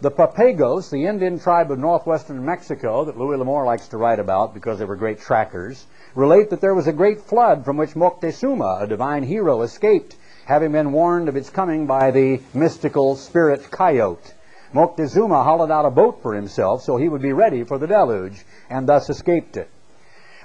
The 0.00 0.12
Papagos, 0.12 0.90
the 0.90 1.06
Indian 1.06 1.40
tribe 1.40 1.72
of 1.72 1.78
northwestern 1.80 2.44
Mexico 2.44 3.04
that 3.04 3.18
Louis 3.18 3.36
L'Amour 3.36 3.64
likes 3.64 3.88
to 3.88 3.96
write 3.96 4.20
about 4.20 4.54
because 4.54 4.78
they 4.78 4.84
were 4.84 4.94
great 4.94 5.18
trackers, 5.18 5.88
relate 6.14 6.50
that 6.50 6.60
there 6.60 6.76
was 6.76 6.86
a 6.86 6.92
great 6.92 7.20
flood 7.20 7.64
from 7.64 7.76
which 7.76 7.96
Moctezuma, 7.96 8.82
a 8.82 8.86
divine 8.86 9.24
hero, 9.24 9.62
escaped, 9.62 10.14
having 10.46 10.70
been 10.70 10.92
warned 10.92 11.28
of 11.28 11.34
its 11.34 11.50
coming 11.50 11.86
by 11.86 12.12
the 12.12 12.40
mystical 12.54 13.16
spirit 13.16 13.72
coyote. 13.72 14.34
Moctezuma 14.72 15.42
hollowed 15.42 15.72
out 15.72 15.84
a 15.84 15.90
boat 15.90 16.22
for 16.22 16.32
himself 16.32 16.84
so 16.84 16.96
he 16.96 17.08
would 17.08 17.20
be 17.20 17.32
ready 17.32 17.64
for 17.64 17.76
the 17.76 17.88
deluge, 17.88 18.46
and 18.70 18.88
thus 18.88 19.10
escaped 19.10 19.56
it. 19.56 19.68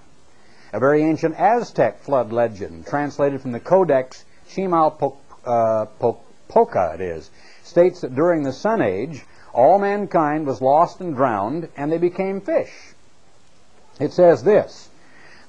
A 0.72 0.80
very 0.80 1.02
ancient 1.02 1.38
Aztec 1.38 2.00
flood 2.00 2.32
legend, 2.32 2.86
translated 2.86 3.42
from 3.42 3.52
the 3.52 3.60
Codex 3.60 4.24
Chimalpopoca, 4.48 5.20
uh, 5.46 6.94
it 6.94 7.02
is, 7.02 7.30
states 7.68 8.00
that 8.00 8.14
during 8.14 8.42
the 8.42 8.52
Sun 8.52 8.82
Age, 8.82 9.24
all 9.52 9.78
mankind 9.78 10.46
was 10.46 10.60
lost 10.60 11.00
and 11.00 11.14
drowned, 11.14 11.68
and 11.76 11.92
they 11.92 11.98
became 11.98 12.40
fish. 12.40 12.94
It 14.00 14.12
says 14.12 14.42
this 14.42 14.90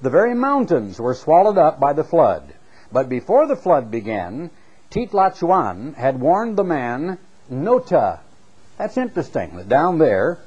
The 0.01 0.09
very 0.09 0.33
mountains 0.33 0.99
were 0.99 1.13
swallowed 1.13 1.57
up 1.57 1.79
by 1.79 1.93
the 1.93 2.03
flood. 2.03 2.53
But 2.91 3.09
before 3.09 3.45
the 3.47 3.55
flood 3.55 3.91
began, 3.91 4.49
Titlacahuan 4.89 5.93
had 5.95 6.19
warned 6.19 6.57
the 6.57 6.63
man 6.63 7.19
Nota. 7.49 8.19
That's 8.77 8.97
interesting. 8.97 9.65
Down 9.67 9.99
there, 9.99 10.39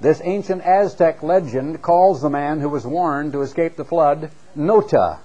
this 0.00 0.20
ancient 0.22 0.62
Aztec 0.62 1.22
legend 1.22 1.80
calls 1.80 2.20
the 2.20 2.28
man 2.28 2.60
who 2.60 2.68
was 2.68 2.86
warned 2.86 3.32
to 3.32 3.42
escape 3.42 3.76
the 3.76 3.84
flood 3.84 4.30
Nota, 4.54 5.18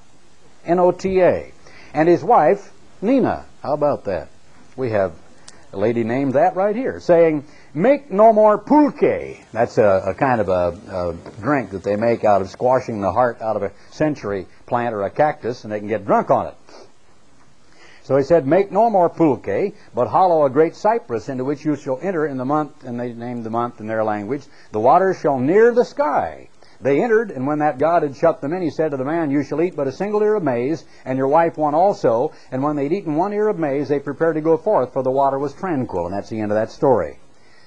N-O-T-A, 0.65 1.51
and 1.93 2.07
his 2.07 2.23
wife 2.23 2.71
Nina. 3.01 3.45
How 3.61 3.73
about 3.73 4.05
that? 4.05 4.29
We 4.77 4.91
have 4.91 5.13
a 5.73 5.77
lady 5.77 6.03
named 6.03 6.33
that 6.33 6.55
right 6.55 6.75
here, 6.75 6.99
saying, 6.99 7.45
"Make 7.73 8.11
no 8.11 8.33
more 8.33 8.57
pulque." 8.57 9.39
That's 9.53 9.77
a, 9.77 10.03
a 10.07 10.13
kind 10.13 10.41
of 10.41 10.49
a, 10.49 10.77
a, 10.89 11.41
drink 11.41 11.71
that 11.71 11.83
they 11.83 11.95
make 11.95 12.23
out 12.23 12.41
of 12.41 12.49
squashing 12.49 13.01
the 13.01 13.11
heart 13.11 13.41
out 13.41 13.55
of 13.55 13.63
a 13.63 13.71
century 13.91 14.47
plant 14.65 14.93
or 14.93 15.03
a 15.03 15.09
cactus, 15.09 15.63
and 15.63 15.71
they 15.71 15.79
can 15.79 15.87
get 15.87 16.05
drunk 16.05 16.29
on 16.29 16.47
it. 16.47 16.55
So 18.03 18.17
he 18.17 18.23
said, 18.23 18.45
Make 18.45 18.71
no 18.71 18.89
more 18.89 19.09
pulque, 19.09 19.73
but 19.95 20.07
hollow 20.07 20.45
a 20.45 20.49
great 20.49 20.75
cypress 20.75 21.29
into 21.29 21.45
which 21.45 21.63
you 21.63 21.75
shall 21.75 21.99
enter 22.01 22.25
in 22.25 22.37
the 22.37 22.45
month, 22.45 22.83
and 22.83 22.99
they 22.99 23.13
named 23.13 23.45
the 23.45 23.49
month 23.49 23.79
in 23.79 23.87
their 23.87 24.03
language. 24.03 24.43
The 24.71 24.79
waters 24.79 25.19
shall 25.19 25.39
near 25.39 25.73
the 25.73 25.85
sky. 25.85 26.49
They 26.81 27.03
entered, 27.03 27.29
and 27.29 27.45
when 27.45 27.59
that 27.59 27.77
God 27.77 28.01
had 28.01 28.15
shut 28.15 28.41
them 28.41 28.53
in, 28.53 28.63
he 28.63 28.71
said 28.71 28.89
to 28.89 28.97
the 28.97 29.05
man, 29.05 29.29
You 29.29 29.43
shall 29.43 29.61
eat 29.61 29.75
but 29.75 29.87
a 29.87 29.91
single 29.91 30.23
ear 30.23 30.35
of 30.35 30.43
maize, 30.43 30.83
and 31.05 31.15
your 31.15 31.27
wife 31.27 31.55
one 31.55 31.75
also. 31.75 32.31
And 32.51 32.63
when 32.63 32.75
they'd 32.75 32.91
eaten 32.91 33.15
one 33.15 33.33
ear 33.33 33.49
of 33.49 33.59
maize, 33.59 33.87
they 33.87 33.99
prepared 33.99 34.35
to 34.35 34.41
go 34.41 34.57
forth, 34.57 34.93
for 34.93 35.03
the 35.03 35.11
water 35.11 35.37
was 35.37 35.53
tranquil. 35.53 36.07
And 36.07 36.15
that's 36.15 36.29
the 36.29 36.39
end 36.39 36.51
of 36.51 36.55
that 36.55 36.71
story. 36.71 37.19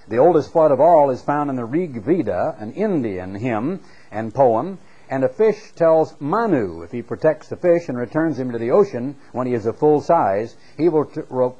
The 0.09 0.19
oldest 0.19 0.51
flood 0.51 0.73
of 0.73 0.81
all 0.81 1.11
is 1.11 1.23
found 1.23 1.49
in 1.49 1.57
the 1.57 1.65
Rig 1.65 2.03
Veda, 2.03 2.57
an 2.59 2.73
Indian 2.73 3.37
hymn 3.37 3.81
and 4.11 4.35
poem. 4.35 4.79
And 5.09 5.23
a 5.23 5.29
fish 5.29 5.73
tells 5.77 6.17
Manu, 6.19 6.83
if 6.83 6.91
he 6.91 7.03
protects 7.03 7.49
the 7.49 7.57
fish 7.57 7.89
and 7.89 7.97
returns 7.97 8.39
him 8.39 8.51
to 8.51 8.59
the 8.59 8.73
ocean 8.73 9.15
when 9.33 9.47
he 9.47 9.55
is 9.55 9.67
of 9.67 9.77
full 9.79 10.01
size, 10.01 10.57
he 10.77 10.89
will, 10.89 11.09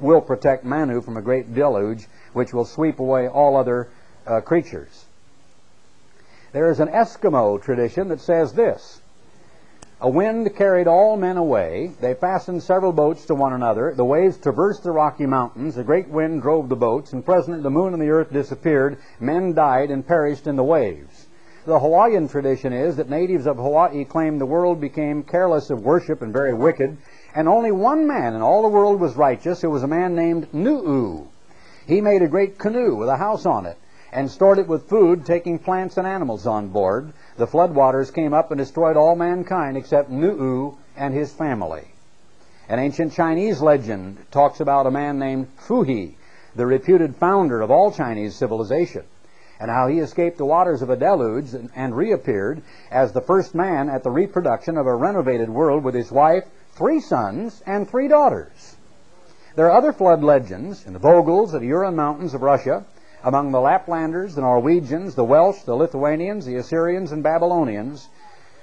will 0.01 0.21
protect 0.21 0.65
Manu 0.65 1.01
from 1.03 1.17
a 1.17 1.23
great 1.23 1.55
deluge 1.55 2.09
which 2.33 2.53
will 2.53 2.65
sweep 2.65 2.99
away 2.99 3.29
all 3.29 3.57
other 3.57 3.89
uh, 4.27 4.41
creatures. 4.41 5.04
There 6.55 6.71
is 6.71 6.79
an 6.79 6.87
Eskimo 6.87 7.61
tradition 7.61 8.07
that 8.11 8.21
says 8.21 8.53
this 8.53 9.01
A 10.01 10.09
wind 10.09 10.55
carried 10.55 10.87
all 10.87 11.17
men 11.17 11.37
away. 11.37 11.91
They 12.01 12.15
fastened 12.15 12.63
several 12.63 12.93
boats 12.93 13.27
to 13.27 13.35
one 13.35 13.53
another. 13.53 13.93
The 13.93 14.05
waves 14.05 14.37
traversed 14.37 14.85
the 14.85 14.93
Rocky 14.93 15.27
Mountains. 15.27 15.77
A 15.77 15.83
great 15.83 16.09
wind 16.09 16.43
drove 16.43 16.69
the 16.69 16.77
boats, 16.77 17.13
and 17.13 17.27
presently 17.27 17.61
the 17.61 17.71
moon 17.71 17.93
and 17.93 18.01
the 18.01 18.11
earth 18.11 18.33
disappeared. 18.33 18.99
Men 19.19 19.53
died 19.53 19.91
and 19.91 20.07
perished 20.07 20.47
in 20.47 20.55
the 20.55 20.63
waves. 20.63 21.27
The 21.67 21.81
Hawaiian 21.81 22.29
tradition 22.29 22.73
is 22.73 22.95
that 22.99 23.11
natives 23.11 23.49
of 23.49 23.57
Hawaii 23.57 24.05
claim 24.05 24.39
the 24.39 24.47
world 24.47 24.81
became 24.81 25.25
careless 25.25 25.71
of 25.71 25.85
worship 25.85 26.23
and 26.23 26.33
very 26.33 26.55
wicked, 26.55 26.97
and 27.35 27.49
only 27.49 27.73
one 27.73 28.07
man 28.07 28.33
in 28.33 28.43
all 28.43 28.63
the 28.63 28.69
world 28.69 29.01
was 29.01 29.17
righteous, 29.17 29.65
It 29.65 29.73
was 29.73 29.83
a 29.83 29.89
man 29.89 30.15
named 30.15 30.47
Nu'u. 30.53 31.27
He 31.85 32.01
made 32.01 32.23
a 32.23 32.29
great 32.29 32.61
canoe 32.61 32.95
with 32.95 33.09
a 33.09 33.17
house 33.17 33.45
on 33.45 33.67
it 33.67 33.77
and 34.15 34.31
stored 34.31 34.59
it 34.59 34.69
with 34.69 34.89
food, 34.89 35.27
taking 35.27 35.59
plants 35.59 35.99
and 35.99 36.07
animals 36.07 36.47
on 36.47 36.69
board. 36.69 37.13
The 37.37 37.49
floodwaters 37.49 38.15
came 38.15 38.33
up 38.33 38.51
and 38.51 38.59
destroyed 38.59 38.97
all 38.97 39.17
mankind 39.17 39.77
except 39.77 40.09
Nu'u 40.09 40.77
and 40.97 41.13
his 41.13 41.33
family. 41.33 41.89
An 42.69 42.79
ancient 42.79 43.13
Chinese 43.13 43.61
legend 43.61 44.17
talks 44.31 44.61
about 44.61 44.87
a 44.87 44.91
man 44.91 45.19
named 45.19 45.49
Fuhi, 45.59 46.15
the 46.55 46.65
reputed 46.65 47.17
founder 47.17 47.61
of 47.61 47.71
all 47.73 47.91
Chinese 47.91 48.37
civilization 48.37 49.03
and 49.61 49.71
how 49.71 49.89
he 49.89 49.99
escaped 49.99 50.39
the 50.39 50.45
waters 50.45 50.83
of 50.83 50.91
a 50.91 50.97
deluge 50.97 51.55
and, 51.75 51.97
reappeared 51.97 52.63
as 52.91 53.13
the 53.13 53.21
first 53.21 53.55
man 53.55 53.89
at 53.89 54.03
the 54.03 54.11
reproduction 54.11 54.77
of 54.77 54.87
a 54.87 54.95
renovated 54.95 55.49
world 55.49 55.85
with 55.85 55.95
his 55.95 56.11
wife, 56.11 56.45
three 56.73 57.01
sons, 57.01 57.63
and 57.67 57.89
three 57.89 58.09
daughters. 58.09 58.77
There 59.55 59.67
are 59.67 59.79
other 59.79 59.93
flood 59.93 60.23
legends 60.23 60.85
in 60.85 60.93
the 60.93 60.99
Voguls 60.99 61.55
of 61.55 61.61
the 61.61 61.69
Ural 61.69 61.93
Mountains 61.93 62.35
of 62.35 62.43
Russia, 62.43 62.85
among 63.25 63.53
the 63.53 63.59
Laplanders, 63.59 64.35
the 64.35 64.43
Norwegians, 64.43 65.15
the 65.15 65.25
Welsh, 65.25 65.63
the 65.63 65.75
Lithuanians, 65.75 66.45
the 66.45 66.57
Assyrians, 66.57 67.11
and 67.11 67.23
Babylonians, 67.23 68.07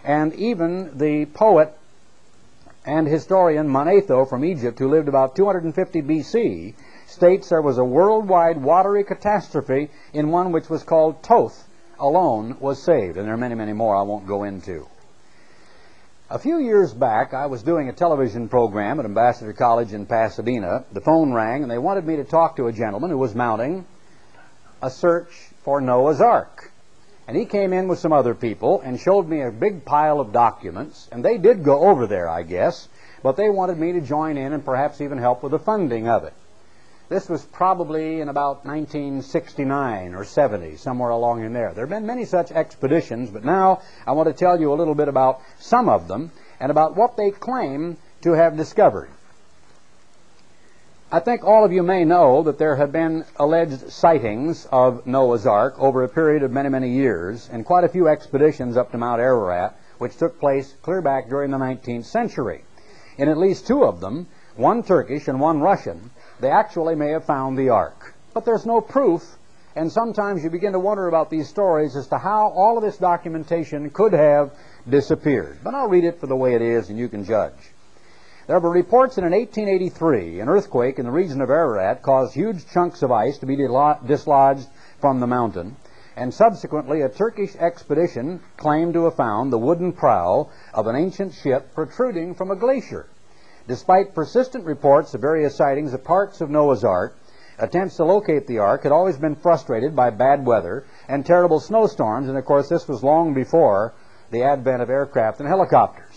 and 0.03 0.33
even 0.35 0.97
the 0.97 1.25
poet 1.25 1.75
and 2.85 3.07
historian 3.07 3.67
Manetho 3.67 4.29
from 4.29 4.45
Egypt, 4.45 4.77
who 4.77 4.87
lived 4.87 5.07
about 5.07 5.35
250 5.35 6.01
BC, 6.03 6.73
states 7.07 7.49
there 7.49 7.61
was 7.61 7.79
a 7.79 7.83
worldwide 7.83 8.61
watery 8.61 9.03
catastrophe 9.03 9.89
in 10.13 10.29
one 10.29 10.51
which 10.51 10.69
was 10.69 10.83
called 10.83 11.23
Toth 11.23 11.67
alone 11.99 12.57
was 12.59 12.81
saved. 12.81 13.17
And 13.17 13.25
there 13.25 13.33
are 13.33 13.37
many, 13.37 13.55
many 13.55 13.73
more 13.73 13.95
I 13.95 14.03
won't 14.03 14.27
go 14.27 14.43
into. 14.43 14.87
A 16.29 16.39
few 16.39 16.59
years 16.59 16.93
back, 16.93 17.33
I 17.33 17.47
was 17.47 17.61
doing 17.61 17.89
a 17.89 17.93
television 17.93 18.47
program 18.47 18.99
at 18.99 19.05
Ambassador 19.05 19.53
College 19.53 19.91
in 19.91 20.05
Pasadena. 20.05 20.85
The 20.93 21.01
phone 21.01 21.33
rang, 21.33 21.61
and 21.63 21.69
they 21.69 21.77
wanted 21.77 22.05
me 22.05 22.15
to 22.15 22.23
talk 22.23 22.55
to 22.55 22.67
a 22.67 22.71
gentleman 22.71 23.09
who 23.09 23.17
was 23.17 23.35
mounting 23.35 23.85
a 24.81 24.89
search 24.89 25.31
for 25.63 25.81
Noah's 25.81 26.21
Ark. 26.21 26.71
And 27.27 27.37
he 27.37 27.45
came 27.45 27.71
in 27.71 27.87
with 27.87 27.99
some 27.99 28.11
other 28.11 28.33
people 28.33 28.81
and 28.81 28.99
showed 28.99 29.27
me 29.27 29.41
a 29.41 29.51
big 29.51 29.85
pile 29.85 30.19
of 30.19 30.33
documents. 30.33 31.07
And 31.11 31.23
they 31.23 31.37
did 31.37 31.63
go 31.63 31.81
over 31.81 32.07
there, 32.07 32.27
I 32.27 32.43
guess, 32.43 32.89
but 33.23 33.37
they 33.37 33.49
wanted 33.49 33.77
me 33.77 33.93
to 33.93 34.01
join 34.01 34.37
in 34.37 34.53
and 34.53 34.65
perhaps 34.65 35.01
even 35.01 35.17
help 35.17 35.43
with 35.43 35.51
the 35.51 35.59
funding 35.59 36.07
of 36.07 36.23
it. 36.23 36.33
This 37.09 37.27
was 37.27 37.43
probably 37.43 38.21
in 38.21 38.29
about 38.29 38.65
1969 38.65 40.15
or 40.15 40.23
70, 40.23 40.77
somewhere 40.77 41.09
along 41.09 41.43
in 41.43 41.51
there. 41.51 41.73
There 41.73 41.85
have 41.85 41.89
been 41.89 42.05
many 42.05 42.23
such 42.23 42.51
expeditions, 42.51 43.29
but 43.29 43.43
now 43.43 43.81
I 44.07 44.13
want 44.13 44.27
to 44.27 44.33
tell 44.33 44.59
you 44.59 44.71
a 44.71 44.75
little 44.75 44.95
bit 44.95 45.09
about 45.09 45.41
some 45.59 45.89
of 45.89 46.07
them 46.07 46.31
and 46.59 46.71
about 46.71 46.95
what 46.95 47.17
they 47.17 47.31
claim 47.31 47.97
to 48.21 48.31
have 48.31 48.55
discovered. 48.55 49.09
I 51.13 51.19
think 51.19 51.43
all 51.43 51.65
of 51.65 51.73
you 51.73 51.83
may 51.83 52.05
know 52.05 52.41
that 52.43 52.57
there 52.57 52.77
have 52.77 52.93
been 52.93 53.25
alleged 53.35 53.91
sightings 53.91 54.65
of 54.71 55.05
Noah's 55.05 55.45
Ark 55.45 55.75
over 55.77 56.03
a 56.03 56.07
period 56.07 56.41
of 56.41 56.51
many, 56.51 56.69
many 56.69 56.89
years, 56.89 57.49
and 57.51 57.65
quite 57.65 57.83
a 57.83 57.89
few 57.89 58.07
expeditions 58.07 58.77
up 58.77 58.93
to 58.93 58.97
Mount 58.97 59.19
Ararat, 59.19 59.77
which 59.97 60.15
took 60.15 60.39
place 60.39 60.73
clear 60.81 61.01
back 61.01 61.27
during 61.27 61.51
the 61.51 61.57
19th 61.57 62.05
century. 62.05 62.63
In 63.17 63.27
at 63.27 63.37
least 63.37 63.67
two 63.67 63.83
of 63.83 63.99
them, 63.99 64.27
one 64.55 64.83
Turkish 64.83 65.27
and 65.27 65.41
one 65.41 65.59
Russian, 65.59 66.11
they 66.39 66.49
actually 66.49 66.95
may 66.95 67.09
have 67.09 67.25
found 67.25 67.57
the 67.57 67.67
ark. 67.67 68.15
But 68.33 68.45
there's 68.45 68.65
no 68.65 68.79
proof, 68.79 69.35
and 69.75 69.91
sometimes 69.91 70.45
you 70.45 70.49
begin 70.49 70.71
to 70.71 70.79
wonder 70.79 71.09
about 71.09 71.29
these 71.29 71.49
stories 71.49 71.97
as 71.97 72.07
to 72.07 72.19
how 72.19 72.53
all 72.55 72.77
of 72.77 72.85
this 72.85 72.95
documentation 72.95 73.89
could 73.89 74.13
have 74.13 74.53
disappeared. 74.87 75.59
But 75.61 75.75
I'll 75.75 75.89
read 75.89 76.05
it 76.05 76.21
for 76.21 76.27
the 76.27 76.37
way 76.37 76.55
it 76.55 76.61
is, 76.61 76.89
and 76.89 76.97
you 76.97 77.09
can 77.09 77.25
judge. 77.25 77.70
There 78.51 78.59
were 78.59 78.69
reports 78.69 79.15
that 79.15 79.23
in 79.23 79.31
1883 79.31 80.41
an 80.41 80.49
earthquake 80.49 80.99
in 80.99 81.05
the 81.05 81.11
region 81.11 81.39
of 81.39 81.49
Ararat 81.49 82.01
caused 82.01 82.33
huge 82.33 82.67
chunks 82.67 83.01
of 83.01 83.09
ice 83.09 83.37
to 83.37 83.45
be 83.45 83.55
dislodged 83.55 84.67
from 84.99 85.21
the 85.21 85.25
mountain, 85.25 85.77
and 86.17 86.33
subsequently 86.33 86.99
a 86.99 87.07
Turkish 87.07 87.55
expedition 87.55 88.41
claimed 88.57 88.93
to 88.95 89.05
have 89.05 89.15
found 89.15 89.53
the 89.53 89.57
wooden 89.57 89.93
prow 89.93 90.49
of 90.73 90.87
an 90.87 90.97
ancient 90.97 91.33
ship 91.33 91.73
protruding 91.73 92.33
from 92.33 92.51
a 92.51 92.57
glacier. 92.57 93.05
Despite 93.69 94.13
persistent 94.13 94.65
reports 94.65 95.13
of 95.13 95.21
various 95.21 95.55
sightings 95.55 95.93
of 95.93 96.03
parts 96.03 96.41
of 96.41 96.49
Noah's 96.49 96.83
Ark, 96.83 97.15
attempts 97.57 97.95
to 97.95 98.03
locate 98.03 98.47
the 98.47 98.59
Ark 98.59 98.83
had 98.83 98.91
always 98.91 99.15
been 99.15 99.35
frustrated 99.35 99.95
by 99.95 100.09
bad 100.09 100.45
weather 100.45 100.83
and 101.07 101.25
terrible 101.25 101.61
snowstorms, 101.61 102.27
and 102.27 102.37
of 102.37 102.43
course 102.43 102.67
this 102.67 102.85
was 102.85 103.01
long 103.01 103.33
before 103.33 103.93
the 104.29 104.43
advent 104.43 104.81
of 104.81 104.89
aircraft 104.89 105.39
and 105.39 105.47
helicopters. 105.47 106.10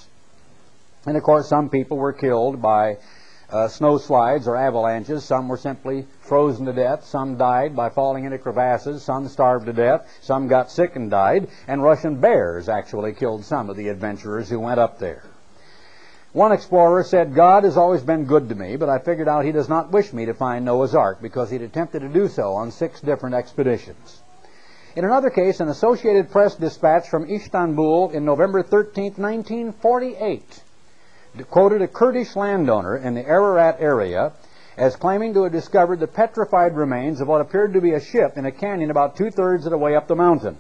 And 1.07 1.17
of 1.17 1.23
course 1.23 1.49
some 1.49 1.69
people 1.69 1.97
were 1.97 2.13
killed 2.13 2.63
by 2.63 2.99
uh, 3.51 3.69
snow 3.69 3.99
slides 3.99 4.49
or 4.49 4.57
avalanches. 4.57 5.25
Some 5.25 5.49
were 5.49 5.57
simply 5.57 6.07
frozen 6.21 6.67
to 6.67 6.73
death. 6.73 7.05
Some 7.05 7.37
died 7.37 7.77
by 7.77 7.91
falling 7.91 8.25
into 8.25 8.39
crevasses. 8.39 9.03
Some 9.03 9.29
starved 9.29 9.67
to 9.67 9.73
death. 9.73 10.09
Some 10.23 10.49
got 10.49 10.71
sick 10.71 10.97
and 10.97 11.11
died. 11.11 11.49
And 11.69 11.83
Russian 11.83 12.21
bears 12.21 12.69
actually 12.69 13.13
killed 13.13 13.45
some 13.45 13.71
of 13.71 13.77
the 13.77 13.89
adventurers 13.89 14.49
who 14.49 14.59
went 14.59 14.81
up 14.81 14.99
there. 14.99 15.23
One 16.33 16.51
explorer 16.51 17.05
said, 17.05 17.37
God 17.37 17.63
has 17.63 17.77
always 17.77 18.03
been 18.03 18.25
good 18.25 18.49
to 18.49 18.57
me, 18.57 18.75
but 18.75 18.89
I 18.89 18.99
figured 18.99 19.29
out 19.29 19.45
he 19.45 19.53
does 19.53 19.69
not 19.69 19.93
wish 19.93 20.13
me 20.13 20.27
to 20.27 20.35
find 20.35 20.65
Noah's 20.65 20.93
Ark 20.93 21.23
because 21.23 21.49
he'd 21.49 21.63
attempted 21.63 22.01
to 22.01 22.09
do 22.09 22.27
so 22.27 22.55
on 22.55 22.73
six 22.73 23.01
different 23.01 23.37
expeditions. 23.37 24.21
In 24.97 25.05
another 25.05 25.31
case, 25.31 25.61
an 25.61 25.69
Associated 25.69 26.33
Press 26.33 26.57
dispatch 26.57 27.09
from 27.09 27.31
Istanbul 27.31 28.11
in 28.11 28.25
November 28.25 28.65
13, 28.65 29.15
1948, 29.17 30.63
quoted 31.43 31.83
a 31.83 31.89
Kurdish 31.89 32.37
landowner 32.37 32.97
in 32.97 33.15
the 33.15 33.27
Ararat 33.27 33.77
area 33.81 34.33
as 34.77 34.97
claiming 34.97 35.35
to 35.35 35.45
have 35.45 35.53
discovered 35.53 36.01
the 36.01 36.07
petrified 36.07 36.77
remains 36.77 37.21
of 37.21 37.29
what 37.29 37.41
appeared 37.41 37.73
to 37.73 37.81
be 37.81 37.93
a 37.93 38.01
ship 38.01 38.37
in 38.37 38.47
a 38.47 38.53
canyon 38.53 38.91
about 38.91 39.17
two 39.17 39.31
thirds 39.31 39.67
of 39.67 39.71
the 39.71 39.79
way 39.79 39.97
up 39.97 40.07
the 40.07 40.17
mountain. 40.17 40.57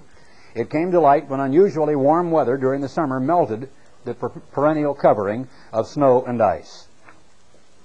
It 0.54 0.70
came 0.70 0.92
to 0.92 1.00
light 1.00 1.28
when 1.28 1.40
unusually 1.40 1.96
warm 1.96 2.30
weather 2.30 2.56
during 2.56 2.80
the 2.80 2.88
summer 2.88 3.18
melted 3.18 3.68
the 4.04 4.14
per- 4.14 4.28
perennial 4.28 4.94
covering 4.94 5.48
of 5.72 5.88
snow 5.88 6.24
and 6.24 6.40
ice. 6.40 6.86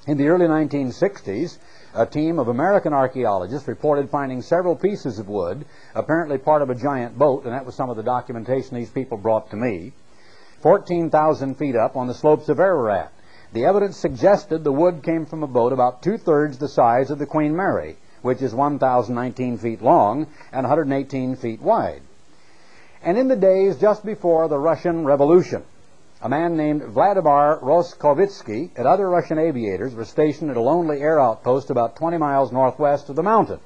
In 0.06 0.18
the 0.18 0.28
early 0.28 0.48
1960s, 0.48 1.58
a 1.94 2.06
team 2.06 2.40
of 2.40 2.48
American 2.48 2.94
archaeologists 2.94 3.68
reported 3.68 4.10
finding 4.10 4.42
several 4.42 4.76
pieces 4.76 5.20
of 5.20 5.28
wood, 5.28 5.66
apparently 5.96 6.38
part 6.38 6.62
of 6.62 6.70
a 6.70 6.76
giant 6.76 7.18
boat, 7.18 7.44
and 7.44 7.54
that 7.54 7.66
was 7.66 7.76
some 7.76 7.90
of 7.90 7.98
the 7.98 8.04
documentation 8.04 8.76
these 8.76 8.90
people 8.90 9.18
brought 9.18 9.50
to 9.50 9.56
me, 9.56 9.94
14,000 10.62 11.56
feet 11.56 11.76
up 11.76 11.96
on 11.96 12.08
the 12.08 12.14
slopes 12.14 12.50
of 12.50 12.60
Ararat. 12.60 13.12
The 13.54 13.66
evidence 13.66 13.98
suggested 13.98 14.64
the 14.64 14.72
wood 14.72 15.02
came 15.04 15.26
from 15.26 15.42
a 15.42 15.48
boat 15.48 15.74
about 15.74 16.04
two 16.04 16.18
thirds 16.18 16.58
the 16.58 16.68
size 16.68 17.10
of 17.10 17.18
the 17.18 17.26
Queen 17.26 17.56
Mary, 17.56 17.98
which 18.22 18.42
is 18.42 18.54
1,019 18.54 19.58
feet 19.58 19.82
long 19.82 20.28
and 20.52 20.64
118 20.64 21.36
feet 21.36 21.62
wide. 21.62 22.02
And 23.02 23.18
in 23.18 23.28
the 23.28 23.36
days 23.36 23.78
just 23.78 24.06
before 24.06 24.48
the 24.48 24.60
Russian 24.60 25.06
Revolution, 25.06 25.64
a 26.22 26.28
man 26.28 26.58
named 26.58 26.84
Vladimir 26.84 27.60
Roskovitsky 27.62 28.72
and 28.76 28.86
other 28.86 29.10
Russian 29.10 29.40
aviators 29.40 29.96
were 29.96 30.04
stationed 30.04 30.52
at 30.52 30.58
a 30.58 30.62
lonely 30.62 31.00
air 31.00 31.20
outpost 31.20 31.70
about 31.70 31.96
20 31.96 32.18
miles 32.18 32.52
northwest 32.52 33.10
of 33.10 33.16
the 33.16 33.24
mountain. 33.24 33.62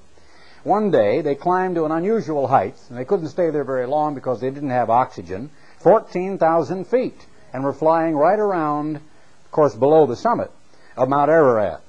One 0.63 0.91
day, 0.91 1.21
they 1.21 1.35
climbed 1.35 1.75
to 1.75 1.85
an 1.85 1.91
unusual 1.91 2.47
height, 2.47 2.75
and 2.89 2.97
they 2.97 3.05
couldn't 3.05 3.29
stay 3.29 3.49
there 3.49 3.63
very 3.63 3.87
long 3.87 4.13
because 4.13 4.39
they 4.39 4.51
didn't 4.51 4.69
have 4.69 4.89
oxygen, 4.89 5.49
14,000 5.83 6.87
feet, 6.87 7.27
and 7.51 7.63
were 7.63 7.73
flying 7.73 8.15
right 8.15 8.39
around, 8.39 8.95
of 8.95 9.51
course, 9.51 9.75
below 9.75 10.05
the 10.05 10.15
summit 10.15 10.49
of 10.95 11.09
Mount 11.09 11.29
Ararat. 11.29 11.81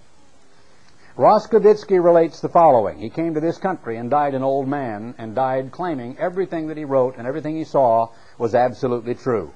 Roskovitsky 1.17 2.03
relates 2.03 2.41
the 2.41 2.49
following. 2.49 2.99
He 2.99 3.09
came 3.09 3.35
to 3.35 3.41
this 3.41 3.57
country 3.59 3.97
and 3.97 4.11
died 4.11 4.35
an 4.35 4.43
old 4.43 4.67
man, 4.67 5.15
and 5.17 5.35
died 5.37 5.71
claiming 5.71 6.19
everything 6.19 6.67
that 6.67 6.77
he 6.77 6.85
wrote 6.85 7.17
and 7.17 7.27
everything 7.27 7.55
he 7.55 7.63
saw 7.63 8.09
was 8.37 8.53
absolutely 8.53 9.15
true. 9.15 9.53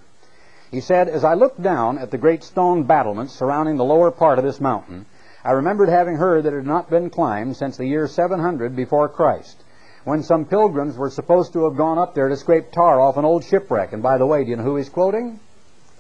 He 0.71 0.81
said, 0.81 1.09
As 1.09 1.25
I 1.25 1.35
looked 1.35 1.61
down 1.61 1.99
at 1.99 2.13
the 2.13 2.19
great 2.19 2.45
stone 2.45 2.85
battlements 2.85 3.33
surrounding 3.33 3.77
the 3.77 3.85
lower 3.85 4.13
part 4.13 4.39
of 4.39 4.45
this 4.45 4.61
mountain, 4.61 5.07
I 5.43 5.53
remembered 5.53 5.89
having 5.89 6.17
heard 6.17 6.45
that 6.45 6.53
it 6.53 6.59
had 6.59 6.67
not 6.67 6.91
been 6.91 7.11
climbed 7.11 7.57
since 7.57 7.77
the 7.77 7.87
year 7.87 8.07
700 8.07 8.77
before 8.77 9.09
Christ, 9.09 9.65
when 10.09 10.23
some 10.23 10.47
pilgrims 10.47 10.97
were 10.97 11.11
supposed 11.11 11.53
to 11.53 11.65
have 11.65 11.77
gone 11.77 11.99
up 11.99 12.15
there 12.15 12.31
to 12.31 12.37
scrape 12.37 12.73
tar 12.73 12.99
off 12.99 13.19
an 13.19 13.27
old 13.27 13.45
shipwreck. 13.45 13.93
And 13.93 14.03
by 14.03 14.17
the 14.17 14.25
way, 14.25 14.43
do 14.43 14.49
you 14.49 14.57
know 14.57 14.63
who 14.63 14.77
he's 14.77 14.89
quoting? 14.89 15.39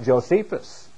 Josephus. 0.02 0.88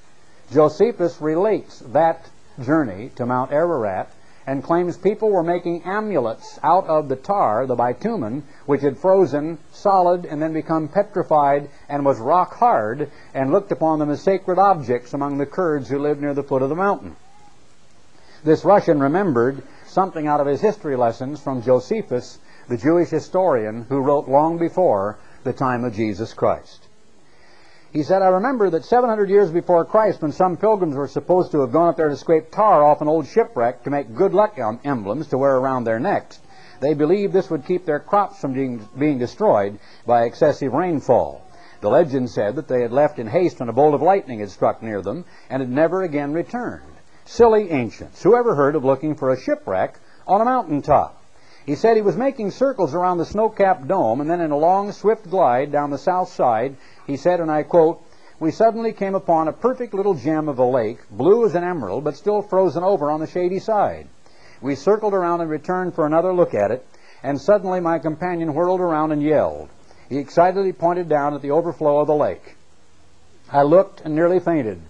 Josephus 0.53 1.21
relates 1.21 1.81
that 1.89 2.31
journey 2.63 3.11
to 3.17 3.27
Mount 3.27 3.51
Ararat 3.51 4.13
and 4.47 4.63
claims 4.63 4.97
people 4.97 5.29
were 5.29 5.43
making 5.43 5.83
amulets 5.83 6.61
out 6.63 6.87
of 6.87 7.09
the 7.09 7.17
tar, 7.17 7.67
the 7.67 7.75
bitumen, 7.75 8.45
which 8.67 8.83
had 8.83 8.97
frozen 8.97 9.59
solid 9.73 10.25
and 10.25 10.41
then 10.41 10.53
become 10.53 10.87
petrified 10.87 11.69
and 11.89 12.05
was 12.05 12.21
rock 12.21 12.55
hard, 12.55 13.11
and 13.35 13.51
looked 13.51 13.73
upon 13.73 13.99
them 13.99 14.11
as 14.11 14.23
sacred 14.23 14.59
objects 14.59 15.15
among 15.15 15.37
the 15.37 15.47
Kurds 15.47 15.89
who 15.89 15.99
lived 15.99 16.21
near 16.21 16.35
the 16.35 16.45
foot 16.45 16.63
of 16.63 16.69
the 16.69 16.77
mountain. 16.77 17.17
This 18.45 18.65
Russian 18.65 19.01
remembered 19.01 19.65
something 19.87 20.29
out 20.29 20.41
of 20.41 20.47
his 20.47 20.61
history 20.61 20.97
lessons 20.97 21.41
from 21.41 21.63
Josephus, 21.63 22.39
the 22.71 22.77
Jewish 22.77 23.09
historian 23.09 23.85
who 23.89 23.99
wrote 23.99 24.29
long 24.29 24.57
before 24.57 25.19
the 25.43 25.53
time 25.53 25.83
of 25.83 25.93
Jesus 25.93 26.33
Christ. 26.33 26.87
He 27.93 28.05
said, 28.05 28.23
I 28.23 28.29
remember 28.29 28.71
that 28.71 28.85
700 28.85 29.29
years 29.29 29.51
before 29.51 29.85
Christ, 29.85 30.23
when 30.23 30.31
some 30.31 30.57
pilgrims 30.57 30.95
were 30.95 31.09
supposed 31.09 31.51
to 31.51 31.63
have 31.63 31.73
gone 31.73 31.89
up 31.89 31.97
there 31.97 32.09
to 32.09 32.17
scrape 32.17 32.53
tar 32.53 32.85
off 32.85 33.01
an 33.01 33.09
old 33.09 33.27
shipwreck 33.27 33.83
to 33.83 33.91
make 33.91 34.15
good 34.15 34.35
luck 34.35 34.57
emblems 34.85 35.27
to 35.29 35.39
wear 35.39 35.57
around 35.57 35.83
their 35.83 35.99
necks, 35.99 36.39
they 36.79 36.95
believed 36.95 37.33
this 37.33 37.51
would 37.51 37.67
keep 37.67 37.87
their 37.87 37.99
crops 37.99 38.41
from 38.41 38.53
being, 38.53 38.89
being 38.97 39.19
destroyed 39.19 39.81
by 40.07 40.23
excessive 40.23 40.73
rainfall. 40.73 41.43
The 41.81 41.91
legend 41.91 42.31
said 42.31 42.55
that 42.55 42.69
they 42.69 42.83
had 42.83 42.93
left 42.93 43.19
in 43.19 43.27
haste 43.27 43.59
when 43.59 43.69
a 43.69 43.73
bolt 43.73 43.95
of 43.95 44.03
lightning 44.03 44.39
had 44.39 44.51
struck 44.51 44.81
near 44.81 45.03
them 45.03 45.25
and 45.49 45.61
had 45.61 45.71
never 45.71 46.03
again 46.03 46.33
returned. 46.33 46.95
Silly 47.25 47.73
ancients. 47.73 48.23
Who 48.23 48.37
ever 48.37 48.55
heard 48.55 48.77
of 48.77 48.85
looking 48.85 49.17
for 49.17 49.31
a 49.31 49.41
shipwreck 49.41 49.99
on 50.25 50.41
a 50.41 50.45
mountain 50.45 50.83
top? 50.83 51.20
He 51.71 51.77
said 51.77 51.95
he 51.95 52.03
was 52.03 52.17
making 52.17 52.51
circles 52.51 52.97
around 52.97 53.19
the 53.19 53.25
snow-capped 53.25 53.87
dome, 53.87 54.21
and 54.21 54.29
then 54.29 54.41
in 54.41 54.51
a 54.51 54.57
long, 54.57 54.91
swift 54.91 55.31
glide 55.31 55.71
down 55.71 55.91
the 55.91 55.99
south 55.99 56.29
side, 56.31 56.75
he 57.07 57.17
said, 57.17 57.39
and 57.39 57.49
I 57.49 57.63
quote, 57.63 58.03
we 58.41 58.51
suddenly 58.51 58.93
came 58.93 59.15
upon 59.15 59.47
a 59.47 59.53
perfect 59.53 59.95
little 59.95 60.15
gem 60.15 60.49
of 60.49 60.59
a 60.59 60.65
lake, 60.65 60.99
blue 61.13 61.47
as 61.47 61.55
an 61.55 61.63
emerald, 61.63 62.03
but 62.03 62.17
still 62.17 62.43
frozen 62.43 62.83
over 62.83 63.09
on 63.09 63.21
the 63.21 63.29
shady 63.29 63.61
side. 63.61 64.09
We 64.61 64.75
circled 64.75 65.15
around 65.15 65.43
and 65.43 65.49
returned 65.49 65.95
for 65.95 66.07
another 66.07 66.33
look 66.33 66.55
at 66.55 66.73
it, 66.73 66.85
and 67.23 67.41
suddenly 67.41 67.79
my 67.79 68.01
companion 68.01 68.53
whirled 68.53 68.81
around 68.81 69.13
and 69.13 69.23
yelled. 69.23 69.69
He 70.09 70.19
excitedly 70.19 70.73
pointed 70.73 71.09
down 71.09 71.35
at 71.35 71.41
the 71.41 71.53
overflow 71.53 72.01
of 72.01 72.09
the 72.09 72.17
lake. 72.17 72.57
I 73.53 73.63
looked 73.63 74.01
and 74.01 74.17
nearly 74.17 74.41
fainted. 74.41 74.81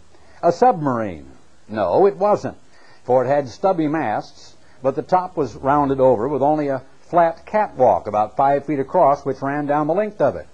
A 0.42 0.50
submarine. 0.50 1.30
No, 1.68 2.06
it 2.06 2.16
wasn't, 2.16 2.56
for 3.04 3.22
it 3.22 3.28
had 3.28 3.50
stubby 3.50 3.86
masts, 3.86 4.56
but 4.82 4.94
the 4.94 5.02
top 5.02 5.36
was 5.36 5.56
rounded 5.56 6.00
over 6.00 6.28
with 6.28 6.42
only 6.42 6.68
a 6.68 6.82
flat 7.00 7.44
catwalk 7.44 8.06
about 8.06 8.36
five 8.36 8.64
feet 8.64 8.78
across, 8.78 9.24
which 9.24 9.42
ran 9.42 9.66
down 9.66 9.86
the 9.86 9.94
length 9.94 10.20
of 10.20 10.36
it. 10.36 10.46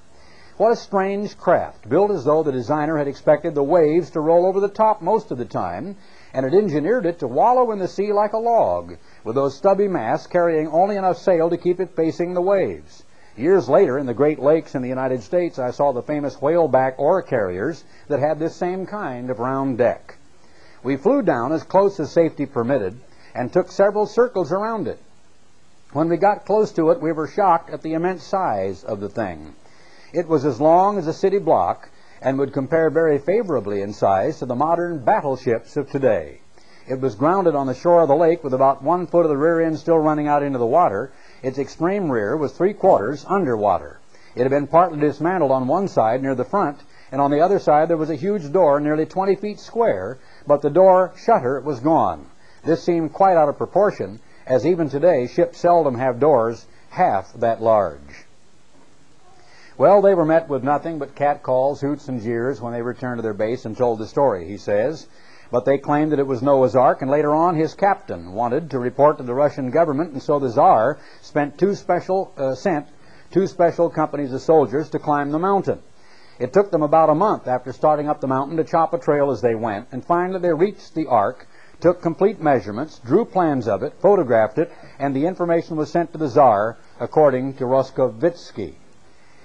What 0.56 0.72
a 0.72 0.76
strange 0.76 1.36
craft, 1.36 1.86
built 1.86 2.10
as 2.10 2.24
though 2.24 2.42
the 2.42 2.50
designer 2.50 2.96
had 2.96 3.08
expected 3.08 3.54
the 3.54 3.62
waves 3.62 4.08
to 4.10 4.20
roll 4.20 4.46
over 4.46 4.58
the 4.58 4.68
top 4.68 5.02
most 5.02 5.30
of 5.30 5.36
the 5.36 5.44
time, 5.44 5.96
and 6.32 6.44
had 6.44 6.54
engineered 6.54 7.04
it 7.04 7.18
to 7.18 7.28
wallow 7.28 7.72
in 7.72 7.78
the 7.78 7.86
sea 7.86 8.10
like 8.10 8.32
a 8.32 8.38
log, 8.38 8.96
with 9.22 9.34
those 9.34 9.54
stubby 9.54 9.86
masts 9.86 10.26
carrying 10.26 10.68
only 10.68 10.96
enough 10.96 11.18
sail 11.18 11.50
to 11.50 11.58
keep 11.58 11.78
it 11.78 11.94
facing 11.94 12.32
the 12.32 12.40
waves. 12.40 13.04
Years 13.36 13.68
later, 13.68 13.98
in 13.98 14.06
the 14.06 14.14
Great 14.14 14.38
Lakes 14.38 14.74
in 14.74 14.80
the 14.80 14.88
United 14.88 15.22
States, 15.22 15.58
I 15.58 15.72
saw 15.72 15.92
the 15.92 16.00
famous 16.00 16.36
whaleback 16.36 16.94
ore 16.98 17.20
carriers 17.20 17.84
that 18.08 18.20
had 18.20 18.38
this 18.38 18.56
same 18.56 18.86
kind 18.86 19.28
of 19.28 19.40
round 19.40 19.76
deck. 19.76 20.16
We 20.82 20.96
flew 20.96 21.20
down 21.20 21.52
as 21.52 21.64
close 21.64 22.00
as 22.00 22.10
safety 22.10 22.46
permitted 22.46 22.98
and 23.36 23.52
took 23.52 23.70
several 23.70 24.06
circles 24.06 24.50
around 24.50 24.88
it. 24.88 24.98
When 25.92 26.08
we 26.08 26.16
got 26.16 26.46
close 26.46 26.72
to 26.72 26.90
it, 26.90 27.00
we 27.00 27.12
were 27.12 27.28
shocked 27.28 27.70
at 27.70 27.82
the 27.82 27.92
immense 27.92 28.24
size 28.24 28.82
of 28.82 29.00
the 29.00 29.08
thing. 29.08 29.54
It 30.12 30.26
was 30.26 30.44
as 30.44 30.60
long 30.60 30.98
as 30.98 31.06
a 31.06 31.12
city 31.12 31.38
block 31.38 31.90
and 32.22 32.38
would 32.38 32.52
compare 32.52 32.88
very 32.88 33.18
favorably 33.18 33.82
in 33.82 33.92
size 33.92 34.38
to 34.38 34.46
the 34.46 34.54
modern 34.54 35.04
battleships 35.04 35.76
of 35.76 35.90
today. 35.90 36.40
It 36.88 37.00
was 37.00 37.14
grounded 37.14 37.54
on 37.54 37.66
the 37.66 37.74
shore 37.74 38.02
of 38.02 38.08
the 38.08 38.16
lake 38.16 38.42
with 38.42 38.54
about 38.54 38.82
one 38.82 39.06
foot 39.06 39.26
of 39.26 39.28
the 39.28 39.36
rear 39.36 39.60
end 39.60 39.78
still 39.78 39.98
running 39.98 40.28
out 40.28 40.42
into 40.42 40.58
the 40.58 40.64
water. 40.66 41.12
Its 41.42 41.58
extreme 41.58 42.10
rear 42.10 42.36
was 42.36 42.52
three 42.52 42.72
quarters 42.72 43.26
underwater. 43.28 43.98
It 44.34 44.42
had 44.42 44.50
been 44.50 44.66
partly 44.66 45.00
dismantled 45.00 45.50
on 45.50 45.66
one 45.66 45.88
side 45.88 46.22
near 46.22 46.34
the 46.34 46.44
front, 46.44 46.78
and 47.12 47.20
on 47.20 47.30
the 47.30 47.40
other 47.40 47.58
side 47.58 47.88
there 47.88 47.96
was 47.96 48.10
a 48.10 48.14
huge 48.14 48.50
door 48.52 48.80
nearly 48.80 49.04
20 49.04 49.34
feet 49.36 49.60
square, 49.60 50.18
but 50.46 50.62
the 50.62 50.70
door 50.70 51.12
shutter 51.16 51.60
was 51.60 51.80
gone. 51.80 52.26
This 52.66 52.82
seemed 52.82 53.12
quite 53.12 53.36
out 53.36 53.48
of 53.48 53.58
proportion, 53.58 54.18
as 54.44 54.66
even 54.66 54.88
today 54.88 55.28
ships 55.28 55.58
seldom 55.58 55.94
have 55.94 56.18
doors 56.18 56.66
half 56.90 57.32
that 57.34 57.62
large. 57.62 58.26
Well, 59.78 60.02
they 60.02 60.14
were 60.14 60.24
met 60.24 60.48
with 60.48 60.64
nothing 60.64 60.98
but 60.98 61.14
catcalls, 61.14 61.80
hoots, 61.80 62.08
and 62.08 62.20
jeers 62.20 62.60
when 62.60 62.72
they 62.72 62.82
returned 62.82 63.18
to 63.18 63.22
their 63.22 63.34
base 63.34 63.66
and 63.66 63.76
told 63.76 64.00
the 64.00 64.06
story, 64.06 64.48
he 64.48 64.56
says. 64.56 65.06
But 65.52 65.64
they 65.64 65.78
claimed 65.78 66.10
that 66.10 66.18
it 66.18 66.26
was 66.26 66.42
Noah's 66.42 66.74
Ark, 66.74 67.02
and 67.02 67.10
later 67.10 67.32
on 67.32 67.54
his 67.54 67.74
captain 67.74 68.32
wanted 68.32 68.70
to 68.70 68.80
report 68.80 69.18
to 69.18 69.22
the 69.22 69.34
Russian 69.34 69.70
government, 69.70 70.12
and 70.12 70.20
so 70.20 70.40
the 70.40 70.50
Tsar 70.50 70.98
spent 71.20 71.58
two 71.58 71.76
special, 71.76 72.32
uh, 72.36 72.56
sent 72.56 72.88
two 73.30 73.46
special 73.46 73.90
companies 73.90 74.32
of 74.32 74.40
soldiers 74.40 74.90
to 74.90 74.98
climb 74.98 75.30
the 75.30 75.38
mountain. 75.38 75.78
It 76.40 76.52
took 76.52 76.72
them 76.72 76.82
about 76.82 77.10
a 77.10 77.14
month 77.14 77.46
after 77.46 77.72
starting 77.72 78.08
up 78.08 78.20
the 78.20 78.26
mountain 78.26 78.56
to 78.56 78.64
chop 78.64 78.92
a 78.92 78.98
trail 78.98 79.30
as 79.30 79.40
they 79.40 79.54
went, 79.54 79.86
and 79.92 80.04
finally 80.04 80.40
they 80.40 80.52
reached 80.52 80.94
the 80.94 81.06
Ark, 81.06 81.46
took 81.80 82.00
complete 82.00 82.40
measurements, 82.40 82.98
drew 83.00 83.24
plans 83.24 83.68
of 83.68 83.82
it, 83.82 83.92
photographed 84.00 84.58
it, 84.58 84.72
and 84.98 85.14
the 85.14 85.26
information 85.26 85.76
was 85.76 85.90
sent 85.90 86.12
to 86.12 86.18
the 86.18 86.28
Tsar, 86.28 86.76
according 87.00 87.54
to 87.54 87.64
Roskovitsky. 87.64 88.74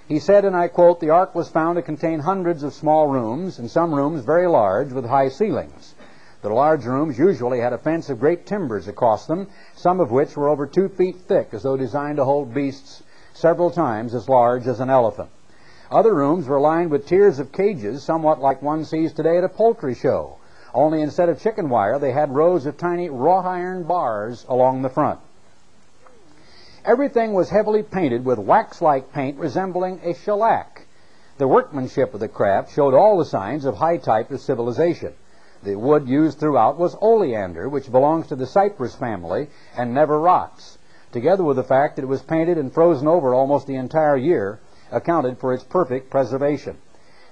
He 0.07 0.19
said, 0.19 0.45
and 0.45 0.55
I 0.55 0.67
quote, 0.67 0.99
the 0.99 1.09
ark 1.09 1.35
was 1.35 1.49
found 1.49 1.77
to 1.77 1.81
contain 1.81 2.19
hundreds 2.19 2.63
of 2.63 2.73
small 2.73 3.07
rooms, 3.07 3.59
and 3.59 3.69
some 3.69 3.93
rooms 3.93 4.23
very 4.23 4.47
large 4.47 4.91
with 4.91 5.05
high 5.05 5.29
ceilings. 5.29 5.95
The 6.41 6.49
large 6.49 6.85
rooms 6.85 7.19
usually 7.19 7.59
had 7.59 7.71
a 7.71 7.77
fence 7.77 8.09
of 8.09 8.19
great 8.19 8.45
timbers 8.45 8.87
across 8.87 9.27
them, 9.27 9.47
some 9.75 9.99
of 9.99 10.11
which 10.11 10.35
were 10.35 10.49
over 10.49 10.65
two 10.65 10.89
feet 10.89 11.17
thick, 11.27 11.49
as 11.53 11.63
though 11.63 11.77
designed 11.77 12.17
to 12.17 12.25
hold 12.25 12.53
beasts 12.53 13.03
several 13.33 13.69
times 13.69 14.15
as 14.15 14.27
large 14.27 14.67
as 14.67 14.79
an 14.79 14.89
elephant. 14.89 15.29
Other 15.91 16.13
rooms 16.13 16.47
were 16.47 16.59
lined 16.59 16.89
with 16.89 17.05
tiers 17.05 17.39
of 17.39 17.51
cages, 17.51 18.03
somewhat 18.03 18.39
like 18.39 18.61
one 18.61 18.85
sees 18.85 19.13
today 19.13 19.37
at 19.37 19.43
a 19.43 19.49
poultry 19.49 19.93
show, 19.93 20.37
only 20.73 21.01
instead 21.01 21.29
of 21.29 21.41
chicken 21.41 21.69
wire, 21.69 21.99
they 21.99 22.11
had 22.11 22.33
rows 22.33 22.65
of 22.65 22.77
tiny 22.77 23.09
wrought 23.09 23.45
iron 23.45 23.83
bars 23.83 24.45
along 24.47 24.81
the 24.81 24.89
front. 24.89 25.19
Everything 26.83 27.33
was 27.33 27.49
heavily 27.49 27.83
painted 27.83 28.25
with 28.25 28.39
wax-like 28.39 29.13
paint 29.13 29.37
resembling 29.37 29.99
a 30.03 30.13
shellac. 30.13 30.87
The 31.37 31.47
workmanship 31.47 32.13
of 32.13 32.19
the 32.19 32.27
craft 32.27 32.73
showed 32.73 32.93
all 32.93 33.17
the 33.17 33.25
signs 33.25 33.65
of 33.65 33.75
high 33.75 33.97
type 33.97 34.31
of 34.31 34.41
civilization. 34.41 35.13
The 35.63 35.75
wood 35.75 36.07
used 36.07 36.39
throughout 36.39 36.79
was 36.79 36.95
oleander, 37.01 37.69
which 37.69 37.91
belongs 37.91 38.27
to 38.27 38.35
the 38.35 38.47
cypress 38.47 38.95
family 38.95 39.49
and 39.77 39.93
never 39.93 40.19
rots, 40.19 40.79
together 41.11 41.43
with 41.43 41.57
the 41.57 41.63
fact 41.63 41.95
that 41.95 42.03
it 42.03 42.07
was 42.07 42.23
painted 42.23 42.57
and 42.57 42.73
frozen 42.73 43.07
over 43.07 43.33
almost 43.33 43.67
the 43.67 43.75
entire 43.75 44.17
year, 44.17 44.59
accounted 44.91 45.37
for 45.37 45.53
its 45.53 45.63
perfect 45.63 46.09
preservation. 46.09 46.77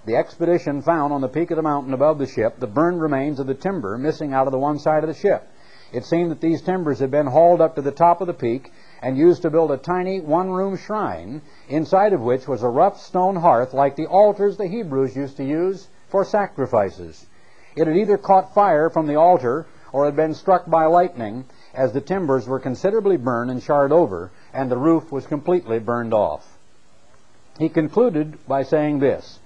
The 0.10 0.16
expedition 0.16 0.82
found 0.82 1.14
on 1.14 1.22
the 1.22 1.28
peak 1.28 1.52
of 1.52 1.56
the 1.56 1.62
mountain 1.62 1.94
above 1.94 2.18
the 2.18 2.26
ship 2.26 2.60
the 2.60 2.66
burned 2.66 3.00
remains 3.00 3.40
of 3.40 3.46
the 3.46 3.54
timber 3.54 3.96
missing 3.96 4.34
out 4.34 4.48
of 4.48 4.52
the 4.52 4.58
one 4.58 4.80
side 4.80 5.04
of 5.04 5.08
the 5.08 5.14
ship. 5.14 5.48
It 5.94 6.04
seemed 6.04 6.32
that 6.32 6.42
these 6.42 6.64
timbers 6.64 6.98
had 6.98 7.12
been 7.12 7.28
hauled 7.28 7.62
up 7.62 7.76
to 7.76 7.84
the 7.84 7.92
top 7.92 8.20
of 8.20 8.26
the 8.26 8.34
peak 8.34 8.74
and 9.04 9.16
used 9.16 9.44
to 9.44 9.52
build 9.52 9.70
a 9.70 9.78
tiny 9.78 10.20
one-room 10.20 10.78
shrine, 10.78 11.44
inside 11.68 12.14
of 12.14 12.24
which 12.24 12.48
was 12.48 12.64
a 12.64 12.70
rough 12.70 13.00
stone 13.00 13.36
hearth 13.36 13.72
like 13.76 13.96
the 13.96 14.08
altars 14.08 14.58
the 14.58 14.66
Hebrews 14.66 15.16
used 15.16 15.38
to 15.38 15.44
use 15.44 15.90
for 16.08 16.26
sacrifices. 16.26 17.28
It 17.76 17.86
had 17.86 17.96
either 17.96 18.18
caught 18.18 18.56
fire 18.56 18.90
from 18.90 19.06
the 19.06 19.18
altar 19.18 19.68
or 19.94 20.06
had 20.06 20.16
been 20.16 20.34
struck 20.34 20.68
by 20.68 20.88
lightning, 20.88 21.46
as 21.76 21.94
the 21.94 22.02
timbers 22.02 22.48
were 22.48 22.60
considerably 22.60 23.18
burned 23.18 23.52
and 23.52 23.62
charred 23.62 23.92
over, 23.92 24.32
and 24.56 24.72
the 24.72 24.78
roof 24.78 25.12
was 25.12 25.28
completely 25.28 25.78
burned 25.78 26.16
off. 26.16 26.58
He 27.60 27.70
concluded 27.70 28.40
by 28.48 28.64
saying 28.64 29.02
this 29.02 29.38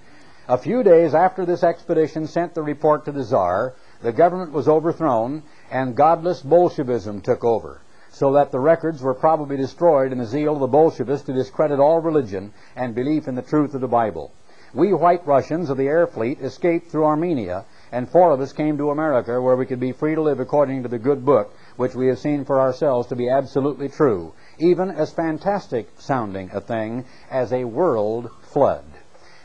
A 0.46 0.58
few 0.58 0.82
days 0.82 1.14
after 1.14 1.46
this 1.46 1.64
expedition 1.64 2.26
sent 2.26 2.52
the 2.52 2.62
report 2.62 3.06
to 3.06 3.12
the 3.12 3.22
Czar, 3.22 3.72
the 4.02 4.12
government 4.12 4.52
was 4.52 4.68
overthrown, 4.68 5.42
and 5.70 5.96
godless 5.96 6.42
Bolshevism 6.42 7.22
took 7.22 7.42
over 7.42 7.80
so 8.10 8.32
that 8.34 8.52
the 8.52 8.60
records 8.60 9.02
were 9.02 9.14
probably 9.14 9.56
destroyed 9.56 10.12
in 10.12 10.18
the 10.18 10.26
zeal 10.26 10.52
of 10.52 10.60
the 10.60 10.66
Bolshevists 10.66 11.24
to 11.26 11.32
discredit 11.32 11.80
all 11.80 12.00
religion 12.00 12.52
and 12.76 12.94
belief 12.94 13.26
in 13.26 13.34
the 13.34 13.42
truth 13.42 13.74
of 13.74 13.80
the 13.80 13.88
Bible. 13.88 14.32
We 14.74 14.92
white 14.92 15.26
Russians 15.26 15.70
of 15.70 15.78
the 15.78 15.88
air 15.88 16.06
fleet 16.06 16.40
escaped 16.40 16.90
through 16.90 17.06
Armenia, 17.06 17.64
and 17.90 18.06
four 18.06 18.30
of 18.30 18.40
us 18.40 18.52
came 18.52 18.76
to 18.76 18.90
America 18.90 19.40
where 19.40 19.56
we 19.56 19.64
could 19.64 19.80
be 19.80 19.92
free 19.92 20.14
to 20.14 20.22
live 20.22 20.40
according 20.40 20.82
to 20.82 20.88
the 20.90 20.98
good 20.98 21.24
book, 21.24 21.54
which 21.76 21.94
we 21.94 22.08
have 22.08 22.18
seen 22.18 22.44
for 22.44 22.60
ourselves 22.60 23.08
to 23.08 23.16
be 23.16 23.30
absolutely 23.30 23.88
true, 23.88 24.34
even 24.58 24.90
as 24.90 25.10
fantastic 25.10 25.88
sounding 25.96 26.50
a 26.52 26.60
thing 26.60 27.06
as 27.30 27.50
a 27.52 27.64
world 27.64 28.30
flood. 28.42 28.84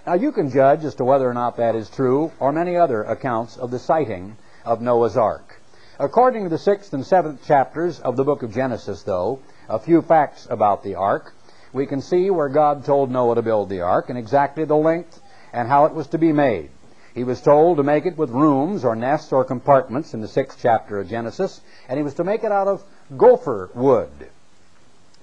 Now 0.09 0.15
you 0.15 0.31
can 0.31 0.49
judge 0.49 0.85
as 0.85 0.95
to 0.95 1.05
whether 1.05 1.29
or 1.29 1.35
not 1.35 1.57
that 1.57 1.75
is 1.75 1.87
true, 1.87 2.31
or 2.39 2.51
many 2.51 2.75
other 2.75 3.03
accounts 3.03 3.57
of 3.57 3.69
the 3.69 3.77
sighting 3.77 4.37
of 4.65 4.81
Noah's 4.81 5.15
Ark. 5.15 5.61
According 5.99 6.45
to 6.45 6.49
the 6.49 6.57
sixth 6.57 6.93
and 6.93 7.05
seventh 7.05 7.45
chapters 7.45 7.99
of 7.99 8.15
the 8.15 8.23
book 8.23 8.41
of 8.41 8.51
Genesis, 8.51 9.03
though, 9.03 9.37
a 9.69 9.77
few 9.77 10.01
facts 10.01 10.47
about 10.49 10.81
the 10.81 10.95
ark. 10.95 11.35
We 11.73 11.85
can 11.85 12.01
see 12.01 12.31
where 12.31 12.49
God 12.49 12.85
told 12.85 13.11
Noah 13.11 13.35
to 13.35 13.43
build 13.43 13.69
the 13.69 13.81
ark 13.81 14.09
and 14.09 14.17
exactly 14.17 14.65
the 14.65 14.75
length 14.75 15.21
and 15.53 15.67
how 15.67 15.85
it 15.85 15.93
was 15.93 16.07
to 16.07 16.17
be 16.17 16.33
made. 16.33 16.71
He 17.13 17.23
was 17.23 17.39
told 17.39 17.77
to 17.77 17.83
make 17.83 18.07
it 18.07 18.17
with 18.17 18.31
rooms 18.31 18.83
or 18.83 18.95
nests 18.95 19.31
or 19.31 19.45
compartments 19.45 20.15
in 20.15 20.21
the 20.21 20.27
sixth 20.27 20.57
chapter 20.59 20.99
of 20.99 21.07
Genesis, 21.07 21.61
and 21.87 21.97
he 21.99 22.03
was 22.03 22.15
to 22.15 22.23
make 22.23 22.43
it 22.43 22.51
out 22.51 22.67
of 22.67 22.83
gopher 23.15 23.69
wood. 23.75 24.31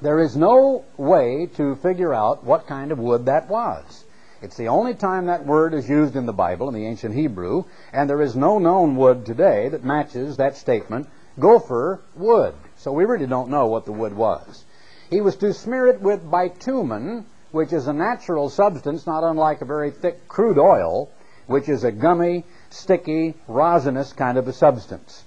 There 0.00 0.20
is 0.20 0.36
no 0.36 0.84
way 0.96 1.46
to 1.56 1.74
figure 1.74 2.14
out 2.14 2.44
what 2.44 2.68
kind 2.68 2.92
of 2.92 3.00
wood 3.00 3.26
that 3.26 3.48
was. 3.48 4.04
It's 4.42 4.56
the 4.56 4.68
only 4.68 4.94
time 4.94 5.26
that 5.26 5.46
word 5.46 5.72
is 5.72 5.88
used 5.88 6.14
in 6.14 6.26
the 6.26 6.32
Bible, 6.32 6.68
in 6.68 6.74
the 6.74 6.86
ancient 6.86 7.14
Hebrew, 7.14 7.64
and 7.92 8.08
there 8.08 8.20
is 8.20 8.36
no 8.36 8.58
known 8.58 8.96
wood 8.96 9.24
today 9.24 9.68
that 9.70 9.82
matches 9.82 10.36
that 10.36 10.56
statement, 10.56 11.08
gopher 11.38 12.00
wood. 12.14 12.54
So 12.76 12.92
we 12.92 13.06
really 13.06 13.26
don't 13.26 13.48
know 13.48 13.66
what 13.66 13.86
the 13.86 13.92
wood 13.92 14.14
was. 14.14 14.64
He 15.08 15.20
was 15.22 15.36
to 15.36 15.54
smear 15.54 15.86
it 15.86 16.02
with 16.02 16.30
bitumen, 16.30 17.24
which 17.50 17.72
is 17.72 17.86
a 17.86 17.92
natural 17.92 18.50
substance 18.50 19.06
not 19.06 19.24
unlike 19.24 19.62
a 19.62 19.66
very 19.66 19.90
thick 19.90 20.28
crude 20.28 20.58
oil, 20.58 21.08
which 21.46 21.68
is 21.68 21.84
a 21.84 21.92
gummy, 21.92 22.44
sticky, 22.68 23.34
rosinous 23.48 24.14
kind 24.14 24.36
of 24.36 24.48
a 24.48 24.52
substance. 24.52 25.24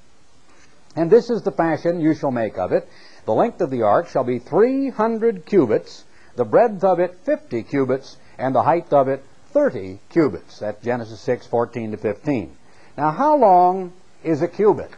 And 0.95 1.09
this 1.09 1.29
is 1.29 1.41
the 1.41 1.51
fashion 1.51 1.99
you 1.99 2.13
shall 2.13 2.31
make 2.31 2.59
of 2.59 2.71
it. 2.71 2.87
The 3.25 3.33
length 3.33 3.61
of 3.61 3.71
the 3.71 3.83
ark 3.83 4.07
shall 4.09 4.23
be 4.23 4.37
300 4.37 5.45
cubits, 5.45 6.03
the 6.35 6.45
breadth 6.45 6.83
of 6.83 6.99
it 6.99 7.17
50 7.23 7.63
cubits, 7.63 8.17
and 8.39 8.55
the 8.55 8.63
height 8.63 8.91
of 8.93 9.07
it 9.07 9.23
30 9.51 9.99
cubits. 10.09 10.59
That's 10.59 10.83
Genesis 10.83 11.19
6, 11.21 11.47
14 11.47 11.91
to 11.91 11.97
15. 11.97 12.55
Now, 12.97 13.11
how 13.11 13.37
long 13.37 13.93
is 14.23 14.41
a 14.41 14.47
cubit? 14.47 14.91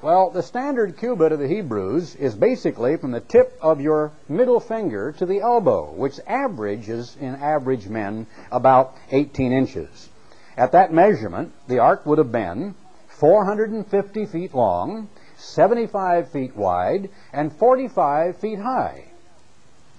Well, 0.00 0.30
the 0.30 0.42
standard 0.42 0.96
cubit 0.96 1.32
of 1.32 1.40
the 1.40 1.48
Hebrews 1.48 2.14
is 2.14 2.34
basically 2.34 2.96
from 2.96 3.10
the 3.10 3.20
tip 3.20 3.58
of 3.60 3.80
your 3.80 4.12
middle 4.28 4.60
finger 4.60 5.12
to 5.12 5.26
the 5.26 5.40
elbow, 5.40 5.90
which 5.90 6.20
averages 6.26 7.16
in 7.20 7.34
average 7.34 7.88
men 7.88 8.26
about 8.52 8.94
18 9.10 9.52
inches. 9.52 10.08
At 10.56 10.72
that 10.72 10.92
measurement, 10.92 11.52
the 11.66 11.80
ark 11.80 12.06
would 12.06 12.18
have 12.18 12.30
been 12.30 12.76
450 13.08 14.26
feet 14.26 14.54
long, 14.54 15.08
75 15.36 16.30
feet 16.30 16.56
wide, 16.56 17.10
and 17.32 17.52
45 17.52 18.36
feet 18.36 18.60
high. 18.60 19.04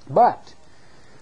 But 0.09 0.53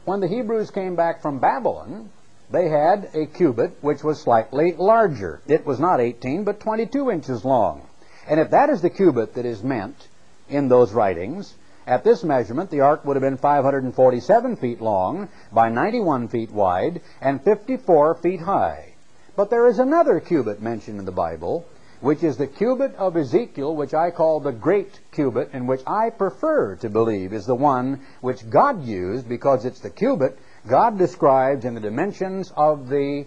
when 0.07 0.21
the 0.21 0.27
Hebrews 0.29 0.71
came 0.71 0.95
back 0.95 1.21
from 1.21 1.39
Babylon, 1.39 2.09
they 2.49 2.69
had 2.69 3.09
a 3.13 3.25
cubit 3.25 3.73
which 3.81 4.05
was 4.05 4.21
slightly 4.21 4.71
larger. 4.71 5.41
It 5.47 5.65
was 5.65 5.81
not 5.81 5.99
18, 5.99 6.45
but 6.45 6.61
22 6.61 7.11
inches 7.11 7.43
long. 7.43 7.81
And 8.25 8.39
if 8.39 8.51
that 8.51 8.69
is 8.69 8.81
the 8.81 8.89
cubit 8.89 9.33
that 9.33 9.45
is 9.45 9.61
meant 9.61 10.07
in 10.47 10.69
those 10.69 10.93
writings, 10.93 11.53
at 11.85 12.05
this 12.05 12.23
measurement, 12.23 12.69
the 12.69 12.79
ark 12.79 13.03
would 13.03 13.17
have 13.17 13.21
been 13.21 13.35
547 13.35 14.55
feet 14.55 14.79
long 14.79 15.27
by 15.51 15.67
91 15.67 16.29
feet 16.29 16.51
wide 16.51 17.01
and 17.19 17.43
54 17.43 18.15
feet 18.15 18.39
high. 18.39 18.93
But 19.35 19.49
there 19.49 19.67
is 19.67 19.77
another 19.77 20.21
cubit 20.21 20.61
mentioned 20.61 20.99
in 20.99 21.05
the 21.05 21.11
Bible, 21.11 21.65
which 21.99 22.23
is 22.23 22.37
the 22.37 22.47
cubit 22.47 22.95
of 22.95 23.17
Ezekiel, 23.17 23.75
which 23.75 23.93
I 23.93 24.11
call 24.11 24.39
the 24.39 24.51
great 24.51 24.99
cubit, 25.11 25.49
and 25.53 25.67
which 25.67 25.81
I 25.87 26.11
prefer 26.11 26.75
to 26.77 26.89
believe 26.89 27.33
is 27.33 27.45
the 27.45 27.55
one 27.55 28.01
which 28.21 28.49
God 28.49 28.83
used 28.83 29.27
because 29.27 29.65
it's 29.65 29.79
the 29.79 29.89
cubit 29.89 30.37
God 30.67 30.97
describes 30.97 31.63
in 31.63 31.75
the 31.75 31.79
dimensions 31.79 32.51
of 32.55 32.89
the 32.89 33.25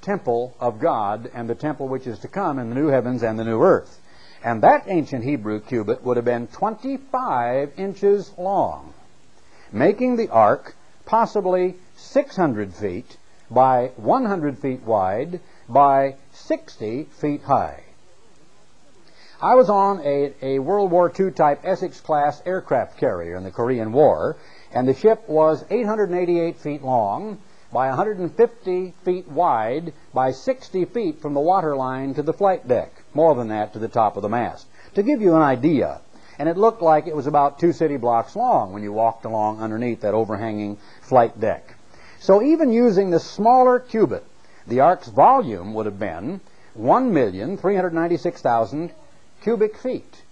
temple 0.00 0.54
of 0.60 0.78
God 0.78 1.28
and 1.34 1.50
the 1.50 1.54
temple 1.54 1.88
which 1.88 2.06
is 2.06 2.20
to 2.20 2.28
come 2.28 2.58
in 2.58 2.68
the 2.68 2.74
new 2.74 2.86
heavens 2.86 3.22
and 3.22 3.38
the 3.38 3.44
new 3.44 3.60
earth. 3.62 4.00
And 4.44 4.62
that 4.62 4.84
ancient 4.86 5.24
Hebrew 5.24 5.60
cubit 5.60 6.04
would 6.04 6.16
have 6.16 6.24
been 6.24 6.46
25 6.46 7.72
inches 7.76 8.32
long, 8.38 8.94
making 9.72 10.16
the 10.16 10.28
ark 10.28 10.76
possibly 11.04 11.74
600 11.96 12.72
feet 12.74 13.16
by 13.50 13.90
100 13.96 14.58
feet 14.58 14.82
wide 14.84 15.40
by 15.68 16.14
60 16.32 17.04
feet 17.04 17.42
high. 17.42 17.82
I 19.40 19.54
was 19.54 19.70
on 19.70 20.00
a, 20.00 20.34
a 20.42 20.58
World 20.58 20.90
War 20.90 21.12
II 21.16 21.30
type 21.30 21.60
Essex 21.62 22.00
class 22.00 22.42
aircraft 22.44 22.98
carrier 22.98 23.36
in 23.36 23.44
the 23.44 23.52
Korean 23.52 23.92
War, 23.92 24.36
and 24.72 24.88
the 24.88 24.94
ship 24.94 25.28
was 25.28 25.64
888 25.70 26.56
feet 26.56 26.82
long 26.82 27.38
by 27.72 27.86
150 27.86 28.94
feet 29.04 29.28
wide 29.28 29.92
by 30.12 30.32
60 30.32 30.86
feet 30.86 31.22
from 31.22 31.34
the 31.34 31.40
waterline 31.40 32.14
to 32.14 32.22
the 32.24 32.32
flight 32.32 32.66
deck, 32.66 32.90
more 33.14 33.36
than 33.36 33.46
that 33.50 33.74
to 33.74 33.78
the 33.78 33.86
top 33.86 34.16
of 34.16 34.22
the 34.22 34.28
mast. 34.28 34.66
To 34.94 35.04
give 35.04 35.22
you 35.22 35.36
an 35.36 35.42
idea, 35.42 36.00
and 36.40 36.48
it 36.48 36.56
looked 36.56 36.82
like 36.82 37.06
it 37.06 37.14
was 37.14 37.28
about 37.28 37.60
two 37.60 37.72
city 37.72 37.96
blocks 37.96 38.34
long 38.34 38.72
when 38.72 38.82
you 38.82 38.92
walked 38.92 39.24
along 39.24 39.60
underneath 39.60 40.00
that 40.00 40.14
overhanging 40.14 40.78
flight 41.02 41.38
deck. 41.38 41.76
So 42.18 42.42
even 42.42 42.72
using 42.72 43.10
the 43.10 43.20
smaller 43.20 43.78
cubit, 43.78 44.24
the 44.66 44.80
ark's 44.80 45.06
volume 45.06 45.74
would 45.74 45.86
have 45.86 46.00
been 46.00 46.40
1,396,000 46.76 48.90
cubic 49.42 49.76
feet. 49.76 50.22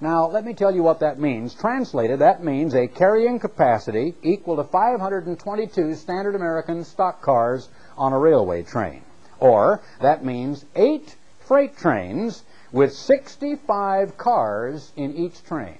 Now, 0.00 0.28
let 0.28 0.46
me 0.46 0.54
tell 0.54 0.74
you 0.74 0.82
what 0.82 1.00
that 1.00 1.20
means. 1.20 1.54
Translated, 1.54 2.20
that 2.20 2.42
means 2.42 2.74
a 2.74 2.88
carrying 2.88 3.38
capacity 3.38 4.14
equal 4.22 4.56
to 4.56 4.64
522 4.64 5.94
standard 5.94 6.34
American 6.34 6.84
stock 6.84 7.20
cars 7.20 7.68
on 7.98 8.14
a 8.14 8.18
railway 8.18 8.62
train. 8.62 9.02
Or, 9.38 9.82
that 10.00 10.24
means 10.24 10.64
eight 10.74 11.14
freight 11.40 11.76
trains 11.76 12.42
with 12.72 12.94
65 12.94 14.16
cars 14.16 14.92
in 14.96 15.14
each 15.16 15.44
train. 15.44 15.78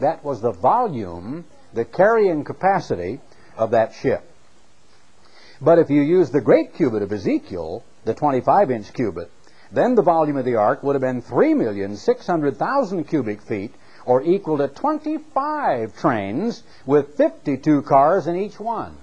That 0.00 0.22
was 0.24 0.40
the 0.40 0.52
volume, 0.52 1.44
the 1.72 1.84
carrying 1.84 2.44
capacity 2.44 3.20
of 3.56 3.70
that 3.70 3.94
ship. 3.94 4.22
But 5.60 5.78
if 5.78 5.90
you 5.90 6.02
use 6.02 6.30
the 6.30 6.40
great 6.40 6.74
cubit 6.74 7.02
of 7.02 7.12
Ezekiel, 7.12 7.84
the 8.04 8.14
25 8.14 8.70
inch 8.70 8.92
cubit, 8.92 9.30
Then 9.72 9.94
the 9.94 10.02
volume 10.02 10.36
of 10.36 10.44
the 10.44 10.56
ark 10.56 10.82
would 10.82 10.94
have 10.94 11.02
been 11.02 11.22
3,600,000 11.22 13.06
cubic 13.06 13.40
feet, 13.40 13.74
or 14.04 14.22
equal 14.22 14.58
to 14.58 14.66
25 14.66 15.96
trains 15.96 16.62
with 16.86 17.16
52 17.16 17.82
cars 17.82 18.26
in 18.26 18.34
each 18.34 18.58
one. 18.58 18.96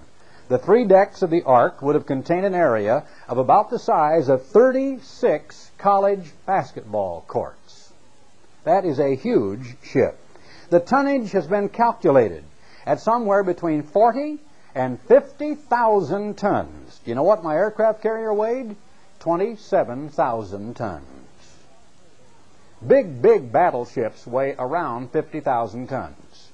The 0.50 0.58
three 0.58 0.86
decks 0.86 1.22
of 1.22 1.30
the 1.30 1.44
ark 1.44 1.82
would 1.82 1.96
have 1.96 2.06
contained 2.06 2.46
an 2.46 2.56
area 2.56 3.04
of 3.28 3.38
about 3.38 3.70
the 3.70 3.80
size 3.80 4.28
of 4.30 4.46
36 4.46 5.72
college 5.78 6.32
basketball 6.46 7.24
courts. 7.28 7.94
That 8.64 8.84
is 8.84 9.00
a 9.00 9.16
huge 9.16 9.78
ship. 9.84 10.18
The 10.70 10.80
tonnage 10.80 11.32
has 11.32 11.48
been 11.48 11.70
calculated 11.70 12.44
at 12.86 13.00
somewhere 13.00 13.44
between 13.44 13.84
40 13.84 14.40
and 14.76 15.00
50,000 15.02 16.38
tons. 16.38 17.00
Do 17.04 17.12
you 17.12 17.16
know 17.16 17.24
what 17.24 17.44
my 17.44 17.56
aircraft 17.56 18.02
carrier 18.02 18.34
weighed? 18.34 18.76
27,000 19.20 20.76
tons. 20.76 21.04
Big, 22.86 23.22
big 23.22 23.52
battleships 23.52 24.28
weigh 24.28 24.56
around 24.58 25.12
50,000 25.12 25.88
tons. 25.88 26.52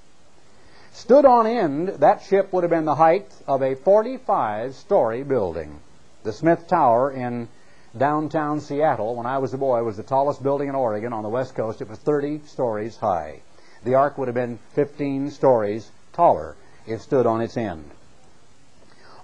Stood 0.94 1.26
on 1.26 1.48
end, 1.48 1.90
that 1.90 2.22
ship 2.22 2.54
would 2.54 2.64
have 2.64 2.70
been 2.70 2.86
the 2.86 2.96
height 2.96 3.30
of 3.48 3.62
a 3.62 3.76
45 3.76 4.76
story 4.76 5.24
building. 5.24 5.80
The 6.24 6.32
Smith 6.32 6.68
Tower 6.68 7.12
in 7.12 7.50
downtown 7.98 8.62
Seattle, 8.62 9.16
when 9.16 9.26
I 9.26 9.40
was 9.40 9.54
a 9.54 9.58
boy, 9.58 9.84
was 9.84 9.98
the 9.98 10.04
tallest 10.04 10.42
building 10.42 10.70
in 10.70 10.76
Oregon 10.76 11.12
on 11.12 11.24
the 11.24 11.30
west 11.30 11.56
coast. 11.56 11.82
It 11.82 11.90
was 11.90 12.00
30 12.00 12.42
stories 12.46 12.98
high. 12.98 13.42
The 13.84 13.96
ark 13.96 14.18
would 14.18 14.28
have 14.28 14.36
been 14.36 14.60
15 14.74 15.32
stories 15.32 15.92
taller 16.14 16.56
if 16.88 17.02
stood 17.02 17.26
on 17.26 17.42
its 17.42 17.58
end. 17.58 17.90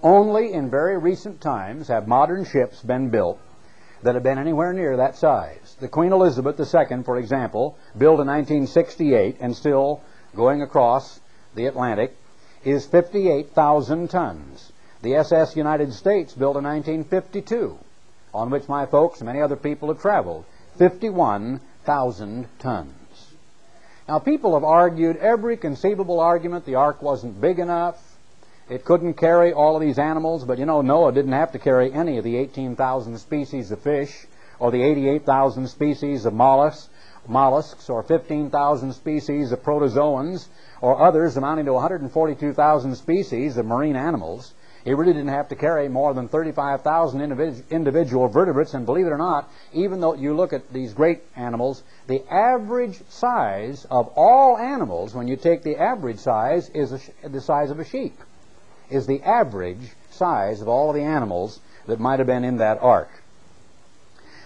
Only 0.01 0.53
in 0.53 0.69
very 0.69 0.97
recent 0.97 1.41
times 1.41 1.89
have 1.89 2.07
modern 2.07 2.45
ships 2.45 2.81
been 2.81 3.09
built 3.09 3.39
that 4.01 4.15
have 4.15 4.23
been 4.23 4.37
anywhere 4.37 4.71
near 4.71 4.95
that 4.97 5.17
size. 5.17 5.75
The 5.81 5.89
Queen 5.89 6.13
Elizabeth 6.13 6.57
II, 6.57 7.03
for 7.03 7.17
example, 7.17 7.77
built 7.97 8.21
in 8.21 8.27
1968 8.27 9.37
and 9.41 9.55
still 9.55 10.01
going 10.35 10.61
across 10.61 11.19
the 11.55 11.65
Atlantic, 11.65 12.15
is 12.63 12.85
58,000 12.85 14.09
tons. 14.09 14.71
The 15.01 15.15
SS 15.15 15.55
United 15.55 15.93
States, 15.93 16.33
built 16.33 16.55
in 16.55 16.63
1952, 16.63 17.77
on 18.33 18.49
which 18.49 18.69
my 18.69 18.85
folks 18.85 19.19
and 19.19 19.27
many 19.27 19.41
other 19.41 19.55
people 19.55 19.89
have 19.89 20.01
traveled, 20.01 20.45
51,000 20.77 22.47
tons. 22.59 22.93
Now, 24.07 24.19
people 24.19 24.53
have 24.53 24.63
argued 24.63 25.17
every 25.17 25.57
conceivable 25.57 26.19
argument. 26.19 26.65
The 26.65 26.75
ark 26.75 27.01
wasn't 27.01 27.39
big 27.39 27.59
enough. 27.59 28.08
It 28.69 28.85
couldn't 28.85 29.15
carry 29.15 29.51
all 29.51 29.75
of 29.75 29.81
these 29.81 29.97
animals, 29.97 30.45
but 30.45 30.59
you 30.59 30.65
know, 30.67 30.81
Noah 30.81 31.11
didn't 31.11 31.31
have 31.31 31.53
to 31.53 31.59
carry 31.59 31.91
any 31.91 32.19
of 32.19 32.23
the 32.23 32.37
18,000 32.37 33.17
species 33.17 33.71
of 33.71 33.81
fish 33.81 34.27
or 34.59 34.69
the 34.69 34.83
88,000 34.83 35.67
species 35.67 36.25
of 36.25 36.35
mollusks, 36.35 36.87
mollusks 37.27 37.89
or 37.89 38.03
15,000 38.03 38.93
species 38.93 39.51
of 39.51 39.63
protozoans 39.63 40.49
or 40.81 41.01
others 41.01 41.35
amounting 41.35 41.65
to 41.65 41.73
142,000 41.73 42.95
species 42.95 43.57
of 43.57 43.65
marine 43.65 43.95
animals. 43.95 44.53
He 44.85 44.93
really 44.93 45.13
didn't 45.13 45.29
have 45.29 45.49
to 45.49 45.55
carry 45.55 45.89
more 45.89 46.13
than 46.13 46.27
35,000 46.27 47.63
individual 47.71 48.27
vertebrates, 48.27 48.75
and 48.75 48.85
believe 48.85 49.07
it 49.07 49.11
or 49.11 49.17
not, 49.17 49.49
even 49.73 49.99
though 49.99 50.13
you 50.13 50.35
look 50.35 50.53
at 50.53 50.71
these 50.71 50.93
great 50.93 51.23
animals, 51.35 51.81
the 52.05 52.23
average 52.31 53.01
size 53.09 53.87
of 53.89 54.11
all 54.15 54.57
animals, 54.57 55.15
when 55.15 55.27
you 55.27 55.35
take 55.35 55.63
the 55.63 55.77
average 55.77 56.19
size, 56.19 56.69
is 56.69 57.09
the 57.23 57.41
size 57.41 57.71
of 57.71 57.79
a 57.79 57.83
sheep 57.83 58.19
is 58.89 59.07
the 59.07 59.21
average 59.23 59.95
size 60.09 60.61
of 60.61 60.67
all 60.67 60.89
of 60.89 60.95
the 60.95 61.03
animals 61.03 61.59
that 61.87 61.99
might 61.99 62.19
have 62.19 62.27
been 62.27 62.43
in 62.43 62.57
that 62.57 62.81
ark. 62.81 63.09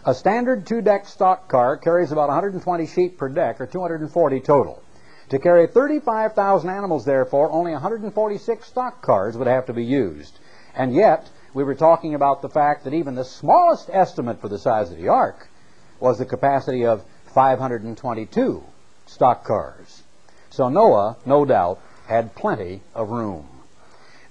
A 0.06 0.14
standard 0.14 0.68
two-deck 0.68 1.08
stock 1.08 1.48
car 1.48 1.78
carries 1.78 2.12
about 2.12 2.28
120 2.28 2.88
sheep 2.88 3.18
per 3.18 3.30
deck, 3.30 3.62
or 3.62 3.66
240 3.66 4.39
total. 4.41 4.82
To 5.30 5.39
carry 5.39 5.68
35,000 5.68 6.70
animals, 6.70 7.06
therefore, 7.06 7.50
only 7.50 7.72
146 7.72 8.68
stock 8.68 9.02
cars 9.02 9.38
would 9.38 9.48
have 9.48 9.66
to 9.68 9.74
be 9.74 9.86
used. 9.86 10.38
And 10.76 10.94
yet, 10.94 11.30
we 11.54 11.64
were 11.64 11.76
talking 11.76 12.16
about 12.16 12.41
the 12.41 12.50
fact 12.50 12.84
that 12.84 12.94
even 12.94 13.16
the 13.16 13.24
smallest 13.24 13.89
estimate 13.91 14.41
for 14.41 14.50
the 14.50 14.60
size 14.60 14.91
of 14.91 14.98
the 14.98 15.08
ark 15.08 15.48
was 16.00 16.18
the 16.18 16.26
capacity 16.26 16.86
of 16.86 17.04
522 17.28 18.64
stock 19.06 19.46
cars. 19.46 20.04
So 20.50 20.70
Noah, 20.70 21.18
no 21.26 21.46
doubt, 21.46 21.80
had 22.08 22.36
plenty 22.36 22.82
of 22.94 23.10
room. 23.10 23.48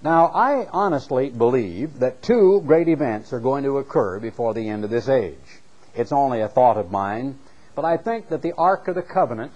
Now, 0.05 0.27
I 0.35 0.67
honestly 0.73 1.31
believe 1.31 2.01
that 2.01 2.23
two 2.23 2.61
great 2.67 2.89
events 2.89 3.33
are 3.33 3.39
going 3.39 3.63
to 3.63 3.79
occur 3.79 4.19
before 4.19 4.53
the 4.53 4.69
end 4.69 4.83
of 4.83 4.91
this 4.91 5.09
age. 5.09 5.37
It's 5.95 6.11
only 6.11 6.41
a 6.41 6.49
thought 6.49 6.77
of 6.77 6.91
mine, 6.91 7.39
but 7.77 7.85
I 7.85 7.99
think 7.99 8.29
that 8.31 8.43
the 8.43 8.53
Ark 8.59 8.89
of 8.89 8.97
the 8.97 9.03
Covenant 9.03 9.53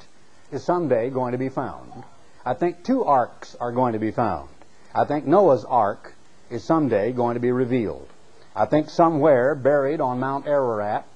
is 0.53 0.63
someday 0.63 1.11
going 1.11 1.33
to 1.33 1.39
be 1.39 1.49
found. 1.49 2.05
I 2.45 2.55
think 2.55 2.85
two 2.85 3.03
arks 3.05 3.57
are 3.57 3.73
going 3.73 3.95
to 3.95 3.99
be 3.99 4.13
found. 4.13 4.49
I 4.95 5.05
think 5.05 5.27
Noah's 5.27 5.65
Ark 5.65 6.15
is 6.49 6.63
someday 6.63 7.11
going 7.11 7.35
to 7.35 7.41
be 7.41 7.51
revealed. 7.51 8.09
I 8.55 8.67
think 8.67 8.89
somewhere 8.89 9.57
buried 9.57 10.01
on 10.01 10.21
Mount 10.21 10.47
Ararat, 10.47 11.07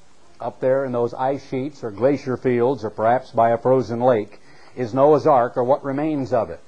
up 0.41 0.59
there 0.59 0.85
in 0.85 0.91
those 0.91 1.15
ice 1.15 1.49
sheets 1.49 1.85
or 1.85 1.93
glacier 1.93 2.37
fields, 2.37 2.85
or 2.85 2.91
perhaps 2.91 3.31
by 3.31 3.51
a 3.51 3.59
frozen 3.59 4.01
lake, 4.01 4.41
is 4.75 4.93
Noah's 4.93 5.29
Ark 5.29 5.57
or 5.57 5.63
what 5.63 5.85
remains 5.85 6.33
of 6.33 6.51
it. 6.51 6.61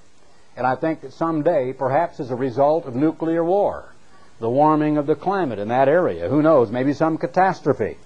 And 0.56 0.66
I 0.66 0.74
think 0.76 1.00
that 1.02 1.12
someday, 1.12 1.72
perhaps 1.72 2.20
as 2.20 2.30
a 2.30 2.36
result 2.36 2.86
of 2.86 2.94
nuclear 2.94 3.42
war, 3.42 3.92
the 4.38 4.50
warming 4.50 4.98
of 4.98 5.06
the 5.06 5.14
climate 5.14 5.58
in 5.58 5.68
that 5.68 5.88
area, 5.88 6.28
who 6.28 6.42
knows, 6.42 6.70
maybe 6.70 6.92
some 6.92 7.16
catastrophe. 7.16 7.96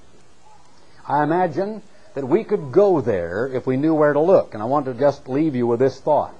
I 1.09 1.23
imagine 1.23 1.83
that 2.15 2.27
we 2.27 2.45
could 2.45 2.73
go 2.73 3.01
there 3.01 3.47
if 3.49 3.67
we 3.67 3.77
knew 3.77 3.95
where 3.95 4.13
to 4.13 4.21
look. 4.21 4.55
And 4.55 4.63
I 4.63 4.67
want 4.67 4.87
to 4.87 4.95
just 4.95 5.29
leave 5.29 5.55
you 5.55 5.67
with 5.67 5.81
this 5.81 6.01
thought. 6.01 6.35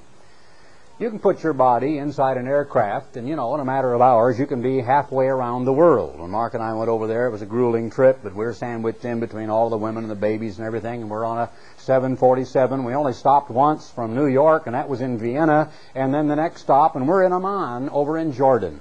You 0.99 1.11
can 1.11 1.19
put 1.19 1.43
your 1.43 1.53
body 1.53 1.99
inside 1.99 2.39
an 2.39 2.49
aircraft, 2.49 3.19
and 3.19 3.29
you 3.29 3.37
know, 3.37 3.55
in 3.55 3.61
a 3.61 3.67
matter 3.67 3.93
of 3.93 4.01
hours, 4.01 4.39
you 4.39 4.47
can 4.47 4.63
be 4.63 4.81
halfway 4.81 5.27
around 5.27 5.67
the 5.67 5.73
world. 5.73 6.19
When 6.19 6.31
Mark 6.31 6.55
and 6.55 6.63
I 6.63 6.73
went 6.73 6.89
over 6.89 7.07
there, 7.07 7.27
it 7.27 7.33
was 7.33 7.43
a 7.43 7.47
grueling 7.47 7.91
trip, 7.91 8.21
but 8.23 8.35
we 8.35 8.47
are 8.47 8.55
sandwiched 8.55 9.05
in 9.05 9.21
between 9.21 9.51
all 9.51 9.69
the 9.69 9.77
women 9.77 10.05
and 10.05 10.11
the 10.11 10.15
babies 10.15 10.57
and 10.57 10.67
everything, 10.67 11.03
and 11.03 11.11
we're 11.11 11.27
on 11.27 11.37
a 11.37 11.51
747. 11.77 12.83
We 12.83 12.95
only 12.95 13.13
stopped 13.13 13.51
once 13.51 13.91
from 13.91 14.15
New 14.15 14.27
York, 14.27 14.63
and 14.65 14.75
that 14.75 14.89
was 14.89 15.03
in 15.03 15.19
Vienna, 15.19 15.71
and 15.95 16.15
then 16.15 16.29
the 16.29 16.37
next 16.37 16.63
stop, 16.63 16.97
and 16.97 17.07
we're 17.07 17.25
in 17.25 17.33
Amman 17.35 17.91
over 17.91 18.17
in 18.17 18.33
Jordan. 18.33 18.81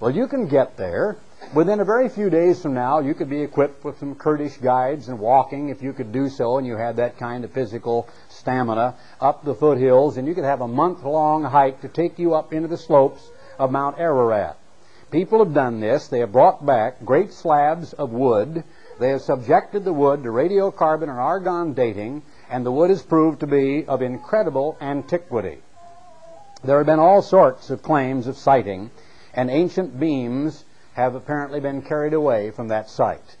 Well, 0.00 0.10
you 0.10 0.26
can 0.26 0.48
get 0.48 0.76
there. 0.76 1.16
Within 1.54 1.80
a 1.80 1.84
very 1.84 2.08
few 2.08 2.28
days 2.28 2.60
from 2.60 2.74
now, 2.74 2.98
you 2.98 3.14
could 3.14 3.30
be 3.30 3.40
equipped 3.40 3.84
with 3.84 3.98
some 3.98 4.16
Kurdish 4.16 4.58
guides 4.58 5.08
and 5.08 5.18
walking 5.18 5.68
if 5.68 5.80
you 5.80 5.92
could 5.92 6.10
do 6.10 6.28
so 6.28 6.58
and 6.58 6.66
you 6.66 6.76
had 6.76 6.96
that 6.96 7.18
kind 7.18 7.44
of 7.44 7.52
physical 7.52 8.08
stamina 8.28 8.94
up 9.20 9.44
the 9.44 9.54
foothills, 9.54 10.16
and 10.16 10.26
you 10.26 10.34
could 10.34 10.44
have 10.44 10.60
a 10.60 10.68
month 10.68 11.04
long 11.04 11.44
hike 11.44 11.80
to 11.82 11.88
take 11.88 12.18
you 12.18 12.34
up 12.34 12.52
into 12.52 12.68
the 12.68 12.76
slopes 12.76 13.30
of 13.58 13.70
Mount 13.70 13.98
Ararat. 13.98 14.56
People 15.12 15.38
have 15.38 15.54
done 15.54 15.78
this. 15.80 16.08
They 16.08 16.18
have 16.18 16.32
brought 16.32 16.66
back 16.66 17.04
great 17.04 17.32
slabs 17.32 17.92
of 17.92 18.10
wood. 18.10 18.64
They 18.98 19.10
have 19.10 19.22
subjected 19.22 19.84
the 19.84 19.92
wood 19.92 20.24
to 20.24 20.30
radiocarbon 20.30 21.04
and 21.04 21.12
argon 21.12 21.74
dating, 21.74 22.22
and 22.50 22.66
the 22.66 22.72
wood 22.72 22.90
has 22.90 23.02
proved 23.02 23.40
to 23.40 23.46
be 23.46 23.86
of 23.86 24.02
incredible 24.02 24.76
antiquity. 24.80 25.58
There 26.64 26.78
have 26.78 26.86
been 26.86 26.98
all 26.98 27.22
sorts 27.22 27.70
of 27.70 27.82
claims 27.82 28.26
of 28.26 28.36
sighting, 28.36 28.90
and 29.32 29.48
ancient 29.48 29.98
beams 29.98 30.64
have 30.96 31.14
apparently 31.14 31.60
been 31.60 31.82
carried 31.82 32.14
away 32.14 32.50
from 32.50 32.68
that 32.68 32.88
site. 32.88 33.36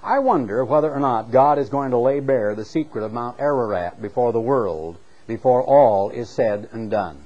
I 0.00 0.20
wonder 0.20 0.64
whether 0.64 0.92
or 0.92 1.00
not 1.00 1.32
God 1.32 1.58
is 1.58 1.68
going 1.68 1.90
to 1.90 1.98
lay 1.98 2.20
bare 2.20 2.54
the 2.54 2.64
secret 2.64 3.02
of 3.02 3.12
Mount 3.12 3.40
Ararat 3.40 4.00
before 4.00 4.32
the 4.32 4.40
world, 4.40 4.96
before 5.26 5.60
all 5.60 6.10
is 6.10 6.30
said 6.30 6.68
and 6.70 6.88
done. 6.88 7.18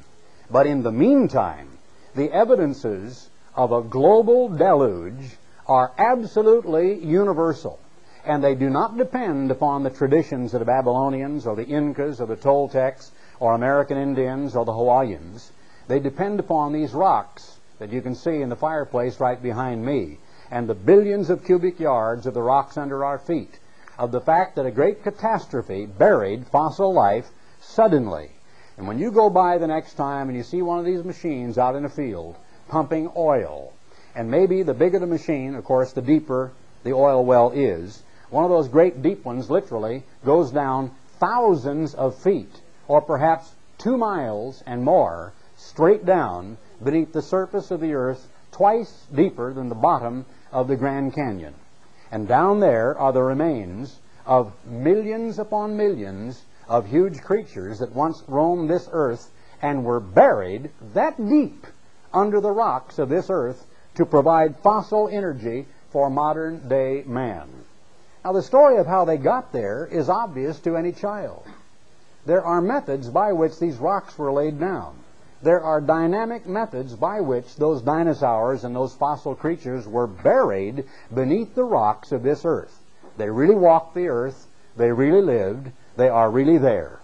But 0.51 0.67
in 0.67 0.83
the 0.83 0.91
meantime, 0.91 1.69
the 2.15 2.33
evidences 2.33 3.29
of 3.55 3.73
a 3.73 3.83
global 3.83 4.49
deluge 4.49 5.37
are 5.67 5.93
absolutely 5.99 6.95
universal, 7.05 7.79
and 8.25 8.43
they 8.43 8.55
do 8.55 8.71
not 8.71 8.97
depend 8.97 9.51
upon 9.51 9.83
the 9.83 9.91
traditions 9.91 10.55
of 10.55 10.61
the 10.61 10.65
Babylonians 10.65 11.47
or 11.47 11.57
the 11.57 11.67
Incas 11.67 12.23
or 12.23 12.27
the 12.27 12.37
Toltecs 12.37 13.11
or 13.39 13.53
American 13.53 13.99
Indians 13.99 14.57
or 14.57 14.65
the 14.65 14.73
Hawaiians. 14.73 15.53
They 15.89 16.01
depend 16.01 16.41
upon 16.41 16.73
these 16.73 16.95
rocks 16.95 17.59
that 17.85 17.93
you 17.93 18.01
can 18.01 18.15
see 18.15 18.41
in 18.41 18.49
the 18.49 18.57
fireplace 18.57 19.21
right 19.21 19.43
behind 19.43 19.85
me 19.85 20.17
and 20.51 20.67
the 20.67 20.75
billions 20.75 21.29
of 21.29 21.45
cubic 21.45 21.79
yards 21.79 22.27
of 22.27 22.33
the 22.33 22.41
rocks 22.41 22.79
under 22.79 23.05
our 23.05 23.19
feet, 23.19 23.59
of 23.99 24.11
the 24.11 24.23
fact 24.23 24.57
that 24.57 24.65
a 24.65 24.71
great 24.71 25.03
catastrophe 25.03 25.85
buried 25.85 26.47
fossil 26.47 26.95
life 26.95 27.29
suddenly. 27.61 28.31
And 28.79 28.89
when 28.89 28.99
you 28.99 29.11
go 29.11 29.29
by 29.29 29.59
the 29.59 29.67
next 29.67 29.97
time 29.97 30.31
and 30.31 30.37
you 30.37 30.43
see 30.43 30.63
one 30.63 30.79
of 30.79 30.87
these 30.87 31.05
machines 31.05 31.59
out 31.59 31.77
in 31.77 31.85
a 31.85 31.91
field 31.91 32.37
pumping 32.69 33.11
oil, 33.19 33.75
and 34.15 34.31
maybe 34.31 34.63
the 34.63 34.73
bigger 34.73 34.99
the 34.99 35.07
machine, 35.07 35.55
of 35.55 35.65
course, 35.65 35.93
the 35.93 36.01
deeper 36.01 36.53
the 36.85 36.95
oil 36.95 37.23
well 37.23 37.51
is, 37.51 38.03
one 38.31 38.45
of 38.45 38.51
those 38.51 38.69
great 38.69 39.03
deep 39.03 39.27
ones 39.27 39.51
literally 39.51 40.05
goes 40.25 40.51
down 40.51 40.91
thousands 41.19 41.93
of 41.93 42.17
feet, 42.17 42.63
or 42.89 43.03
perhaps 43.03 43.53
two 43.77 43.99
miles 43.99 44.63
and 44.65 44.83
more, 44.83 45.35
straight 45.57 46.07
down 46.07 46.57
beneath 46.85 47.13
the 47.13 47.23
surface 47.23 47.71
of 47.71 47.81
the 47.81 47.95
earth, 47.95 48.29
twice 48.53 49.07
deeper 49.15 49.53
than 49.53 49.69
the 49.69 49.75
bottom 49.75 50.27
of 50.53 50.69
the 50.69 50.77
Grand 50.77 51.15
Canyon. 51.15 51.55
And 52.11 52.29
down 52.29 52.61
there 52.61 52.97
are 52.99 53.13
the 53.13 53.23
remains 53.23 53.99
of 54.27 54.53
millions 54.65 55.39
upon 55.39 55.77
millions 55.77 56.45
of 56.69 56.87
huge 56.87 57.21
creatures 57.23 57.81
that 57.81 57.95
once 57.95 58.23
roamed 58.29 58.71
this 58.71 58.89
earth 58.93 59.31
and 59.61 59.85
were 59.85 60.01
buried 60.01 60.71
that 60.93 61.17
deep 61.17 61.67
under 62.13 62.41
the 62.41 62.51
rocks 62.51 62.99
of 62.99 63.09
this 63.09 63.29
earth 63.29 63.67
to 63.97 64.07
provide 64.07 64.57
fossil 64.59 65.09
energy 65.09 65.67
for 65.91 66.11
modern 66.11 66.69
day 66.69 67.03
man. 67.07 67.49
Now, 68.25 68.33
the 68.33 68.43
story 68.43 68.79
of 68.79 68.87
how 68.87 69.05
they 69.05 69.17
got 69.17 69.53
there 69.53 69.87
is 69.87 70.09
obvious 70.09 70.59
to 70.61 70.77
any 70.77 70.93
child. 70.93 71.45
There 72.25 72.45
are 72.45 72.63
methods 72.63 73.11
by 73.11 73.33
which 73.33 73.59
these 73.59 73.77
rocks 73.77 74.19
were 74.19 74.33
laid 74.33 74.59
down. 74.59 74.97
There 75.45 75.63
are 75.63 75.83
dynamic 75.83 76.47
methods 76.47 76.95
by 76.95 77.21
which 77.21 77.57
those 77.57 77.83
dinosaurs 77.83 78.65
and 78.65 78.75
those 78.75 78.95
fossil 78.95 79.35
creatures 79.35 79.87
were 79.87 80.07
buried 80.07 80.85
beneath 81.13 81.55
the 81.55 81.65
rocks 81.65 82.13
of 82.13 82.23
this 82.23 82.47
earth. 82.47 82.81
They 83.19 83.29
really 83.29 83.55
walked 83.55 83.95
the 83.95 84.09
earth. 84.09 84.47
They 84.75 84.91
really 84.91 85.21
lived. 85.21 85.71
They 85.97 86.09
are 86.09 86.31
really 86.31 86.57
there. 86.57 87.01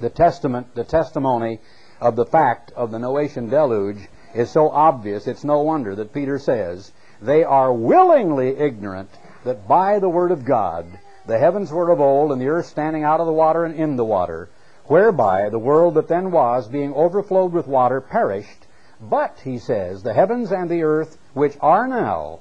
The 0.00 0.08
testament, 0.08 0.76
the 0.76 0.84
testimony 0.84 1.58
of 2.00 2.14
the 2.14 2.26
fact 2.26 2.70
of 2.76 2.92
the 2.92 2.98
Noachian 2.98 3.50
deluge 3.50 4.08
is 4.36 4.48
so 4.48 4.68
obvious, 4.68 5.26
it's 5.26 5.42
no 5.42 5.62
wonder 5.62 5.96
that 5.96 6.14
Peter 6.14 6.38
says, 6.38 6.92
they 7.20 7.42
are 7.42 7.72
willingly 7.72 8.56
ignorant 8.56 9.10
that 9.42 9.66
by 9.66 9.98
the 9.98 10.08
word 10.08 10.30
of 10.30 10.44
God 10.44 10.86
the 11.26 11.38
heavens 11.38 11.72
were 11.72 11.90
of 11.90 12.00
old, 12.00 12.30
and 12.30 12.40
the 12.40 12.48
earth 12.48 12.66
standing 12.66 13.02
out 13.02 13.18
of 13.18 13.26
the 13.26 13.32
water 13.32 13.64
and 13.64 13.74
in 13.74 13.96
the 13.96 14.04
water, 14.04 14.48
whereby 14.86 15.48
the 15.48 15.58
world 15.58 15.94
that 15.94 16.08
then 16.08 16.30
was, 16.30 16.68
being 16.68 16.92
overflowed 16.94 17.52
with 17.52 17.66
water, 17.66 18.00
perished. 18.00 18.66
But, 19.00 19.40
he 19.42 19.58
says, 19.58 20.02
the 20.02 20.14
heavens 20.14 20.52
and 20.52 20.70
the 20.70 20.82
earth, 20.82 21.18
which 21.34 21.56
are 21.60 21.86
now, 21.86 22.40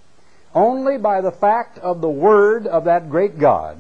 only 0.54 0.98
by 0.98 1.22
the 1.22 1.32
fact 1.32 1.78
of 1.80 2.02
the 2.02 2.10
word 2.10 2.68
of 2.68 2.86
that 2.86 3.10
great 3.10 3.40
God, 3.40 3.78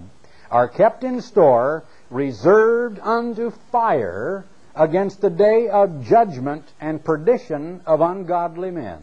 are 0.49 0.67
kept 0.67 1.03
in 1.03 1.21
store, 1.21 1.83
reserved 2.09 2.99
unto 2.99 3.51
fire 3.71 4.45
against 4.75 5.21
the 5.21 5.29
day 5.29 5.67
of 5.69 6.05
judgment 6.05 6.65
and 6.79 7.03
perdition 7.03 7.81
of 7.85 8.01
ungodly 8.01 8.71
men. 8.71 9.01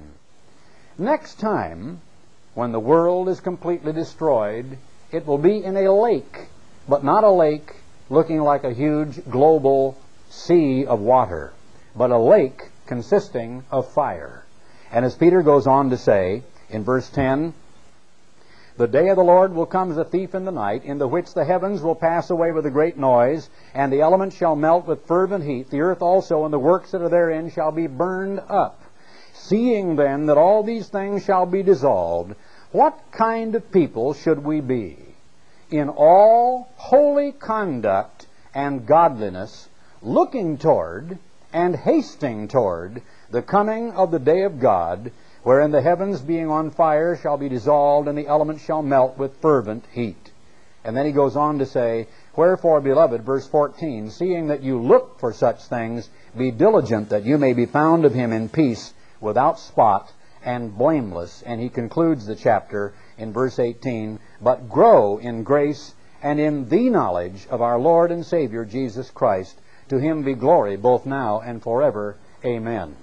Next 0.96 1.38
time, 1.38 2.00
when 2.54 2.72
the 2.72 2.80
world 2.80 3.28
is 3.28 3.40
completely 3.40 3.92
destroyed, 3.92 4.78
it 5.12 5.26
will 5.26 5.38
be 5.38 5.62
in 5.62 5.76
a 5.76 5.92
lake, 5.92 6.48
but 6.88 7.04
not 7.04 7.24
a 7.24 7.30
lake 7.30 7.76
looking 8.11 8.40
like 8.40 8.64
a 8.64 8.72
huge 8.72 9.24
global 9.30 9.96
sea 10.30 10.86
of 10.86 11.00
water, 11.00 11.52
but 11.94 12.11
a 12.11 12.18
lake 12.18 12.70
consisting 12.86 13.64
of 13.70 13.90
fire. 13.92 14.44
And 14.90 15.04
as 15.04 15.14
Peter 15.14 15.42
goes 15.42 15.66
on 15.66 15.90
to 15.90 15.96
say 15.96 16.42
in 16.70 16.84
verse 16.84 17.09
10, 17.11 17.52
the 18.78 18.86
day 18.86 19.09
of 19.09 19.16
the 19.16 19.24
Lord 19.24 19.52
will 19.52 19.66
come 19.66 19.90
as 19.90 19.96
a 19.96 20.04
thief 20.04 20.36
in 20.36 20.44
the 20.44 20.52
night, 20.52 20.84
in 20.84 20.98
the 20.98 21.09
which 21.09 21.34
the 21.34 21.44
heavens 21.44 21.82
will 21.82 21.96
pass 21.96 22.30
away 22.30 22.52
with 22.52 22.64
a 22.64 22.70
great 22.70 22.96
noise, 22.96 23.50
and 23.74 23.92
the 23.92 24.00
elements 24.00 24.36
shall 24.36 24.54
melt 24.54 24.86
with 24.86 25.06
fervent 25.06 25.44
heat. 25.44 25.68
The 25.68 25.80
earth 25.80 26.00
also 26.00 26.44
and 26.44 26.54
the 26.54 26.61
works 26.61 26.92
that 26.92 27.02
are 27.02 27.09
therein 27.09 27.50
shall 27.50 27.72
be 27.72 27.88
burned 27.88 28.40
up. 28.48 28.80
Seeing 29.34 29.96
then 29.96 30.26
that 30.26 30.38
all 30.38 30.62
these 30.62 30.88
things 30.88 31.24
shall 31.24 31.44
be 31.44 31.64
dissolved, 31.64 32.36
what 32.70 32.96
kind 33.11 33.56
of 33.56 33.72
people 33.72 34.14
should 34.14 34.44
we 34.44 34.61
be? 34.61 35.07
In 35.70 35.90
all 35.90 36.68
holy 36.76 37.32
conduct 37.32 38.26
and 38.54 38.86
godliness, 38.86 39.68
looking 40.00 40.56
toward 40.56 41.18
and 41.52 41.76
hasting 41.76 42.48
toward 42.48 43.02
the 43.30 43.42
coming 43.42 43.92
of 43.92 44.10
the 44.10 44.18
day 44.18 44.42
of 44.42 44.60
God, 44.60 45.12
wherein 45.42 45.70
the 45.70 45.82
heavens 45.82 46.20
being 46.20 46.50
on 46.50 46.70
fire 46.70 47.16
shall 47.16 47.36
be 47.36 47.48
dissolved, 47.48 48.08
and 48.08 48.16
the 48.16 48.26
elements 48.26 48.64
shall 48.64 48.82
melt 48.82 49.18
with 49.18 49.40
fervent 49.42 49.84
heat. 49.92 50.32
And 50.84 50.96
then 50.96 51.04
he 51.04 51.12
goes 51.12 51.36
on 51.36 51.58
to 51.58 51.66
say, 51.66 52.08
Wherefore, 52.34 52.80
beloved, 52.80 53.22
verse 53.22 53.46
14, 53.46 54.10
seeing 54.10 54.48
that 54.48 54.62
you 54.62 54.80
look 54.80 55.18
for 55.20 55.32
such 55.32 55.64
things, 55.64 56.08
be 56.36 56.50
diligent 56.50 57.10
that 57.10 57.24
you 57.24 57.36
may 57.36 57.52
be 57.52 57.66
found 57.66 58.04
of 58.04 58.14
him 58.14 58.32
in 58.32 58.48
peace, 58.48 58.94
without 59.20 59.58
spot, 59.58 60.12
and 60.42 60.78
blameless. 60.78 61.42
And 61.44 61.60
he 61.60 61.68
concludes 61.68 62.24
the 62.24 62.36
chapter 62.36 62.94
in 63.18 63.32
verse 63.32 63.58
18, 63.58 64.18
but 64.40 64.68
grow 64.68 65.18
in 65.18 65.42
grace 65.42 65.94
and 66.22 66.40
in 66.40 66.68
the 66.68 66.90
knowledge 66.90 67.46
of 67.50 67.62
our 67.62 67.78
Lord 67.78 68.10
and 68.10 68.24
Savior 68.24 68.64
Jesus 68.64 69.10
Christ. 69.10 69.58
To 69.88 69.98
him 69.98 70.22
be 70.22 70.34
glory 70.34 70.76
both 70.76 71.06
now 71.06 71.40
and 71.40 71.62
forever. 71.62 72.16
Amen. 72.44 72.96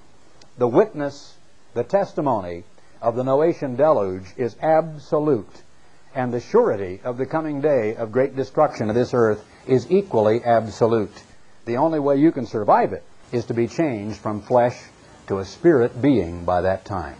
The 0.57 0.67
witness, 0.67 1.35
the 1.73 1.83
testimony 1.83 2.63
of 3.01 3.15
the 3.15 3.23
Noachian 3.23 3.75
deluge 3.75 4.25
is 4.37 4.55
absolute, 4.61 5.61
and 6.13 6.33
the 6.33 6.39
surety 6.39 7.01
of 7.03 7.17
the 7.17 7.25
coming 7.25 7.61
day 7.61 7.95
of 7.95 8.11
great 8.11 8.35
destruction 8.35 8.89
of 8.89 8.95
this 8.95 9.13
earth 9.13 9.43
is 9.67 9.91
equally 9.91 10.43
absolute. 10.43 11.23
The 11.65 11.77
only 11.77 11.99
way 11.99 12.17
you 12.17 12.31
can 12.31 12.45
survive 12.45 12.93
it 12.93 13.03
is 13.31 13.45
to 13.45 13.53
be 13.53 13.67
changed 13.67 14.17
from 14.17 14.41
flesh 14.41 14.77
to 15.27 15.39
a 15.39 15.45
spirit 15.45 16.01
being 16.01 16.45
by 16.45 16.61
that 16.61 16.85
time. 16.85 17.17